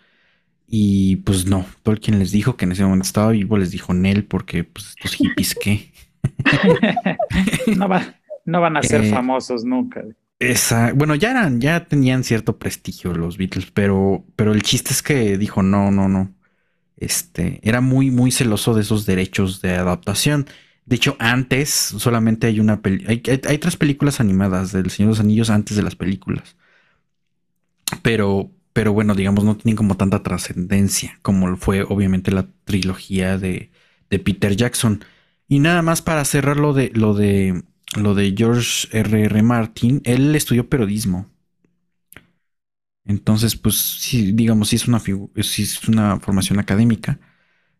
Y 0.66 1.16
pues 1.16 1.46
no, 1.46 1.64
Tolkien 1.82 2.18
les 2.18 2.30
dijo 2.30 2.56
que 2.56 2.66
en 2.66 2.72
ese 2.72 2.84
momento 2.84 3.06
estaba 3.06 3.30
vivo, 3.30 3.56
les 3.56 3.70
dijo 3.70 3.94
Nel, 3.94 4.24
porque 4.24 4.64
pues 4.64 4.94
estos 4.96 5.14
hippies 5.14 5.54
qué. 5.54 5.92
no, 7.76 7.88
no, 8.44 8.60
van 8.60 8.76
a 8.76 8.82
ser 8.82 9.04
eh, 9.04 9.10
famosos 9.10 9.64
nunca. 9.64 10.04
Esa, 10.38 10.92
bueno, 10.92 11.14
ya 11.14 11.30
eran, 11.30 11.60
ya 11.60 11.86
tenían 11.86 12.22
cierto 12.22 12.58
prestigio 12.58 13.14
los 13.14 13.38
Beatles, 13.38 13.70
pero, 13.72 14.24
pero 14.36 14.52
el 14.52 14.62
chiste 14.62 14.92
es 14.92 15.02
que 15.02 15.38
dijo 15.38 15.62
no, 15.62 15.90
no, 15.90 16.08
no. 16.08 16.34
Este 16.96 17.60
era 17.62 17.80
muy, 17.80 18.10
muy 18.10 18.30
celoso 18.30 18.74
de 18.74 18.82
esos 18.82 19.06
derechos 19.06 19.62
de 19.62 19.74
adaptación. 19.74 20.46
De 20.88 20.96
hecho, 20.96 21.16
antes 21.18 21.68
solamente 21.70 22.46
hay 22.46 22.60
una 22.60 22.80
hay, 23.06 23.22
hay, 23.26 23.58
tres 23.58 23.76
películas 23.76 24.20
animadas 24.20 24.72
del 24.72 24.90
Señor 24.90 25.10
de 25.10 25.16
los 25.18 25.20
Anillos 25.20 25.50
antes 25.50 25.76
de 25.76 25.82
las 25.82 25.96
películas. 25.96 26.56
Pero, 28.00 28.50
pero 28.72 28.94
bueno, 28.94 29.14
digamos, 29.14 29.44
no 29.44 29.54
tienen 29.58 29.76
como 29.76 29.98
tanta 29.98 30.22
trascendencia 30.22 31.18
como 31.20 31.58
fue 31.58 31.82
obviamente 31.82 32.30
la 32.30 32.46
trilogía 32.64 33.36
de, 33.36 33.70
de, 34.08 34.18
Peter 34.18 34.56
Jackson. 34.56 35.04
Y 35.46 35.58
nada 35.58 35.82
más 35.82 36.00
para 36.00 36.24
cerrar 36.24 36.56
lo 36.56 36.72
de 36.72 36.90
lo 36.94 37.12
de 37.12 37.64
lo 37.94 38.14
de 38.14 38.34
George 38.34 38.88
R. 38.90 39.24
R. 39.24 39.42
Martin, 39.42 40.00
él 40.04 40.34
estudió 40.34 40.70
periodismo. 40.70 41.26
Entonces, 43.04 43.56
pues 43.56 43.76
sí, 43.76 44.32
digamos, 44.32 44.70
sí 44.70 44.76
es 44.76 44.88
una 44.88 45.00
sí 45.00 45.62
es 45.62 45.86
una 45.86 46.18
formación 46.20 46.58
académica. 46.58 47.18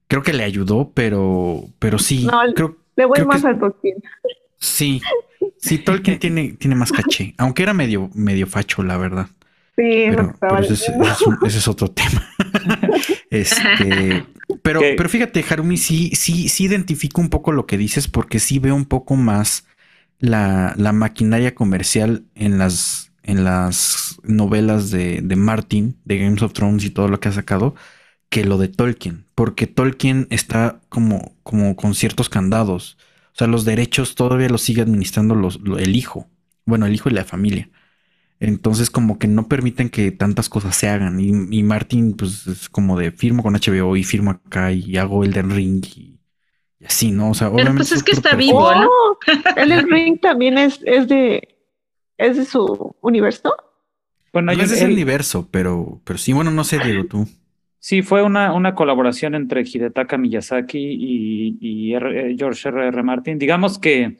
Creo 0.08 0.22
que 0.22 0.34
le 0.34 0.44
ayudó, 0.44 0.92
pero, 0.94 1.64
pero 1.78 1.98
sí, 1.98 2.26
creo, 2.54 2.78
le 2.98 3.04
voy 3.06 3.24
más 3.24 3.44
al 3.44 3.58
Tolkien. 3.60 4.02
Sí, 4.58 5.00
sí, 5.56 5.78
Tolkien 5.78 6.18
tiene, 6.20 6.52
tiene 6.58 6.74
más 6.74 6.90
caché, 6.90 7.32
aunque 7.38 7.62
era 7.62 7.72
medio, 7.72 8.10
medio 8.12 8.46
facho, 8.46 8.82
la 8.82 8.98
verdad. 8.98 9.28
Sí, 9.76 10.08
pero, 10.40 10.58
ese, 10.58 10.92
es, 11.46 11.68
otro 11.68 11.88
tema. 11.92 12.28
este, 13.30 14.26
pero, 14.62 14.80
pero 14.80 15.08
fíjate, 15.08 15.44
Harumi, 15.48 15.76
sí, 15.76 16.10
sí, 16.16 16.48
sí 16.48 16.64
identifico 16.64 17.20
un 17.20 17.30
poco 17.30 17.52
lo 17.52 17.66
que 17.66 17.78
dices, 17.78 18.08
porque 18.08 18.40
sí 18.40 18.58
veo 18.58 18.74
un 18.74 18.86
poco 18.86 19.14
más 19.14 19.68
la, 20.18 20.74
la 20.76 20.92
maquinaria 20.92 21.54
comercial 21.54 22.24
en 22.34 22.58
las, 22.58 23.12
en 23.22 23.44
las 23.44 24.18
novelas 24.24 24.90
de, 24.90 25.20
de 25.22 25.36
Martin, 25.36 25.96
de 26.04 26.18
Games 26.18 26.42
of 26.42 26.52
Thrones 26.52 26.84
y 26.84 26.90
todo 26.90 27.06
lo 27.06 27.20
que 27.20 27.28
ha 27.28 27.32
sacado, 27.32 27.76
que 28.28 28.44
lo 28.44 28.58
de 28.58 28.68
Tolkien, 28.68 29.24
porque 29.34 29.66
Tolkien 29.66 30.26
está 30.30 30.80
como, 30.88 31.34
como 31.42 31.76
con 31.76 31.94
ciertos 31.94 32.28
candados. 32.28 32.98
O 33.32 33.38
sea, 33.38 33.46
los 33.46 33.64
derechos 33.64 34.14
todavía 34.14 34.48
los 34.48 34.62
sigue 34.62 34.82
administrando 34.82 35.34
los, 35.34 35.60
el 35.78 35.96
hijo. 35.96 36.26
Bueno, 36.64 36.86
el 36.86 36.94
hijo 36.94 37.08
y 37.08 37.12
la 37.12 37.24
familia. 37.24 37.70
Entonces, 38.40 38.90
como 38.90 39.18
que 39.18 39.26
no 39.26 39.48
permiten 39.48 39.88
que 39.88 40.10
tantas 40.12 40.48
cosas 40.48 40.76
se 40.76 40.88
hagan. 40.88 41.18
Y, 41.20 41.62
Martin, 41.62 42.14
pues 42.14 42.46
es 42.46 42.68
como 42.68 42.98
de 42.98 43.10
firmo 43.10 43.42
con 43.42 43.54
HBO 43.54 43.96
y 43.96 44.04
firmo 44.04 44.30
acá 44.30 44.72
y 44.72 44.96
hago 44.96 45.24
Elden 45.24 45.50
Ring 45.50 45.84
y, 45.96 46.20
así, 46.84 47.10
¿no? 47.10 47.30
O 47.30 47.34
sea, 47.34 47.50
Pero 47.52 47.74
pues 47.74 47.92
es 47.92 48.02
que 48.02 48.12
está 48.12 48.36
vivo, 48.36 48.72
¿no? 48.74 48.86
Oh, 48.86 49.18
Elden 49.56 49.88
Ring 49.88 50.20
también 50.20 50.58
es, 50.58 50.80
es 50.84 51.08
de 51.08 51.58
es 52.18 52.36
de 52.36 52.44
su 52.44 52.96
universo. 53.00 53.54
Bueno, 54.32 54.52
no 54.52 54.62
es 54.62 54.70
de 54.70 54.84
el 54.84 54.92
universo, 54.92 55.48
pero, 55.50 56.00
pero 56.04 56.18
sí, 56.18 56.32
bueno, 56.32 56.50
no 56.50 56.64
sé, 56.64 56.78
Diego, 56.78 57.06
tú. 57.06 57.26
Sí, 57.80 58.02
fue 58.02 58.22
una, 58.22 58.52
una 58.52 58.74
colaboración 58.74 59.34
entre 59.34 59.62
Hidetaka 59.62 60.18
Miyazaki 60.18 60.78
y, 61.60 61.94
eh, 61.94 62.34
George 62.36 62.68
R. 62.68 62.88
R. 62.88 63.02
Martin. 63.02 63.38
Digamos 63.38 63.78
que, 63.78 64.18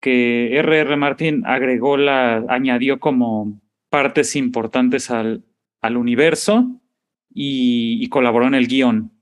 que 0.00 0.56
R. 0.56 0.78
R. 0.78 0.96
Martin 0.96 1.44
agregó 1.46 1.96
la, 1.96 2.44
añadió 2.48 3.00
como 3.00 3.60
partes 3.90 4.34
importantes 4.36 5.10
al, 5.10 5.44
al 5.80 5.96
universo 5.96 6.80
y, 7.32 8.08
colaboró 8.08 8.46
en 8.46 8.54
el 8.54 8.66
guion. 8.66 9.12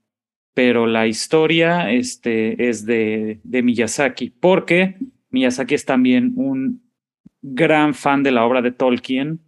Pero 0.55 0.87
la 0.87 1.07
historia 1.07 1.91
este, 1.91 2.68
es 2.68 2.87
de, 2.87 3.41
de 3.45 3.62
Miyazaki, 3.62 4.31
porque 4.31 4.97
Miyazaki 5.31 5.74
es 5.74 5.85
también 5.85 6.33
un 6.37 6.91
gran 7.43 7.95
fan 7.95 8.22
de 8.22 8.31
la 8.31 8.47
obra 8.47 8.62
de 8.62 8.72
Tolkien 8.72 9.41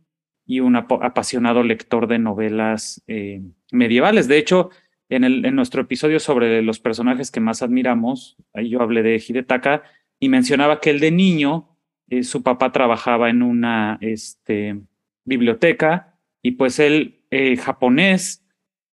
y 0.45 0.61
un 0.61 0.77
apasionado 0.77 1.63
lector 1.63 2.09
de 2.09 2.19
novelas 2.19 3.03
eh, 3.07 3.43
medievales. 3.71 4.29
De 4.29 4.39
hecho, 4.39 4.71
en, 5.09 5.25
el, 5.25 5.45
en 5.45 5.55
nuestro 5.55 5.83
episodio 5.83 6.21
sobre 6.21 6.63
los 6.63 6.81
personajes 6.81 7.31
que 7.31 7.41
más 7.41 7.63
admiramos, 7.63 8.37
ahí 8.53 8.71
yo 8.71 8.83
hablé 8.83 9.03
de 9.03 9.23
Hidetaka 9.27 9.83
y 10.21 10.29
mencionaba 10.29 10.81
que 10.81 10.91
el 10.91 11.01
de 11.01 11.11
niño, 11.11 11.77
eh, 12.09 12.23
su 12.23 12.43
papá 12.43 12.73
trabajaba 12.73 13.31
en 13.31 13.43
una 13.43 13.99
este, 14.01 14.81
biblioteca 15.25 16.19
y 16.43 16.53
pues 16.53 16.79
él, 16.79 17.21
eh, 17.31 17.57
japonés, 17.57 18.45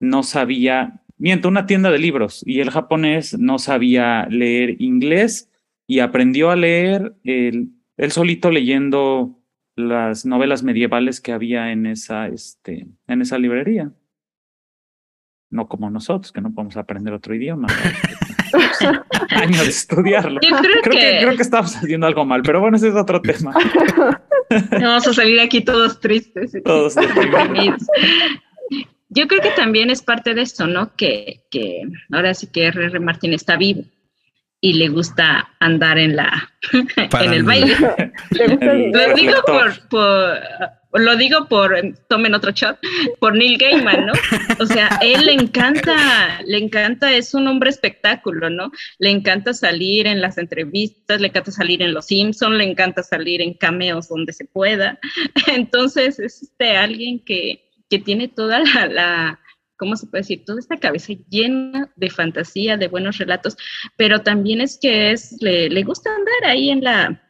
no 0.00 0.22
sabía, 0.22 1.02
miento, 1.16 1.48
una 1.48 1.66
tienda 1.66 1.90
de 1.90 1.98
libros 1.98 2.42
y 2.46 2.60
el 2.60 2.70
japonés 2.70 3.38
no 3.38 3.58
sabía 3.58 4.26
leer 4.30 4.80
inglés 4.82 5.50
y 5.86 6.00
aprendió 6.00 6.50
a 6.50 6.56
leer 6.56 7.14
él 7.24 7.70
solito 8.10 8.50
leyendo 8.50 9.38
las 9.76 10.26
novelas 10.26 10.62
medievales 10.62 11.20
que 11.20 11.32
había 11.32 11.70
en 11.72 11.86
esa, 11.86 12.26
este, 12.28 12.88
en 13.06 13.22
esa 13.22 13.38
librería 13.38 13.92
no 15.52 15.68
como 15.68 15.90
nosotros, 15.90 16.32
que 16.32 16.40
no 16.40 16.52
podemos 16.52 16.76
aprender 16.76 17.12
otro 17.12 17.34
idioma. 17.34 17.68
Años 19.30 19.62
de 19.62 19.68
estudiarlo. 19.68 20.40
creo, 20.40 20.82
que... 20.82 21.18
creo 21.20 21.36
que 21.36 21.42
estamos 21.42 21.76
haciendo 21.76 22.06
algo 22.06 22.24
mal, 22.24 22.42
pero 22.42 22.60
bueno, 22.60 22.76
ese 22.76 22.88
es 22.88 22.94
otro 22.94 23.20
tema. 23.20 23.52
Vamos 24.70 25.06
a 25.06 25.14
salir 25.14 25.40
aquí 25.40 25.62
todos 25.62 26.00
tristes. 26.00 26.52
Todos 26.64 26.94
deprimidos. 26.94 27.82
Yo 29.10 29.28
creo 29.28 29.42
que 29.42 29.50
también 29.50 29.90
es 29.90 30.00
parte 30.00 30.32
de 30.34 30.40
esto, 30.40 30.66
¿no? 30.66 30.96
Que, 30.96 31.42
que 31.50 31.82
ahora 32.10 32.32
sí 32.32 32.46
que 32.46 32.66
R.R. 32.68 32.98
Martín 32.98 33.34
está 33.34 33.56
vivo 33.56 33.82
y 34.58 34.72
le 34.74 34.88
gusta 34.88 35.50
andar 35.60 35.98
en 35.98 36.16
la 36.16 36.50
en 36.72 37.32
el 37.32 37.42
baile. 37.42 37.76
Lo 38.30 39.14
digo 39.14 39.34
por, 39.46 39.88
por 39.88 40.38
lo 40.92 41.16
digo 41.16 41.48
por, 41.48 41.74
tomen 42.08 42.34
otro 42.34 42.52
shot, 42.52 42.78
por 43.18 43.34
Neil 43.34 43.58
Gaiman, 43.58 44.06
¿no? 44.06 44.12
O 44.60 44.66
sea, 44.66 44.98
él 45.02 45.26
le 45.26 45.32
encanta, 45.32 46.40
le 46.44 46.58
encanta, 46.58 47.12
es 47.12 47.34
un 47.34 47.48
hombre 47.48 47.70
espectáculo, 47.70 48.50
¿no? 48.50 48.70
Le 48.98 49.10
encanta 49.10 49.54
salir 49.54 50.06
en 50.06 50.20
las 50.20 50.38
entrevistas, 50.38 51.20
le 51.20 51.28
encanta 51.28 51.50
salir 51.50 51.82
en 51.82 51.94
Los 51.94 52.06
Simpsons, 52.06 52.56
le 52.56 52.64
encanta 52.64 53.02
salir 53.02 53.40
en 53.40 53.54
cameos 53.54 54.08
donde 54.08 54.32
se 54.32 54.44
pueda. 54.44 54.98
Entonces, 55.46 56.18
es 56.18 56.42
este 56.42 56.76
alguien 56.76 57.20
que, 57.24 57.70
que 57.88 57.98
tiene 57.98 58.28
toda 58.28 58.60
la, 58.60 58.86
la 58.86 59.40
¿cómo 59.76 59.96
se 59.96 60.06
puede 60.06 60.22
decir? 60.22 60.44
Toda 60.44 60.60
esta 60.60 60.76
cabeza 60.76 61.12
llena 61.28 61.90
de 61.96 62.10
fantasía, 62.10 62.76
de 62.76 62.88
buenos 62.88 63.18
relatos, 63.18 63.56
pero 63.96 64.20
también 64.20 64.60
es 64.60 64.78
que 64.80 65.10
es, 65.10 65.36
le, 65.40 65.68
le 65.70 65.82
gusta 65.82 66.10
andar 66.14 66.50
ahí 66.50 66.70
en 66.70 66.84
la, 66.84 67.21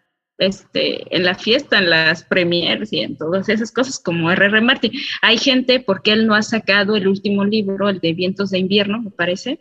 este, 0.46 1.14
en 1.14 1.24
la 1.24 1.34
fiesta, 1.34 1.78
en 1.78 1.90
las 1.90 2.24
premiers 2.24 2.92
y 2.92 3.00
en 3.00 3.16
todas 3.16 3.48
esas 3.48 3.70
cosas 3.72 3.98
como 3.98 4.30
R.R. 4.30 4.60
Martin. 4.60 4.92
Hay 5.20 5.38
gente 5.38 5.80
porque 5.80 6.12
él 6.12 6.26
no 6.26 6.34
ha 6.34 6.42
sacado 6.42 6.96
el 6.96 7.08
último 7.08 7.44
libro, 7.44 7.88
el 7.88 8.00
de 8.00 8.12
Vientos 8.12 8.50
de 8.50 8.58
Invierno, 8.58 9.00
me 9.00 9.10
parece, 9.10 9.60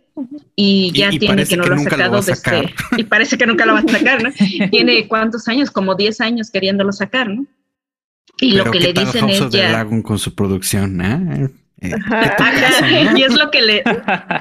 y 0.55 0.91
ya 0.93 1.09
tiene 1.09 1.45
que 1.45 1.57
no 1.57 1.65
lo 1.65 1.75
ha 1.75 1.79
sacado 1.79 2.21
desde, 2.21 2.73
y 2.97 3.03
parece 3.03 3.37
que 3.37 3.45
nunca 3.45 3.65
lo 3.65 3.73
va 3.73 3.79
a 3.79 3.87
sacar, 3.87 4.23
¿no? 4.23 4.29
tiene 4.71 5.07
cuántos 5.07 5.47
años, 5.47 5.71
como 5.71 5.95
10 5.95 6.21
años 6.21 6.51
queriéndolo 6.51 6.91
sacar, 6.91 7.29
¿no? 7.29 7.45
Y 8.39 8.53
lo 8.53 8.71
que 8.71 8.79
le 8.79 8.93
dicen 8.93 9.29
es 9.29 9.49
ya 9.49 9.85
con 9.85 10.17
su 10.17 10.33
producción, 10.33 11.01
¿eh? 11.01 11.49
eh 11.81 11.91
y 13.15 13.23
es 13.23 13.35
lo 13.35 13.51
que 13.51 13.61
le 13.61 13.83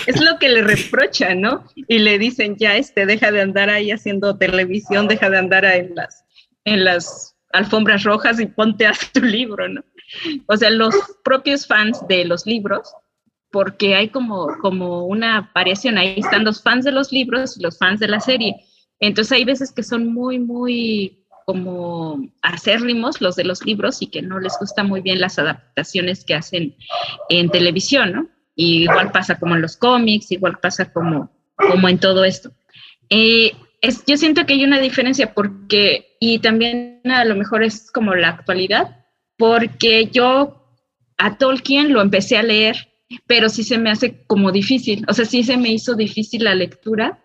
es 0.06 0.20
lo 0.20 0.38
que 0.38 0.48
le 0.48 0.62
reprocha, 0.62 1.34
¿no? 1.34 1.64
Y 1.74 1.98
le 1.98 2.18
dicen 2.18 2.56
ya 2.56 2.76
este 2.76 3.06
deja 3.06 3.30
de 3.30 3.42
andar 3.42 3.68
ahí 3.68 3.90
haciendo 3.90 4.36
televisión, 4.36 5.08
deja 5.08 5.28
de 5.28 5.38
andar 5.38 5.64
en 5.64 5.94
las 5.94 6.24
en 6.64 6.84
las 6.84 7.36
alfombras 7.52 8.04
rojas 8.04 8.40
y 8.40 8.46
ponte 8.46 8.86
a 8.86 8.92
tu 9.12 9.22
libro, 9.22 9.68
¿no? 9.68 9.82
O 10.46 10.56
sea, 10.56 10.70
los 10.70 10.94
propios 11.24 11.66
fans 11.66 12.00
de 12.08 12.24
los 12.24 12.46
libros, 12.46 12.92
porque 13.50 13.94
hay 13.94 14.08
como, 14.08 14.48
como 14.60 15.06
una 15.06 15.50
variación, 15.54 15.98
ahí 15.98 16.14
están 16.18 16.44
los 16.44 16.62
fans 16.62 16.84
de 16.84 16.92
los 16.92 17.12
libros 17.12 17.56
y 17.56 17.62
los 17.62 17.78
fans 17.78 18.00
de 18.00 18.08
la 18.08 18.20
serie. 18.20 18.56
Entonces 18.98 19.32
hay 19.32 19.44
veces 19.44 19.72
que 19.72 19.82
son 19.82 20.12
muy, 20.12 20.38
muy 20.38 21.24
como 21.46 22.28
acérrimos 22.42 23.20
los 23.20 23.34
de 23.34 23.44
los 23.44 23.64
libros 23.64 24.02
y 24.02 24.06
que 24.06 24.22
no 24.22 24.38
les 24.38 24.56
gusta 24.60 24.84
muy 24.84 25.00
bien 25.00 25.20
las 25.20 25.38
adaptaciones 25.38 26.24
que 26.24 26.34
hacen 26.34 26.76
en 27.28 27.50
televisión, 27.50 28.12
¿no? 28.12 28.28
igual 28.54 29.10
pasa 29.10 29.38
como 29.38 29.54
en 29.54 29.62
los 29.62 29.76
cómics, 29.76 30.30
igual 30.32 30.58
pasa 30.60 30.92
como, 30.92 31.30
como 31.56 31.88
en 31.88 31.98
todo 31.98 32.24
esto. 32.24 32.52
Eh, 33.08 33.52
yo 34.06 34.16
siento 34.16 34.44
que 34.44 34.54
hay 34.54 34.64
una 34.64 34.78
diferencia 34.78 35.32
porque, 35.34 36.09
y 36.20 36.38
también 36.38 37.00
a 37.04 37.24
lo 37.24 37.34
mejor 37.34 37.64
es 37.64 37.90
como 37.90 38.14
la 38.14 38.28
actualidad, 38.28 39.04
porque 39.36 40.06
yo 40.12 40.76
a 41.16 41.38
Tolkien 41.38 41.92
lo 41.92 42.02
empecé 42.02 42.36
a 42.36 42.42
leer, 42.42 42.76
pero 43.26 43.48
sí 43.48 43.64
se 43.64 43.78
me 43.78 43.90
hace 43.90 44.22
como 44.26 44.52
difícil, 44.52 45.04
o 45.08 45.14
sea, 45.14 45.24
sí 45.24 45.42
se 45.42 45.56
me 45.56 45.70
hizo 45.70 45.94
difícil 45.94 46.44
la 46.44 46.54
lectura, 46.54 47.24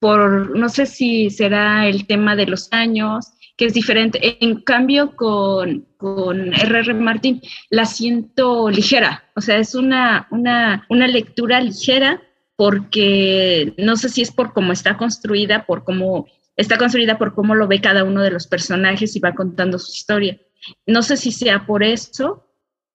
por, 0.00 0.58
no 0.58 0.68
sé 0.68 0.86
si 0.86 1.30
será 1.30 1.86
el 1.86 2.06
tema 2.06 2.34
de 2.34 2.46
los 2.46 2.72
años, 2.72 3.32
que 3.56 3.66
es 3.66 3.74
diferente. 3.74 4.38
En 4.40 4.62
cambio, 4.62 5.14
con, 5.14 5.86
con 5.96 6.52
R.R. 6.52 6.94
Martin 6.94 7.40
la 7.70 7.84
siento 7.84 8.68
ligera, 8.70 9.30
o 9.36 9.40
sea, 9.40 9.58
es 9.58 9.74
una, 9.74 10.26
una, 10.30 10.86
una 10.88 11.06
lectura 11.06 11.60
ligera 11.60 12.20
porque 12.56 13.74
no 13.78 13.96
sé 13.96 14.08
si 14.08 14.22
es 14.22 14.32
por 14.32 14.52
cómo 14.52 14.72
está 14.72 14.96
construida, 14.96 15.66
por 15.66 15.84
cómo 15.84 16.26
está 16.56 16.78
construida 16.78 17.18
por 17.18 17.34
cómo 17.34 17.54
lo 17.54 17.68
ve 17.68 17.80
cada 17.80 18.04
uno 18.04 18.22
de 18.22 18.30
los 18.30 18.46
personajes 18.46 19.16
y 19.16 19.20
va 19.20 19.34
contando 19.34 19.78
su 19.78 19.92
historia. 19.92 20.40
No 20.86 21.02
sé 21.02 21.16
si 21.16 21.32
sea 21.32 21.66
por 21.66 21.82
eso 21.82 22.48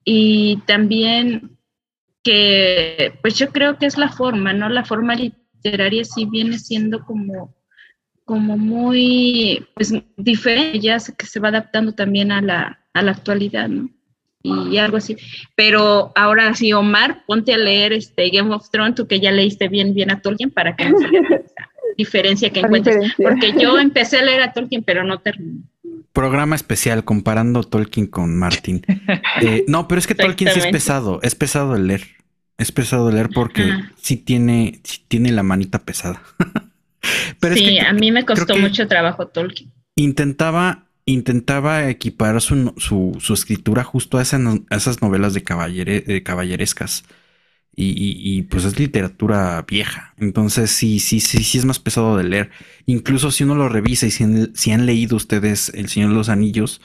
y 0.04 0.58
también 0.66 1.58
que 2.22 3.18
pues 3.22 3.34
yo 3.34 3.50
creo 3.50 3.78
que 3.78 3.86
es 3.86 3.98
la 3.98 4.10
forma, 4.10 4.52
¿no? 4.52 4.68
La 4.68 4.84
forma 4.84 5.14
literaria 5.14 6.04
sí 6.04 6.24
viene 6.26 6.58
siendo 6.58 7.04
como 7.04 7.56
como 8.24 8.58
muy 8.58 9.66
pues 9.74 9.90
diferente, 10.18 10.80
ya 10.80 10.98
que 11.16 11.24
se 11.24 11.40
va 11.40 11.48
adaptando 11.48 11.94
también 11.94 12.30
a 12.30 12.42
la, 12.42 12.86
a 12.92 13.02
la 13.02 13.12
actualidad, 13.12 13.70
¿no? 13.70 13.88
y 14.42 14.78
algo 14.78 14.96
así. 14.98 15.16
Pero 15.56 16.12
ahora 16.14 16.54
sí, 16.54 16.72
Omar, 16.72 17.24
ponte 17.26 17.54
a 17.54 17.58
leer 17.58 17.92
este 17.92 18.28
Game 18.30 18.54
of 18.54 18.70
Thrones, 18.70 18.94
tú 18.94 19.06
que 19.06 19.20
ya 19.20 19.32
leíste 19.32 19.68
bien, 19.68 19.94
bien 19.94 20.10
a 20.10 20.20
Tolkien, 20.20 20.50
para 20.50 20.76
que 20.76 20.84
diferencia 21.98 22.50
que 22.50 22.60
encuentres. 22.60 23.12
Porque 23.16 23.52
yo 23.60 23.78
empecé 23.80 24.18
a 24.18 24.22
leer 24.22 24.40
a 24.40 24.52
Tolkien, 24.52 24.82
pero 24.82 25.04
no 25.04 25.18
terminé. 25.18 25.60
Programa 26.12 26.56
especial 26.56 27.04
comparando 27.04 27.62
Tolkien 27.62 28.06
con 28.06 28.36
Martin. 28.36 28.82
Eh, 29.40 29.64
no, 29.68 29.86
pero 29.86 30.00
es 30.00 30.06
que 30.08 30.16
Tolkien 30.16 30.52
sí 30.52 30.58
es 30.58 30.66
pesado, 30.66 31.20
es 31.22 31.36
pesado 31.36 31.74
de 31.74 31.80
leer. 31.80 32.08
Es 32.56 32.72
pesado 32.72 33.06
de 33.06 33.14
leer 33.14 33.28
porque 33.32 33.72
sí 34.00 34.16
tiene, 34.16 34.80
sí 34.82 35.00
tiene 35.06 35.30
la 35.30 35.44
manita 35.44 35.78
pesada. 35.78 36.20
pero 37.40 37.54
sí, 37.54 37.78
a 37.78 37.92
mí 37.92 38.10
me 38.10 38.24
costó 38.24 38.56
mucho 38.56 38.88
trabajo 38.88 39.28
Tolkien. 39.28 39.70
Intentaba 39.94 40.88
intentaba 41.04 41.88
equiparar 41.88 42.42
su, 42.42 42.74
su, 42.76 43.32
escritura 43.32 43.82
justo 43.82 44.18
a, 44.18 44.22
esas 44.22 45.00
novelas 45.00 45.32
de, 45.32 45.42
caballerescas. 45.42 47.04
Y, 47.80 48.42
pues 48.42 48.64
es 48.64 48.78
literatura 48.78 49.64
vieja. 49.68 50.12
Entonces 50.18 50.72
sí, 50.72 50.98
sí, 50.98 51.20
sí, 51.20 51.44
sí 51.44 51.58
es 51.58 51.64
más 51.64 51.78
pesado 51.78 52.16
de 52.16 52.24
leer. 52.24 52.50
Incluso 52.86 53.30
si 53.30 53.44
uno 53.44 53.54
lo 53.54 53.68
revisa 53.68 54.06
y 54.06 54.10
si 54.10 54.72
han, 54.72 54.86
leído 54.86 55.16
ustedes 55.16 55.70
El 55.74 55.88
Señor 55.88 56.10
de 56.10 56.16
los 56.16 56.28
Anillos 56.28 56.80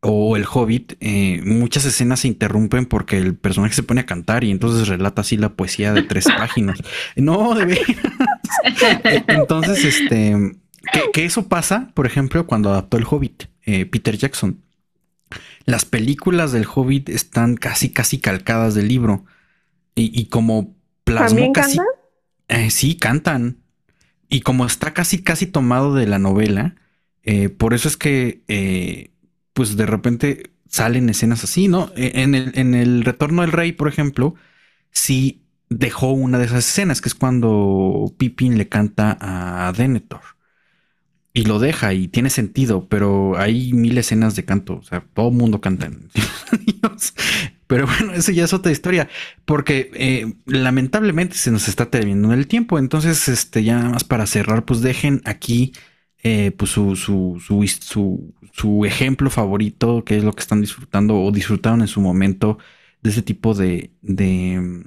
o 0.00 0.36
El 0.36 0.44
Hobbit, 0.44 0.96
eh, 1.00 1.40
muchas 1.46 1.86
escenas 1.86 2.20
se 2.20 2.28
interrumpen 2.28 2.84
porque 2.84 3.16
el 3.16 3.34
personaje 3.36 3.72
se 3.72 3.82
pone 3.82 4.02
a 4.02 4.06
cantar 4.06 4.44
y 4.44 4.50
entonces 4.50 4.86
relata 4.86 5.22
así 5.22 5.38
la 5.38 5.54
poesía 5.54 5.94
de 5.94 6.02
tres 6.02 6.26
páginas. 6.38 6.78
No, 7.16 7.54
de 7.54 7.64
veras. 7.64 7.96
entonces, 9.28 9.82
este, 9.82 10.56
que 11.14 11.24
eso 11.24 11.48
pasa, 11.48 11.90
por 11.94 12.06
ejemplo, 12.06 12.46
cuando 12.46 12.70
adaptó 12.70 12.98
El 12.98 13.06
Hobbit. 13.08 13.44
Eh, 13.64 13.86
Peter 13.86 14.18
Jackson. 14.18 14.60
Las 15.64 15.86
películas 15.86 16.52
del 16.52 16.66
Hobbit 16.66 17.08
están 17.08 17.56
casi, 17.56 17.90
casi 17.90 18.18
calcadas 18.18 18.74
del 18.74 18.88
libro. 18.88 19.24
Y, 19.96 20.26
como 20.26 20.74
plasmó 21.04 21.52
casi. 21.52 21.78
Eh, 22.48 22.70
sí, 22.70 22.96
cantan. 22.96 23.58
Y 24.28 24.40
como 24.40 24.66
está 24.66 24.92
casi, 24.92 25.22
casi 25.22 25.46
tomado 25.46 25.94
de 25.94 26.06
la 26.06 26.18
novela, 26.18 26.74
eh, 27.22 27.48
por 27.48 27.74
eso 27.74 27.86
es 27.86 27.96
que, 27.96 29.12
pues 29.52 29.76
de 29.76 29.86
repente 29.86 30.50
salen 30.68 31.08
escenas 31.08 31.44
así, 31.44 31.68
¿no? 31.68 31.92
En 31.94 32.34
el, 32.34 32.50
en 32.54 32.74
el 32.74 33.04
Retorno 33.04 33.42
del 33.42 33.52
Rey, 33.52 33.72
por 33.72 33.86
ejemplo, 33.86 34.34
sí 34.90 35.44
dejó 35.68 36.12
una 36.12 36.38
de 36.38 36.46
esas 36.46 36.68
escenas, 36.68 37.00
que 37.00 37.08
es 37.08 37.14
cuando 37.14 38.12
Pippin 38.16 38.58
le 38.58 38.68
canta 38.68 39.16
a 39.20 39.72
Denethor 39.72 40.20
y 41.32 41.44
lo 41.44 41.58
deja 41.58 41.92
y 41.92 42.06
tiene 42.08 42.30
sentido, 42.30 42.88
pero 42.88 43.36
hay 43.36 43.72
mil 43.72 43.98
escenas 43.98 44.36
de 44.36 44.44
canto, 44.44 44.76
o 44.76 44.82
sea, 44.82 45.04
todo 45.14 45.28
el 45.28 45.34
mundo 45.34 45.60
canta 45.60 45.86
en 45.86 46.08
Pero 47.74 47.88
bueno, 47.88 48.12
eso 48.12 48.30
ya 48.30 48.44
es 48.44 48.52
otra 48.52 48.70
historia, 48.70 49.08
porque 49.44 49.90
eh, 49.94 50.32
lamentablemente 50.46 51.34
se 51.36 51.50
nos 51.50 51.66
está 51.66 51.90
terminando 51.90 52.32
el 52.32 52.46
tiempo, 52.46 52.78
entonces, 52.78 53.26
este, 53.26 53.64
ya 53.64 53.80
más 53.88 54.04
para 54.04 54.26
cerrar, 54.26 54.64
pues 54.64 54.80
dejen 54.80 55.20
aquí 55.24 55.72
eh, 56.22 56.52
pues 56.56 56.70
su, 56.70 56.94
su, 56.94 57.42
su, 57.44 58.32
su, 58.52 58.84
ejemplo 58.84 59.28
favorito, 59.28 60.04
que 60.04 60.16
es 60.16 60.22
lo 60.22 60.32
que 60.34 60.42
están 60.42 60.60
disfrutando 60.60 61.20
o 61.20 61.32
disfrutaron 61.32 61.80
en 61.80 61.88
su 61.88 62.00
momento 62.00 62.58
de 63.02 63.10
ese 63.10 63.22
tipo 63.22 63.54
de, 63.54 63.90
de, 64.02 64.84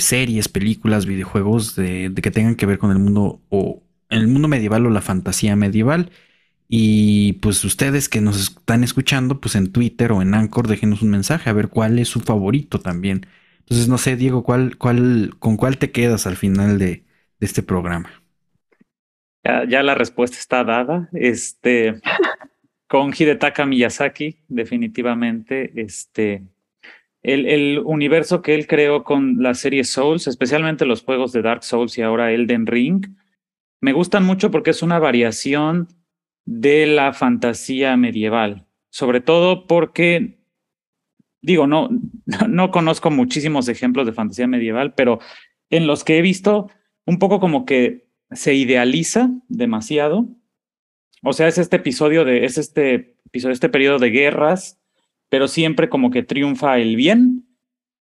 series, 0.00 0.48
películas, 0.48 1.06
videojuegos, 1.06 1.76
de, 1.76 2.10
de 2.10 2.20
que 2.20 2.32
tengan 2.32 2.56
que 2.56 2.66
ver 2.66 2.78
con 2.78 2.90
el 2.90 2.98
mundo 2.98 3.42
o 3.48 3.84
el 4.08 4.26
mundo 4.26 4.48
medieval 4.48 4.86
o 4.86 4.90
la 4.90 5.02
fantasía 5.02 5.54
medieval. 5.54 6.10
Y 6.72 7.32
pues 7.42 7.64
ustedes 7.64 8.08
que 8.08 8.20
nos 8.20 8.40
están 8.40 8.84
escuchando, 8.84 9.40
pues 9.40 9.56
en 9.56 9.72
Twitter 9.72 10.12
o 10.12 10.22
en 10.22 10.34
Anchor, 10.34 10.68
déjenos 10.68 11.02
un 11.02 11.10
mensaje 11.10 11.50
a 11.50 11.52
ver 11.52 11.66
cuál 11.66 11.98
es 11.98 12.06
su 12.06 12.20
favorito 12.20 12.78
también. 12.78 13.26
Entonces, 13.58 13.88
no 13.88 13.98
sé, 13.98 14.14
Diego, 14.14 14.44
¿cuál, 14.44 14.78
cuál, 14.78 15.34
¿con 15.40 15.56
cuál 15.56 15.78
te 15.78 15.90
quedas 15.90 16.28
al 16.28 16.36
final 16.36 16.78
de, 16.78 17.02
este 17.40 17.64
programa? 17.64 18.08
Ya, 19.42 19.82
la 19.82 19.96
respuesta 19.96 20.36
está 20.38 20.62
dada. 20.62 21.08
Este, 21.12 22.00
con 22.86 23.12
Hidetaka 23.18 23.66
Miyazaki, 23.66 24.38
definitivamente, 24.46 25.72
este, 25.74 26.44
el, 27.24 27.46
el, 27.46 27.80
universo 27.84 28.42
que 28.42 28.54
él 28.54 28.68
creó 28.68 29.02
con 29.02 29.42
la 29.42 29.54
serie 29.54 29.82
Souls, 29.82 30.28
especialmente 30.28 30.86
los 30.86 31.02
juegos 31.02 31.32
de 31.32 31.42
Dark 31.42 31.64
Souls 31.64 31.98
y 31.98 32.02
ahora 32.02 32.30
Elden 32.30 32.66
Ring, 32.66 33.08
me 33.80 33.92
gustan 33.92 34.24
mucho 34.24 34.52
porque 34.52 34.70
es 34.70 34.82
una 34.82 35.00
variación 35.00 35.88
de 36.44 36.86
la 36.86 37.12
fantasía 37.12 37.96
medieval, 37.96 38.66
sobre 38.90 39.20
todo 39.20 39.66
porque, 39.66 40.40
digo, 41.42 41.66
no, 41.66 41.88
no 42.48 42.70
conozco 42.70 43.10
muchísimos 43.10 43.68
ejemplos 43.68 44.06
de 44.06 44.12
fantasía 44.12 44.46
medieval, 44.46 44.94
pero 44.94 45.20
en 45.70 45.86
los 45.86 46.04
que 46.04 46.18
he 46.18 46.22
visto, 46.22 46.70
un 47.06 47.18
poco 47.18 47.40
como 47.40 47.64
que 47.64 48.08
se 48.32 48.54
idealiza 48.54 49.30
demasiado. 49.48 50.28
O 51.22 51.32
sea, 51.32 51.48
es 51.48 51.58
este 51.58 51.76
episodio 51.76 52.24
de, 52.24 52.44
es 52.44 52.58
este 52.58 53.16
episodio, 53.26 53.52
este 53.52 53.68
periodo 53.68 53.98
de 53.98 54.10
guerras, 54.10 54.80
pero 55.28 55.48
siempre 55.48 55.88
como 55.88 56.10
que 56.10 56.22
triunfa 56.22 56.78
el 56.78 56.96
bien. 56.96 57.46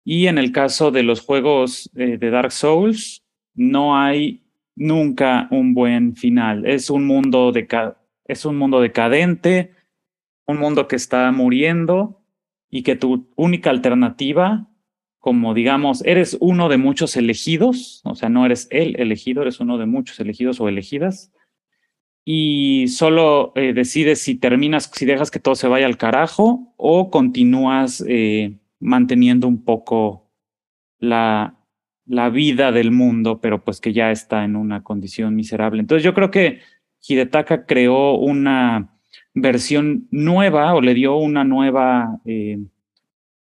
Y 0.04 0.28
en 0.28 0.38
el 0.38 0.52
caso 0.52 0.92
de 0.92 1.04
los 1.04 1.22
juegos 1.22 1.90
eh, 1.96 2.18
de 2.18 2.30
Dark 2.30 2.52
Souls, 2.52 3.24
no 3.56 3.98
hay 3.98 4.44
nunca 4.76 5.48
un 5.50 5.74
buen 5.74 6.16
final. 6.16 6.66
Es 6.66 6.90
un 6.90 7.06
mundo, 7.06 7.52
de, 7.52 7.68
es 8.26 8.46
un 8.46 8.58
mundo 8.58 8.82
decadente, 8.82 9.74
un 10.48 10.58
mundo 10.58 10.88
que 10.88 10.96
está 10.96 11.32
muriendo 11.32 12.22
y 12.70 12.84
que 12.84 12.96
tu 12.96 13.32
única 13.36 13.70
alternativa, 13.70 14.68
como 15.20 15.54
digamos, 15.54 16.04
eres 16.06 16.38
uno 16.40 16.70
de 16.70 16.78
muchos 16.78 17.16
elegidos, 17.16 18.02
o 18.04 18.16
sea, 18.16 18.30
no 18.30 18.46
eres 18.46 18.68
el 18.72 19.00
elegido, 19.00 19.42
eres 19.42 19.60
uno 19.60 19.78
de 19.78 19.86
muchos 19.86 20.20
elegidos 20.20 20.60
o 20.60 20.68
elegidas. 20.68 21.32
y 22.28 22.88
solo 22.88 23.54
eh, 23.56 23.74
decides 23.74 24.22
si 24.22 24.36
terminas, 24.36 24.90
si 24.94 25.06
dejas 25.06 25.30
que 25.30 25.40
todo 25.40 25.54
se 25.56 25.68
vaya 25.68 25.86
al 25.86 25.98
carajo 25.98 26.74
o 26.78 27.12
continúas 27.12 28.04
eh, 28.08 28.58
manteniendo 28.80 29.48
un 29.48 29.64
poco 29.64 30.32
la, 31.00 31.56
la 32.06 32.30
vida 32.30 32.72
del 32.72 32.92
mundo, 32.92 33.40
pero 33.42 33.64
pues 33.64 33.80
que 33.80 33.94
ya 33.94 34.12
está 34.12 34.44
en 34.44 34.56
una 34.56 34.84
condición 34.84 35.36
miserable. 35.36 35.82
Entonces 35.82 36.04
yo 36.04 36.14
creo 36.16 36.32
que 36.32 36.62
Hidetaka 37.08 37.66
creó 37.66 38.16
una 38.16 38.90
versión 39.34 40.08
nueva 40.12 40.74
o 40.74 40.82
le 40.82 40.94
dio 40.94 41.18
una 41.18 41.44
nueva 41.44 42.20
eh, 42.26 42.60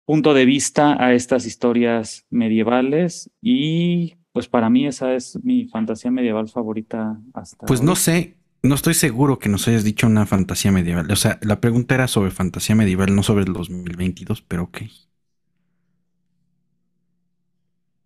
punto 0.05 0.33
de 0.33 0.45
vista 0.45 1.03
a 1.03 1.13
estas 1.13 1.45
historias 1.45 2.25
medievales 2.29 3.29
y 3.41 4.15
pues 4.31 4.47
para 4.47 4.69
mí 4.69 4.87
esa 4.87 5.13
es 5.13 5.39
mi 5.43 5.67
fantasía 5.67 6.11
medieval 6.11 6.47
favorita 6.47 7.19
hasta. 7.33 7.65
Pues 7.65 7.81
no 7.81 7.95
sé, 7.95 8.37
no 8.63 8.75
estoy 8.75 8.93
seguro 8.93 9.39
que 9.39 9.49
nos 9.49 9.67
hayas 9.67 9.83
dicho 9.83 10.07
una 10.07 10.25
fantasía 10.25 10.71
medieval. 10.71 11.09
O 11.11 11.15
sea, 11.15 11.39
la 11.41 11.59
pregunta 11.59 11.95
era 11.95 12.07
sobre 12.07 12.31
fantasía 12.31 12.75
medieval, 12.75 13.15
no 13.15 13.23
sobre 13.23 13.43
el 13.43 13.53
2022, 13.53 14.41
pero 14.41 14.63
ok. 14.63 14.81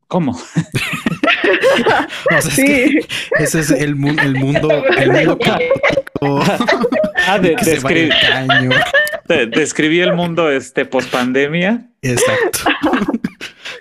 ¿Cómo? 0.08 0.38
o 2.38 2.42
sea, 2.42 2.52
sí. 2.52 2.62
es 2.62 3.08
que 3.08 3.44
ese 3.44 3.60
es 3.60 3.72
el, 3.72 3.96
mu 3.96 4.10
el 4.10 4.36
mundo, 4.36 4.84
el 4.98 5.12
mundo 5.12 5.40
caótico. 5.40 6.44
Ah, 7.28 7.40
de, 7.40 7.56
descri 7.56 8.10
de, 9.28 9.46
describí 9.48 10.00
el 10.00 10.14
mundo 10.14 10.50
este 10.50 10.86
post 10.86 11.12
pandemia. 11.12 11.88
Exacto. 12.02 12.60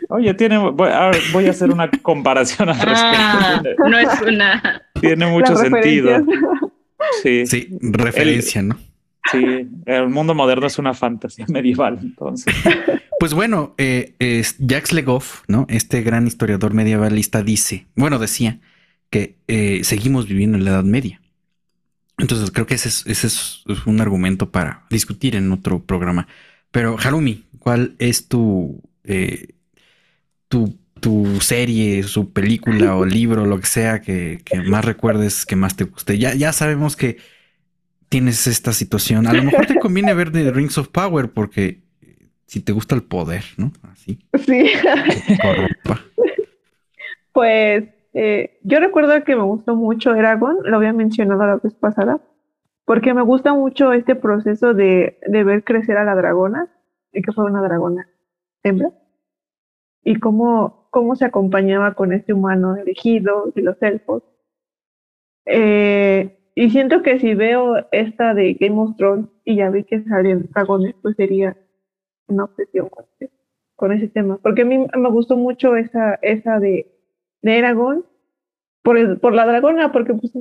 Oye, 0.09 0.33
tiene, 0.35 0.59
voy 0.59 0.89
a, 0.91 1.11
voy 1.33 1.47
a 1.47 1.51
hacer 1.51 1.71
una 1.71 1.91
comparación 1.91 2.69
al 2.69 2.77
ah, 2.81 3.61
respecto. 3.63 3.89
No 3.89 3.99
es 3.99 4.21
una. 4.23 4.83
Tiene 5.01 5.27
mucho 5.27 5.57
sentido. 5.57 6.25
Sí. 7.23 7.47
Sí, 7.47 7.69
referencia, 7.81 8.61
el, 8.61 8.69
¿no? 8.69 8.79
Sí, 9.31 9.69
el 9.87 10.09
mundo 10.09 10.35
moderno 10.35 10.67
es 10.67 10.79
una 10.79 10.95
fantasía 10.95 11.47
medieval, 11.49 11.99
entonces. 12.03 12.55
Pues 13.21 13.33
bueno, 13.33 13.75
eh, 13.79 14.17
eh, 14.19 14.45
Jacques 14.59 14.93
Legoff, 14.93 15.45
¿no? 15.49 15.67
Este 15.71 16.03
gran 16.03 16.27
historiador 16.27 16.75
medievalista 16.75 17.43
dice, 17.43 17.87
bueno, 17.95 18.19
decía 18.19 18.61
que 19.09 19.37
eh, 19.49 19.81
seguimos 19.85 20.29
viviendo 20.29 20.59
en 20.59 20.65
la 20.65 20.73
Edad 20.73 20.85
Media. 20.85 21.23
Entonces 22.19 22.51
creo 22.51 22.67
que 22.67 22.75
ese 22.75 22.89
es, 22.89 23.07
ese 23.07 23.29
es 23.29 23.65
un 23.87 24.01
argumento 24.01 24.51
para 24.51 24.85
discutir 24.91 25.37
en 25.37 25.53
otro 25.53 25.81
programa. 25.81 26.29
Pero 26.71 26.97
Harumi, 26.99 27.45
¿cuál 27.59 27.95
es 27.99 28.29
tu, 28.29 28.83
eh, 29.05 29.55
tu, 30.49 30.77
tu, 31.01 31.41
serie, 31.41 32.03
su 32.03 32.33
película 32.33 32.97
o 32.97 33.05
libro, 33.07 33.47
lo 33.47 33.59
que 33.61 33.67
sea 33.67 34.01
que, 34.01 34.43
que, 34.45 34.61
más 34.61 34.85
recuerdes, 34.85 35.47
que 35.47 35.57
más 35.57 35.77
te 35.77 35.85
guste? 35.85 36.19
Ya, 36.19 36.35
ya 36.35 36.53
sabemos 36.53 36.97
que 36.97 37.19
tienes 38.09 38.47
esta 38.47 38.73
situación. 38.73 39.27
A 39.27 39.33
lo 39.33 39.43
mejor 39.45 39.67
te 39.67 39.79
conviene 39.79 40.15
ver 40.15 40.33
The 40.33 40.51
Rings 40.51 40.79
of 40.79 40.89
Power 40.89 41.31
porque 41.31 41.83
si 42.47 42.61
te 42.61 42.73
gusta 42.73 42.95
el 42.95 43.03
poder, 43.03 43.45
¿no? 43.57 43.73
Así. 43.83 44.19
Sí. 44.47 44.67
Pues 47.33 47.89
eh, 48.13 48.61
yo 48.63 48.79
recuerdo 48.79 49.25
que 49.25 49.35
me 49.35 49.43
gustó 49.43 49.75
mucho 49.75 50.15
Eragon, 50.15 50.59
lo 50.63 50.77
había 50.77 50.93
mencionado 50.93 51.45
la 51.45 51.57
vez 51.57 51.75
pasada, 51.75 52.21
porque 52.85 53.13
me 53.13 53.23
gusta 53.23 53.53
mucho 53.55 53.93
este 53.93 54.15
proceso 54.15 54.73
de, 54.73 55.19
de 55.27 55.43
ver 55.43 55.65
crecer 55.65 55.97
a 55.97 56.05
la 56.05 56.15
dragona, 56.15 56.69
y 57.13 57.23
que 57.23 57.33
fue 57.33 57.45
una 57.45 57.61
dragona 57.61 58.09
hembra, 58.63 58.91
y 60.05 60.21
cómo, 60.21 60.87
cómo 60.91 61.17
se 61.17 61.25
acompañaba 61.25 61.95
con 61.95 62.13
este 62.13 62.33
humano 62.33 62.77
elegido 62.77 63.53
y 63.57 63.63
los 63.63 63.83
elfos. 63.83 64.23
Eh, 65.47 66.39
y 66.55 66.71
siento 66.71 67.03
que 67.03 67.19
si 67.19 67.35
veo 67.35 67.77
esta 67.91 68.33
de 68.35 68.55
Game 68.55 68.81
of 68.81 68.97
Thrones 68.97 69.27
y 69.45 69.57
ya 69.57 69.71
vi 69.71 69.85
que 69.85 70.03
salen 70.05 70.49
dragones, 70.53 70.95
pues 71.03 71.17
sería 71.17 71.57
una 72.29 72.45
obsesión 72.45 72.89
con 72.89 73.05
ese, 73.19 73.33
con 73.75 73.93
ese 73.93 74.09
tema. 74.09 74.39
Porque 74.39 74.63
a 74.63 74.65
mí 74.65 74.79
me 74.79 75.11
gustó 75.11 75.37
mucho 75.37 75.77
esa, 75.77 76.15
esa 76.23 76.61
de, 76.61 76.87
de 77.43 77.59
Eragon 77.59 78.07
por, 78.83 78.97
el, 78.99 79.19
por 79.19 79.35
la 79.35 79.47
dragona, 79.47 79.91
porque 79.91 80.15
pues 80.15 80.33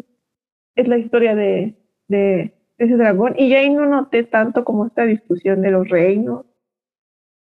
es 0.75 0.87
la 0.87 0.97
historia 0.99 1.33
de, 1.35 1.75
de 2.07 2.53
ese 2.77 2.95
dragón. 2.95 3.33
Y 3.37 3.53
ahí 3.55 3.73
no 3.73 3.87
noté 3.87 4.23
tanto 4.23 4.63
como 4.63 4.85
esta 4.85 5.05
discusión 5.05 5.61
de 5.61 5.71
los 5.71 5.89
reinos 5.89 6.45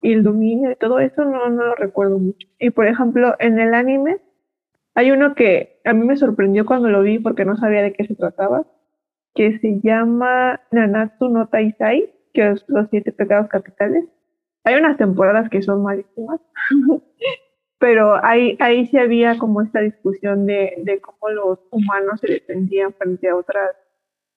y 0.01 0.13
el 0.13 0.23
dominio 0.23 0.71
y 0.71 0.75
todo 0.75 0.99
eso, 0.99 1.23
no, 1.23 1.49
no 1.49 1.67
lo 1.67 1.75
recuerdo 1.75 2.17
mucho. 2.17 2.47
Y 2.59 2.71
por 2.71 2.87
ejemplo, 2.87 3.35
en 3.39 3.59
el 3.59 3.75
anime 3.75 4.19
hay 4.95 5.11
uno 5.11 5.35
que 5.35 5.79
a 5.85 5.93
mí 5.93 6.05
me 6.05 6.17
sorprendió 6.17 6.65
cuando 6.65 6.89
lo 6.89 7.01
vi 7.01 7.19
porque 7.19 7.45
no 7.45 7.57
sabía 7.57 7.81
de 7.81 7.93
qué 7.93 8.05
se 8.05 8.15
trataba, 8.15 8.65
que 9.33 9.57
se 9.59 9.79
llama 9.81 10.61
Nanatsu 10.71 11.29
no 11.29 11.47
Taisai, 11.47 12.13
que 12.33 12.51
es 12.51 12.65
los 12.67 12.89
siete 12.89 13.11
pecados 13.11 13.49
capitales. 13.49 14.05
Hay 14.63 14.75
unas 14.75 14.97
temporadas 14.97 15.49
que 15.49 15.61
son 15.61 15.83
malísimas, 15.83 16.39
pero 17.79 18.23
ahí, 18.23 18.55
ahí 18.59 18.85
sí 18.87 18.97
había 18.97 19.37
como 19.37 19.61
esta 19.61 19.81
discusión 19.81 20.45
de, 20.45 20.75
de 20.83 21.01
cómo 21.01 21.29
los 21.29 21.59
humanos 21.71 22.19
se 22.21 22.31
defendían 22.31 22.93
frente 22.93 23.29
a 23.29 23.35
otras, 23.35 23.71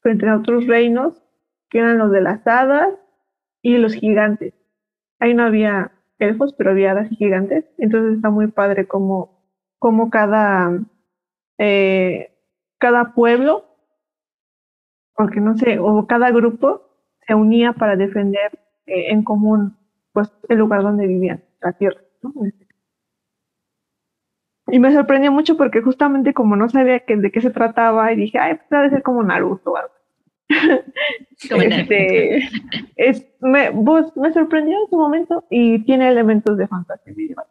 frente 0.01 0.29
a 0.29 0.37
otros 0.37 0.67
reinos, 0.67 1.23
que 1.69 1.79
eran 1.79 1.99
los 1.99 2.11
de 2.11 2.23
las 2.23 2.47
hadas 2.47 2.89
y 3.63 3.77
los 3.79 3.95
gigantes. 3.95 4.55
Ahí 5.19 5.35
no 5.35 5.45
había 5.45 5.93
elfos, 6.19 6.55
pero 6.55 6.71
había 6.71 6.93
hadas 6.93 7.13
y 7.13 7.17
gigantes. 7.17 7.67
Entonces 7.79 8.17
está 8.17 8.31
muy 8.31 8.49
padre 8.49 8.87
como, 8.87 9.36
como 9.79 10.11
cada, 10.11 10.79
eh, 11.59 12.33
cada 12.79 13.15
pueblo, 13.15 13.65
porque 15.15 15.41
no 15.41 15.57
sé, 15.57 15.79
o 15.79 16.07
cada 16.07 16.31
grupo 16.31 16.83
se 17.27 17.35
unía 17.35 17.73
para 17.73 17.97
defender 17.97 18.59
eh, 18.87 19.11
en 19.11 19.25
común 19.25 19.77
pues 20.13 20.33
el 20.49 20.59
lugar 20.59 20.83
donde 20.83 21.07
vivían, 21.07 21.45
la 21.61 21.73
tierra. 21.73 22.01
¿no? 22.23 22.33
Y 24.69 24.79
me 24.81 24.93
sorprendió 24.93 25.31
mucho 25.31 25.57
porque 25.57 25.83
justamente 25.83 26.35
como 26.35 26.57
no 26.57 26.69
sabía 26.69 27.01
que, 27.01 27.17
de 27.17 27.31
qué 27.31 27.41
se 27.41 27.51
trataba 27.51 28.13
y 28.13 28.17
dije, 28.17 28.39
ay, 28.39 28.55
pues 28.55 28.69
debe 28.71 28.91
ser 28.91 29.03
como 29.03 29.23
Naruto 29.23 29.73
o 29.73 29.77
algo. 29.77 29.93
este, 31.51 32.49
es, 32.97 33.27
me, 33.41 33.71
pues, 33.73 34.17
me 34.17 34.33
sorprendió 34.33 34.81
en 34.81 34.89
su 34.89 34.97
momento 34.97 35.45
y 35.51 35.85
tiene 35.85 36.09
elementos 36.09 36.57
de 36.57 36.67
fantasía 36.67 37.13
medieval, 37.15 37.47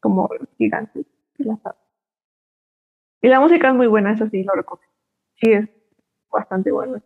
como 0.00 0.28
los 0.38 0.48
gigantes 0.56 1.06
y 1.38 3.28
la 3.28 3.40
música 3.40 3.68
es 3.68 3.74
muy 3.74 3.86
buena, 3.86 4.12
eso 4.12 4.28
sí, 4.30 4.42
lo 4.42 4.52
recomiendo. 4.54 4.92
Sí, 5.40 5.52
es 5.52 5.68
bastante 6.30 6.70
bueno. 6.70 7.02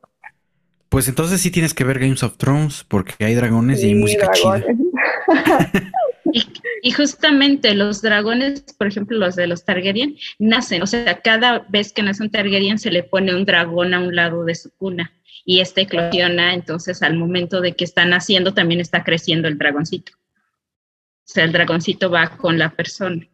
Pues 0.89 1.09
entonces 1.09 1.41
sí 1.41 1.51
tienes 1.51 1.75
que 1.75 1.85
ver 1.85 1.99
Games 1.99 2.23
of 2.23 2.37
Thrones 2.37 2.85
porque 2.85 3.25
hay 3.25 3.35
dragones 3.35 3.81
sí, 3.81 3.87
y 3.87 3.91
hay 3.91 3.95
música 3.97 4.31
dragones. 4.33 4.67
chida. 4.67 5.93
Y, 6.33 6.45
y, 6.83 6.91
justamente 6.91 7.73
los 7.75 8.03
dragones, 8.03 8.65
por 8.77 8.89
ejemplo, 8.89 9.17
los 9.17 9.37
de 9.37 9.47
los 9.47 9.65
Targaryen, 9.65 10.17
nacen, 10.41 10.83
o 10.83 10.87
sea, 10.87 11.21
cada 11.21 11.61
vez 11.69 11.93
que 11.93 12.03
nace 12.03 12.25
un 12.25 12.31
Targaryen 12.31 12.79
se 12.79 12.91
le 12.91 13.05
pone 13.05 13.33
un 13.33 13.45
dragón 13.45 13.95
a 13.95 14.01
un 14.01 14.15
lado 14.15 14.45
de 14.45 14.57
su 14.57 14.75
cuna 14.77 15.13
y 15.47 15.61
este 15.61 15.83
eclosiona, 15.83 16.53
entonces 16.53 17.03
al 17.03 17.17
momento 17.17 17.61
de 17.61 17.77
que 17.77 17.85
está 17.85 18.05
naciendo 18.05 18.53
también 18.53 18.81
está 18.81 19.05
creciendo 19.05 19.47
el 19.47 19.57
dragoncito. 19.57 20.13
O 20.15 21.29
sea, 21.29 21.45
el 21.45 21.53
dragoncito 21.53 22.11
va 22.11 22.37
con 22.37 22.59
la 22.59 22.71
persona. 22.71 23.27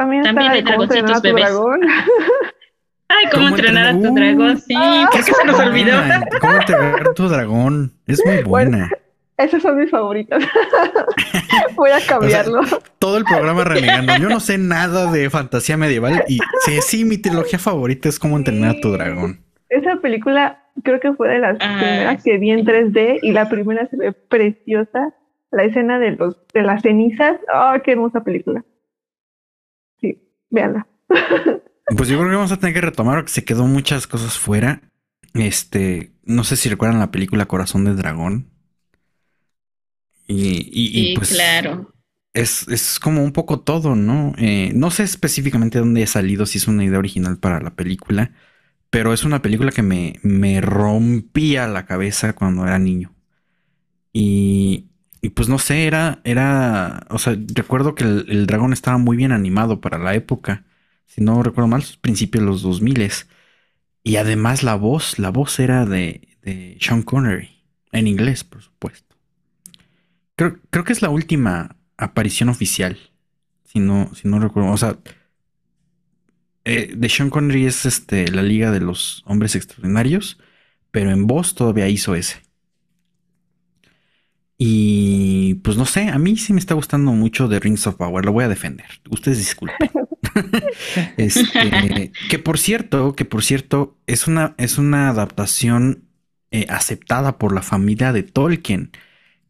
También, 0.00 0.22
también 0.22 0.50
hay 0.50 0.62
dragoncitos 0.62 1.20
bebés. 1.20 1.44
Dragón? 1.44 1.80
Ay, 3.08 3.26
¿cómo, 3.30 3.44
¿Cómo 3.44 3.56
entrenar 3.56 3.86
a 3.88 3.92
tu 4.00 4.14
dragón? 4.14 4.58
Sí, 4.58 4.74
ah, 4.74 5.10
¿qué 5.12 5.22
se 5.22 5.44
nos 5.44 5.60
olvidó? 5.60 5.98
¿Cómo 6.40 6.54
entrenar 6.54 7.08
a 7.08 7.12
tu 7.12 7.28
dragón? 7.28 7.92
Es 8.06 8.24
muy 8.24 8.42
buena. 8.42 8.78
Bueno, 8.78 8.88
esos 9.36 9.60
son 9.60 9.76
mis 9.78 9.90
favoritos. 9.90 10.42
Voy 11.76 11.90
a 11.90 12.00
cambiarlo. 12.06 12.60
O 12.60 12.64
sea, 12.64 12.78
todo 12.98 13.18
el 13.18 13.24
programa 13.24 13.62
renegando. 13.62 14.16
Yo 14.16 14.30
no 14.30 14.40
sé 14.40 14.56
nada 14.56 15.12
de 15.12 15.28
fantasía 15.28 15.76
medieval 15.76 16.24
y 16.28 16.38
sí, 16.64 16.78
sí, 16.80 17.04
mi 17.04 17.18
trilogía 17.18 17.58
favorita 17.58 18.08
es 18.08 18.18
cómo 18.18 18.38
entrenar 18.38 18.76
a 18.76 18.80
tu 18.80 18.92
dragón. 18.92 19.40
Esa 19.68 19.96
película 19.96 20.64
creo 20.82 20.98
que 20.98 21.12
fue 21.12 21.28
de 21.28 21.40
las 21.40 21.58
ah, 21.60 21.76
primeras 21.78 22.24
que 22.24 22.38
vi 22.38 22.52
en 22.52 22.64
3D 22.64 23.18
y 23.20 23.32
la 23.32 23.50
primera 23.50 23.86
se 23.88 23.98
ve 23.98 24.12
preciosa. 24.12 25.12
La 25.50 25.64
escena 25.64 25.98
de 25.98 26.12
los 26.12 26.38
de 26.54 26.62
las 26.62 26.80
cenizas. 26.80 27.36
¡Oh, 27.52 27.74
qué 27.84 27.92
hermosa 27.92 28.24
película! 28.24 28.64
Véanla. 30.50 30.86
Pues 31.96 32.08
yo 32.08 32.18
creo 32.18 32.30
que 32.30 32.36
vamos 32.36 32.52
a 32.52 32.56
tener 32.56 32.72
que 32.72 32.80
retomar 32.82 33.16
porque 33.16 33.32
se 33.32 33.44
quedó 33.44 33.66
muchas 33.66 34.06
cosas 34.06 34.38
fuera. 34.38 34.80
Este, 35.34 36.12
no 36.24 36.44
sé 36.44 36.56
si 36.56 36.68
recuerdan 36.68 37.00
la 37.00 37.10
película 37.10 37.46
Corazón 37.46 37.84
de 37.84 37.94
Dragón. 37.94 38.48
Y, 40.28 40.68
y, 40.70 40.88
sí, 40.88 41.10
y 41.10 41.16
pues 41.16 41.30
claro. 41.30 41.92
Es, 42.32 42.68
es 42.68 43.00
como 43.00 43.24
un 43.24 43.32
poco 43.32 43.60
todo, 43.60 43.96
¿no? 43.96 44.34
Eh, 44.38 44.70
no 44.72 44.92
sé 44.92 45.02
específicamente 45.02 45.80
dónde 45.80 46.04
ha 46.04 46.06
salido, 46.06 46.46
si 46.46 46.58
es 46.58 46.68
una 46.68 46.84
idea 46.84 47.00
original 47.00 47.38
para 47.38 47.60
la 47.60 47.74
película, 47.74 48.32
pero 48.90 49.12
es 49.12 49.24
una 49.24 49.42
película 49.42 49.72
que 49.72 49.82
me, 49.82 50.20
me 50.22 50.60
rompía 50.60 51.66
la 51.66 51.86
cabeza 51.86 52.34
cuando 52.34 52.62
era 52.64 52.78
niño. 52.78 53.12
Y, 54.12 54.89
y 55.22 55.30
pues 55.30 55.48
no 55.48 55.58
sé, 55.58 55.86
era, 55.86 56.20
era, 56.24 57.06
o 57.10 57.18
sea, 57.18 57.36
recuerdo 57.54 57.94
que 57.94 58.04
el, 58.04 58.26
el 58.28 58.46
dragón 58.46 58.72
estaba 58.72 58.98
muy 58.98 59.16
bien 59.16 59.32
animado 59.32 59.80
para 59.80 59.98
la 59.98 60.14
época 60.14 60.64
si 61.10 61.22
no 61.22 61.42
recuerdo 61.42 61.66
mal, 61.66 61.84
principios 62.00 62.42
de 62.44 62.50
los 62.50 62.62
2000 62.62 63.10
Y 64.04 64.16
además 64.16 64.62
la 64.62 64.76
voz, 64.76 65.18
la 65.18 65.30
voz 65.30 65.58
era 65.58 65.84
de, 65.84 66.38
de 66.42 66.78
Sean 66.80 67.02
Connery, 67.02 67.50
en 67.92 68.06
inglés, 68.06 68.44
por 68.44 68.62
supuesto. 68.62 69.16
Creo, 70.36 70.58
creo 70.70 70.84
que 70.84 70.92
es 70.92 71.02
la 71.02 71.10
última 71.10 71.76
aparición 71.96 72.48
oficial, 72.48 72.96
si 73.64 73.80
no, 73.80 74.14
si 74.14 74.28
no 74.28 74.38
recuerdo. 74.38 74.70
O 74.70 74.76
sea, 74.76 74.98
eh, 76.64 76.94
de 76.96 77.08
Sean 77.08 77.30
Connery 77.30 77.66
es 77.66 77.86
este, 77.86 78.30
la 78.30 78.42
Liga 78.42 78.70
de 78.70 78.80
los 78.80 79.24
Hombres 79.26 79.56
Extraordinarios, 79.56 80.38
pero 80.92 81.10
en 81.10 81.26
voz 81.26 81.56
todavía 81.56 81.88
hizo 81.88 82.14
ese. 82.14 82.42
Y 84.62 85.54
pues 85.64 85.78
no 85.78 85.86
sé, 85.86 86.10
a 86.10 86.18
mí 86.18 86.36
sí 86.36 86.52
me 86.52 86.60
está 86.60 86.74
gustando 86.74 87.12
mucho 87.12 87.48
The 87.48 87.60
Rings 87.60 87.86
of 87.86 87.94
Power, 87.94 88.26
lo 88.26 88.32
voy 88.32 88.44
a 88.44 88.48
defender. 88.48 88.84
Ustedes 89.08 89.38
disculpen. 89.38 89.90
este, 91.16 92.12
que 92.28 92.38
por 92.38 92.58
cierto, 92.58 93.16
que 93.16 93.24
por 93.24 93.42
cierto, 93.42 93.96
es 94.06 94.26
una, 94.26 94.54
es 94.58 94.76
una 94.76 95.08
adaptación 95.08 96.04
eh, 96.50 96.66
aceptada 96.68 97.38
por 97.38 97.54
la 97.54 97.62
familia 97.62 98.12
de 98.12 98.22
Tolkien, 98.22 98.90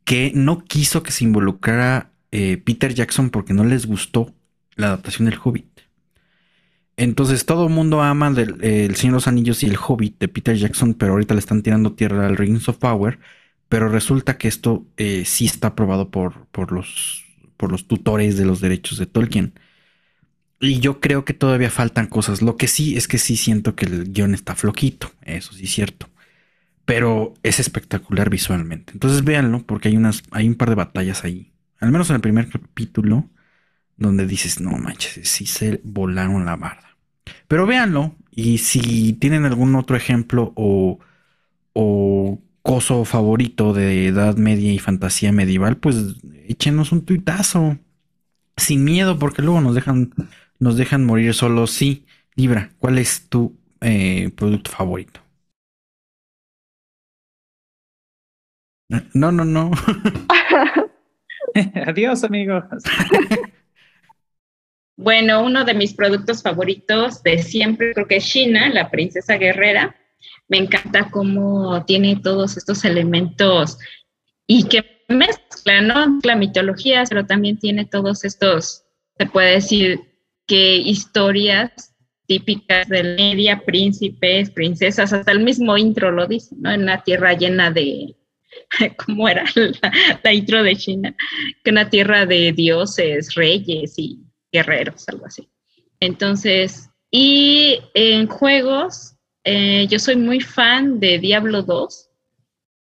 que 0.05 0.31
no 0.33 0.63
quiso 0.63 1.03
que 1.03 1.11
se 1.11 1.25
involucrara 1.25 2.13
eh, 2.31 2.63
Peter 2.65 2.95
Jackson 2.95 3.31
porque 3.31 3.53
no 3.53 3.65
les 3.65 3.87
gustó 3.87 4.33
la 4.77 4.87
adaptación 4.87 5.29
del 5.29 5.41
Hobbit. 5.43 5.81
Entonces 6.97 7.47
todo 7.47 7.67
el 7.67 7.73
mundo 7.73 8.01
ama 8.01 8.29
El 8.29 8.95
Señor 8.95 9.15
de 9.15 9.17
los 9.17 9.27
Anillos 9.27 9.65
y 9.65 9.67
el 9.67 9.77
Hobbit 9.77 10.21
de 10.21 10.29
Peter 10.29 10.55
Jackson, 10.55 10.95
pero 10.95 11.15
ahorita 11.15 11.35
le 11.35 11.41
están 11.41 11.63
tirando 11.63 11.95
tierra 11.95 12.29
al 12.29 12.37
Rings 12.37 12.69
of 12.69 12.79
Power. 12.79 13.19
Pero 13.71 13.89
resulta 13.89 14.37
que 14.37 14.49
esto 14.49 14.85
eh, 14.97 15.25
sí 15.25 15.47
está 15.47 15.69
aprobado 15.69 16.11
por, 16.11 16.47
por, 16.49 16.73
los, 16.73 17.25
por 17.57 17.71
los 17.71 17.87
tutores 17.87 18.37
de 18.37 18.45
los 18.45 18.61
derechos 18.61 18.99
de 18.99 19.07
Tolkien. 19.07 19.55
Y 20.59 20.81
yo 20.81 21.01
creo 21.01 21.25
que 21.25 21.35
todavía 21.35 21.71
faltan 21.71 22.09
cosas. 22.09 22.43
Lo 22.43 22.57
que 22.57 22.67
sí 22.67 22.97
es 22.97 23.07
que 23.07 23.19
sí 23.19 23.37
siento 23.37 23.77
que 23.77 23.87
el 23.87 24.13
guion 24.13 24.35
está 24.35 24.57
floquito. 24.57 25.13
Eso 25.23 25.53
sí 25.53 25.67
es 25.67 25.71
cierto. 25.71 26.11
Pero 26.85 27.35
es 27.45 27.61
espectacular 27.61 28.29
visualmente. 28.29 28.93
Entonces 28.93 29.23
véanlo 29.23 29.63
porque 29.65 29.89
hay, 29.89 29.97
unas, 29.97 30.25
hay 30.33 30.49
un 30.49 30.57
par 30.57 30.71
de 30.71 30.75
batallas 30.75 31.23
ahí. 31.23 31.53
Al 31.79 31.93
menos 31.93 32.11
en 32.11 32.17
el 32.17 32.23
primer 32.23 32.49
capítulo. 32.49 33.31
Donde 33.97 34.27
dices, 34.27 34.61
no 34.61 34.73
manches, 34.73 35.29
sí 35.29 35.47
se 35.47 35.81
volaron 35.85 36.45
la 36.45 36.57
barda. 36.57 36.97
Pero 37.47 37.67
véanlo. 37.67 38.17
Y 38.33 38.59
si 38.59 39.13
tienen 39.13 39.45
algún 39.45 39.77
otro 39.77 39.97
ejemplo 39.97 40.53
o, 40.57 40.99
o 41.73 42.43
coso 42.63 43.05
favorito 43.05 43.73
de 43.73 44.07
edad 44.07 44.37
media 44.37 44.73
y 44.73 44.79
fantasía 44.79 45.33
medieval, 45.33 45.77
pues 45.77 46.17
échenos 46.47 46.93
un 46.93 47.05
tuitazo. 47.05 47.79
Sin 48.57 48.85
miedo, 48.85 49.19
porque 49.19 49.41
luego 49.41 49.61
nos 49.63 49.75
dejan, 49.75 50.13
nos 50.59 50.77
dejan 50.77 51.07
morir 51.07 51.33
solos. 51.33 51.71
Sí, 51.71 52.05
Libra, 52.35 52.71
¿cuál 52.79 52.99
es 52.99 53.29
tu 53.29 53.57
eh, 53.81 54.31
producto 54.37 54.71
favorito? 54.71 55.21
No, 59.15 59.31
no, 59.33 59.45
no. 59.45 59.71
Adiós, 61.87 62.25
amigos. 62.25 62.65
Bueno, 64.97 65.43
uno 65.43 65.65
de 65.65 65.73
mis 65.73 65.95
productos 65.95 66.43
favoritos 66.43 67.23
de 67.23 67.43
siempre 67.43 67.95
creo 67.95 68.07
que 68.07 68.17
es 68.17 68.27
China, 68.27 68.69
la 68.69 68.91
princesa 68.91 69.39
guerrera 69.39 69.97
me 70.49 70.59
encanta 70.59 71.11
cómo 71.11 71.85
tiene 71.85 72.17
todos 72.17 72.57
estos 72.57 72.85
elementos 72.85 73.79
y 74.47 74.65
que 74.65 75.05
mezcla, 75.09 75.81
¿no? 75.81 76.19
La 76.23 76.37
mitología, 76.37 77.05
pero 77.09 77.27
también 77.27 77.59
tiene 77.59 77.85
todos 77.85 78.25
estos, 78.25 78.85
se 79.17 79.27
puede 79.27 79.53
decir 79.53 80.01
que 80.47 80.77
historias 80.77 81.95
típicas 82.27 82.89
de 82.89 83.03
media, 83.03 83.63
príncipes, 83.65 84.51
princesas, 84.51 85.13
hasta 85.13 85.33
el 85.33 85.41
mismo 85.41 85.77
intro 85.77 86.13
lo 86.13 86.27
dice, 86.27 86.55
¿no? 86.59 86.71
En 86.71 86.83
una 86.83 87.03
tierra 87.03 87.35
llena 87.35 87.71
de, 87.71 88.15
¿cómo 89.05 89.29
era 89.29 89.45
la, 89.55 89.93
la 90.23 90.33
intro 90.33 90.63
de 90.63 90.77
China? 90.77 91.15
Que 91.65 91.71
una 91.71 91.91
tierra 91.91 92.27
de 92.27 92.53
dioses, 92.53 93.35
reyes 93.35 93.95
y 93.99 94.21
guerreros, 94.53 95.09
algo 95.09 95.27
así. 95.27 95.49
Entonces, 96.01 96.91
y 97.11 97.81
en 97.95 98.27
juegos, 98.27 99.10
eh, 99.45 99.87
yo 99.89 99.99
soy 99.99 100.17
muy 100.17 100.41
fan 100.41 101.01
de 101.01 101.19
Diablo 101.19 101.63
2 101.63 102.11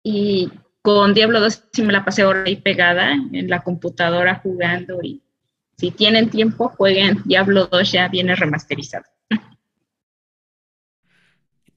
y 0.02 0.50
con 0.82 1.14
Diablo 1.14 1.40
2 1.40 1.64
sí 1.72 1.82
me 1.82 1.92
la 1.92 2.04
pasé 2.04 2.22
ahora 2.22 2.44
ahí 2.46 2.56
pegada 2.56 3.12
en 3.12 3.48
la 3.48 3.62
computadora 3.62 4.36
jugando 4.36 5.00
y 5.02 5.22
si 5.76 5.90
tienen 5.90 6.30
tiempo 6.30 6.68
jueguen 6.68 7.22
Diablo 7.24 7.66
2 7.66 7.92
ya 7.92 8.08
viene 8.08 8.36
remasterizado. 8.36 9.04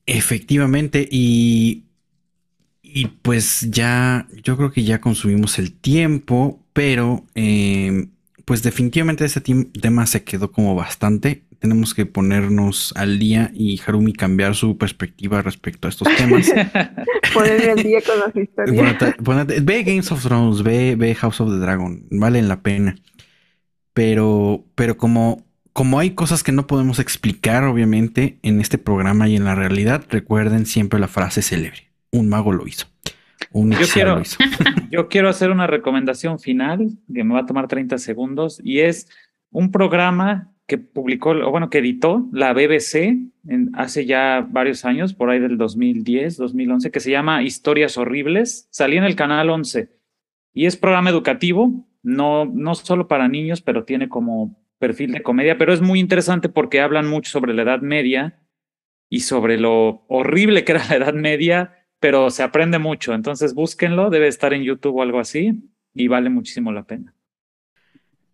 Efectivamente 0.05 1.07
y 1.09 1.83
y 2.89 3.07
pues 3.07 3.67
ya 3.69 4.27
yo 4.43 4.55
creo 4.55 4.71
que 4.71 4.83
ya 4.83 5.01
consumimos 5.01 5.59
el 5.59 5.73
tiempo, 5.73 6.63
pero 6.71 7.25
eh, 7.35 8.07
pues 8.45 8.63
definitivamente 8.63 9.25
ese 9.25 9.41
tema 9.41 10.05
se 10.05 10.23
quedó 10.23 10.51
como 10.51 10.73
bastante 10.73 11.43
tenemos 11.59 11.93
que 11.93 12.05
ponernos 12.05 12.93
al 12.95 13.19
día 13.19 13.51
y 13.53 13.79
Harumi 13.85 14.13
cambiar 14.13 14.55
su 14.55 14.77
perspectiva 14.77 15.41
respecto 15.41 15.87
a 15.87 15.89
estos 15.89 16.07
temas. 16.15 16.51
Ponerme 17.33 17.71
al 17.71 17.83
día 17.83 17.99
con 18.01 18.19
las 18.19 18.35
historias. 18.35 19.63
ve 19.63 19.83
Games 19.83 20.11
of 20.11 20.23
Thrones, 20.23 20.63
ve, 20.63 21.15
House 21.19 21.41
of 21.41 21.49
the 21.49 21.57
Dragon, 21.57 22.05
valen 22.11 22.47
la 22.47 22.61
pena. 22.61 22.95
Pero, 23.93 24.65
pero 24.75 24.97
como, 24.97 25.45
como 25.73 25.99
hay 25.99 26.11
cosas 26.11 26.43
que 26.43 26.51
no 26.51 26.67
podemos 26.67 26.99
explicar, 26.99 27.63
obviamente, 27.63 28.37
en 28.43 28.61
este 28.61 28.77
programa 28.77 29.27
y 29.27 29.35
en 29.35 29.43
la 29.43 29.55
realidad, 29.55 30.05
recuerden 30.09 30.65
siempre 30.65 30.99
la 30.99 31.07
frase 31.07 31.41
célebre. 31.41 31.89
Un 32.11 32.29
mago 32.29 32.53
lo 32.53 32.67
hizo. 32.67 32.87
Un 33.51 33.71
yo 33.71 33.87
quiero, 33.91 34.15
lo 34.15 34.21
hizo. 34.21 34.37
yo 34.91 35.07
quiero 35.07 35.29
hacer 35.29 35.51
una 35.51 35.67
recomendación 35.67 36.39
final 36.39 36.89
que 37.13 37.23
me 37.23 37.33
va 37.33 37.41
a 37.41 37.45
tomar 37.45 37.67
30 37.67 37.97
segundos 37.97 38.61
y 38.63 38.79
es 38.81 39.07
un 39.51 39.71
programa 39.71 40.51
que 40.67 40.77
publicó, 40.77 41.31
o 41.31 41.49
bueno, 41.49 41.69
que 41.69 41.77
editó 41.77 42.27
la 42.33 42.53
BBC 42.53 43.17
hace 43.73 44.05
ya 44.05 44.45
varios 44.49 44.83
años, 44.83 45.13
por 45.13 45.29
ahí 45.29 45.39
del 45.39 45.57
2010, 45.57 46.35
2011, 46.35 46.91
que 46.91 46.99
se 46.99 47.11
llama 47.11 47.41
Historias 47.41 47.97
Horribles. 47.97 48.67
Salía 48.69 48.99
en 48.99 49.05
el 49.05 49.15
canal 49.15 49.49
11 49.49 49.89
y 50.53 50.65
es 50.65 50.75
programa 50.75 51.09
educativo, 51.09 51.87
no, 52.03 52.45
no 52.45 52.75
solo 52.75 53.07
para 53.07 53.29
niños, 53.29 53.61
pero 53.61 53.85
tiene 53.85 54.09
como 54.09 54.61
perfil 54.77 55.13
de 55.13 55.23
comedia, 55.23 55.57
pero 55.57 55.73
es 55.73 55.81
muy 55.81 55.99
interesante 55.99 56.49
porque 56.49 56.81
hablan 56.81 57.07
mucho 57.07 57.31
sobre 57.31 57.53
la 57.53 57.63
Edad 57.63 57.81
Media 57.81 58.39
y 59.09 59.21
sobre 59.21 59.57
lo 59.57 60.05
horrible 60.07 60.65
que 60.65 60.73
era 60.73 60.85
la 60.89 60.95
Edad 60.95 61.13
Media, 61.13 61.85
pero 61.99 62.29
se 62.29 62.43
aprende 62.43 62.77
mucho. 62.77 63.13
Entonces 63.13 63.53
búsquenlo, 63.53 64.09
debe 64.09 64.27
estar 64.27 64.53
en 64.53 64.63
YouTube 64.63 64.97
o 64.97 65.01
algo 65.01 65.19
así 65.19 65.63
y 65.93 66.07
vale 66.09 66.29
muchísimo 66.29 66.73
la 66.73 66.83
pena. 66.83 67.16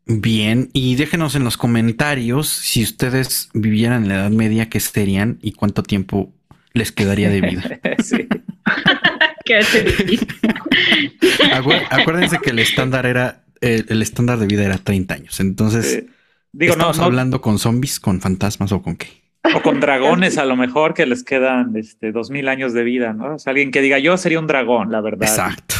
Bien, 0.05 0.69
y 0.73 0.95
déjenos 0.95 1.35
en 1.35 1.45
los 1.45 1.55
comentarios 1.55 2.49
si 2.49 2.83
ustedes 2.83 3.49
vivieran 3.53 4.03
en 4.03 4.09
la 4.09 4.15
Edad 4.15 4.31
Media, 4.31 4.69
qué 4.69 4.79
serían 4.79 5.39
y 5.41 5.53
cuánto 5.53 5.81
tiempo 5.81 6.33
les 6.73 6.91
quedaría 6.91 7.29
de 7.29 7.41
vida. 7.41 7.79
sí. 8.03 8.27
Acuérdense 11.89 12.39
que 12.39 12.49
el 12.49 12.59
estándar 12.59 13.05
era, 13.05 13.43
el, 13.61 14.01
estándar 14.01 14.39
de 14.39 14.47
vida 14.47 14.63
era 14.63 14.77
30 14.77 15.13
años. 15.13 15.39
Entonces, 15.39 16.05
digo, 16.51 16.73
¿estamos 16.73 16.99
hablando 16.99 17.41
con 17.41 17.59
zombies, 17.59 17.99
con 17.99 18.19
fantasmas 18.21 18.71
o 18.71 18.81
con 18.81 18.95
qué? 18.95 19.23
O 19.55 19.61
con 19.61 19.79
dragones, 19.81 20.37
a 20.37 20.45
lo 20.45 20.55
mejor 20.55 20.93
que 20.93 21.05
les 21.05 21.23
quedan 21.23 21.75
este, 21.75 22.11
dos 22.13 22.29
mil 22.31 22.47
años 22.47 22.73
de 22.73 22.83
vida, 22.83 23.13
¿no? 23.13 23.35
O 23.35 23.39
sea, 23.39 23.51
alguien 23.51 23.71
que 23.71 23.81
diga 23.81 23.99
yo 23.99 24.17
sería 24.17 24.39
un 24.39 24.47
dragón, 24.47 24.91
la 24.91 25.01
verdad. 25.01 25.27
Exacto. 25.27 25.75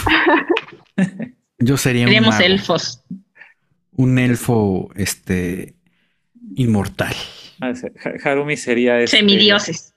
Yo 1.60 1.78
sería 1.78 2.06
Seríamos 2.06 2.40
elfos 2.41 3.04
un 3.95 4.20
elfo 4.20 4.90
este 4.95 5.76
inmortal. 6.56 7.15
Ah, 7.61 7.74
Harumi 8.24 8.57
sería 8.57 8.99
este, 8.99 9.18
semidioses. 9.18 9.95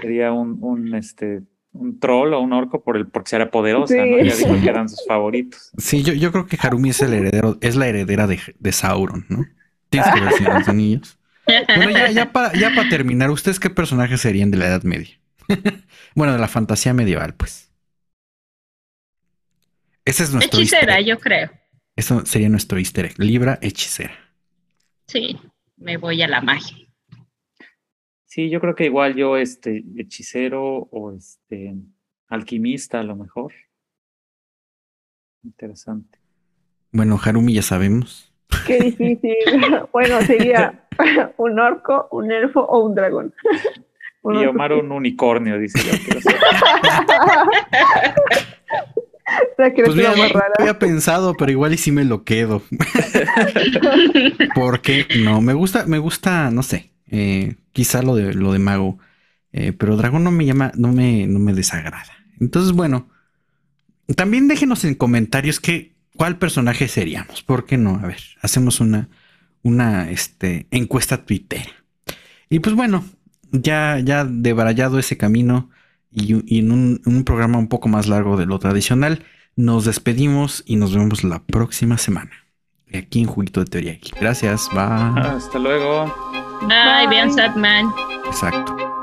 Sería 0.00 0.32
un, 0.32 0.58
un 0.60 0.94
este 0.94 1.42
un 1.72 1.98
troll 1.98 2.32
o 2.34 2.40
un 2.40 2.52
orco 2.52 2.84
por 2.84 2.96
el 2.96 3.08
porque 3.08 3.30
será 3.30 3.50
poderosa, 3.50 3.96
¿no? 3.96 4.18
Ya 4.22 4.34
dijo 4.34 4.54
que 4.62 4.68
eran 4.68 4.88
sus 4.88 5.04
favoritos. 5.06 5.72
Sí, 5.76 6.02
yo, 6.02 6.12
yo 6.12 6.30
creo 6.30 6.46
que 6.46 6.56
Harumi 6.60 6.90
es 6.90 7.02
el 7.02 7.12
heredero, 7.12 7.58
es 7.60 7.74
la 7.74 7.88
heredera 7.88 8.26
de, 8.26 8.38
de 8.58 8.72
Sauron, 8.72 9.26
¿no? 9.28 9.44
Tienes 9.88 10.10
que 10.12 10.20
decir 10.20 10.48
los 10.48 10.68
anillos. 10.68 11.18
Bueno, 11.46 11.90
ya, 11.90 12.10
ya 12.10 12.32
para 12.32 12.52
ya 12.58 12.70
para 12.74 12.88
terminar, 12.88 13.30
¿ustedes 13.30 13.60
qué 13.60 13.70
personajes 13.70 14.20
serían 14.20 14.50
de 14.50 14.58
la 14.58 14.66
Edad 14.66 14.82
Media? 14.84 15.20
bueno, 16.14 16.32
de 16.32 16.38
la 16.38 16.48
fantasía 16.48 16.94
medieval, 16.94 17.34
pues. 17.34 17.70
Ese 20.04 20.24
es 20.24 20.32
nuestro. 20.32 20.58
Hechicera, 20.58 21.00
yo 21.00 21.18
creo. 21.18 21.50
Eso 21.96 22.26
sería 22.26 22.48
nuestro 22.48 22.78
easter 22.78 23.06
egg. 23.06 23.18
Libra 23.18 23.58
hechicera. 23.62 24.14
Sí, 25.06 25.38
me 25.76 25.96
voy 25.96 26.22
a 26.22 26.28
la 26.28 26.40
magia. 26.40 26.76
Sí, 28.24 28.50
yo 28.50 28.60
creo 28.60 28.74
que 28.74 28.86
igual 28.86 29.14
yo, 29.14 29.36
este, 29.36 29.84
hechicero 29.96 30.88
o 30.90 31.12
este, 31.12 31.74
alquimista 32.28 32.98
a 33.00 33.04
lo 33.04 33.14
mejor. 33.14 33.52
Interesante. 35.44 36.18
Bueno, 36.90 37.18
Harumi 37.22 37.54
ya 37.54 37.62
sabemos. 37.62 38.32
Qué 38.66 38.80
difícil. 38.80 39.34
bueno, 39.92 40.20
sería 40.22 40.86
un 41.36 41.60
orco, 41.60 42.08
un 42.10 42.32
elfo 42.32 42.60
o 42.60 42.84
un 42.84 42.94
dragón. 42.94 43.32
Y 44.24 44.46
Omar 44.46 44.72
un 44.72 44.90
unicornio, 44.90 45.58
dice 45.58 45.78
yo. 45.84 45.92
pues 49.56 49.94
mira, 49.94 50.14
había 50.58 50.78
pensado, 50.78 51.34
pero 51.34 51.50
igual 51.50 51.74
y 51.74 51.78
sí 51.78 51.92
me 51.92 52.04
lo 52.04 52.24
quedo. 52.24 52.62
Porque 54.54 55.06
no, 55.20 55.40
me 55.40 55.54
gusta, 55.54 55.86
me 55.86 55.98
gusta, 55.98 56.50
no 56.50 56.62
sé, 56.62 56.90
eh, 57.10 57.54
quizá 57.72 58.02
lo 58.02 58.14
de 58.14 58.34
lo 58.34 58.52
de 58.52 58.58
mago, 58.58 58.98
eh, 59.52 59.72
pero 59.72 59.96
dragón 59.96 60.24
no 60.24 60.30
me 60.30 60.44
llama, 60.44 60.72
no 60.76 60.92
me, 60.92 61.26
no 61.26 61.38
me 61.38 61.54
desagrada. 61.54 62.12
Entonces, 62.40 62.72
bueno, 62.72 63.08
también 64.16 64.48
déjenos 64.48 64.84
en 64.84 64.94
comentarios 64.94 65.60
que, 65.60 65.94
cuál 66.16 66.38
personaje 66.38 66.88
seríamos. 66.88 67.42
¿Por 67.42 67.64
qué 67.64 67.78
no? 67.78 68.00
A 68.02 68.06
ver, 68.06 68.20
hacemos 68.42 68.80
una, 68.80 69.08
una 69.62 70.10
este, 70.10 70.66
encuesta 70.70 71.24
Twitter. 71.24 71.66
Y 72.50 72.60
pues 72.60 72.74
bueno, 72.74 73.04
ya, 73.50 73.98
ya 74.00 74.24
debrayado 74.24 74.98
ese 74.98 75.16
camino 75.16 75.70
y, 76.14 76.58
en 76.58 76.72
un, 76.72 77.24
programa 77.24 77.58
un 77.58 77.68
poco 77.68 77.88
más 77.88 78.06
largo 78.06 78.36
de 78.36 78.46
lo 78.46 78.58
tradicional, 78.58 79.24
nos 79.56 79.84
despedimos 79.84 80.62
y 80.66 80.76
nos 80.76 80.94
vemos 80.94 81.24
la 81.24 81.42
próxima 81.42 81.98
semana. 81.98 82.30
Aquí 82.92 83.20
en 83.20 83.26
Juguito 83.26 83.60
de 83.60 83.66
Teoría. 83.66 83.98
Gracias, 84.20 84.68
bye. 84.72 84.80
Hasta 84.80 85.58
luego. 85.58 86.14
Bye, 86.62 87.08
bien 87.08 87.32
Sadman. 87.32 87.92
Exacto. 88.26 88.93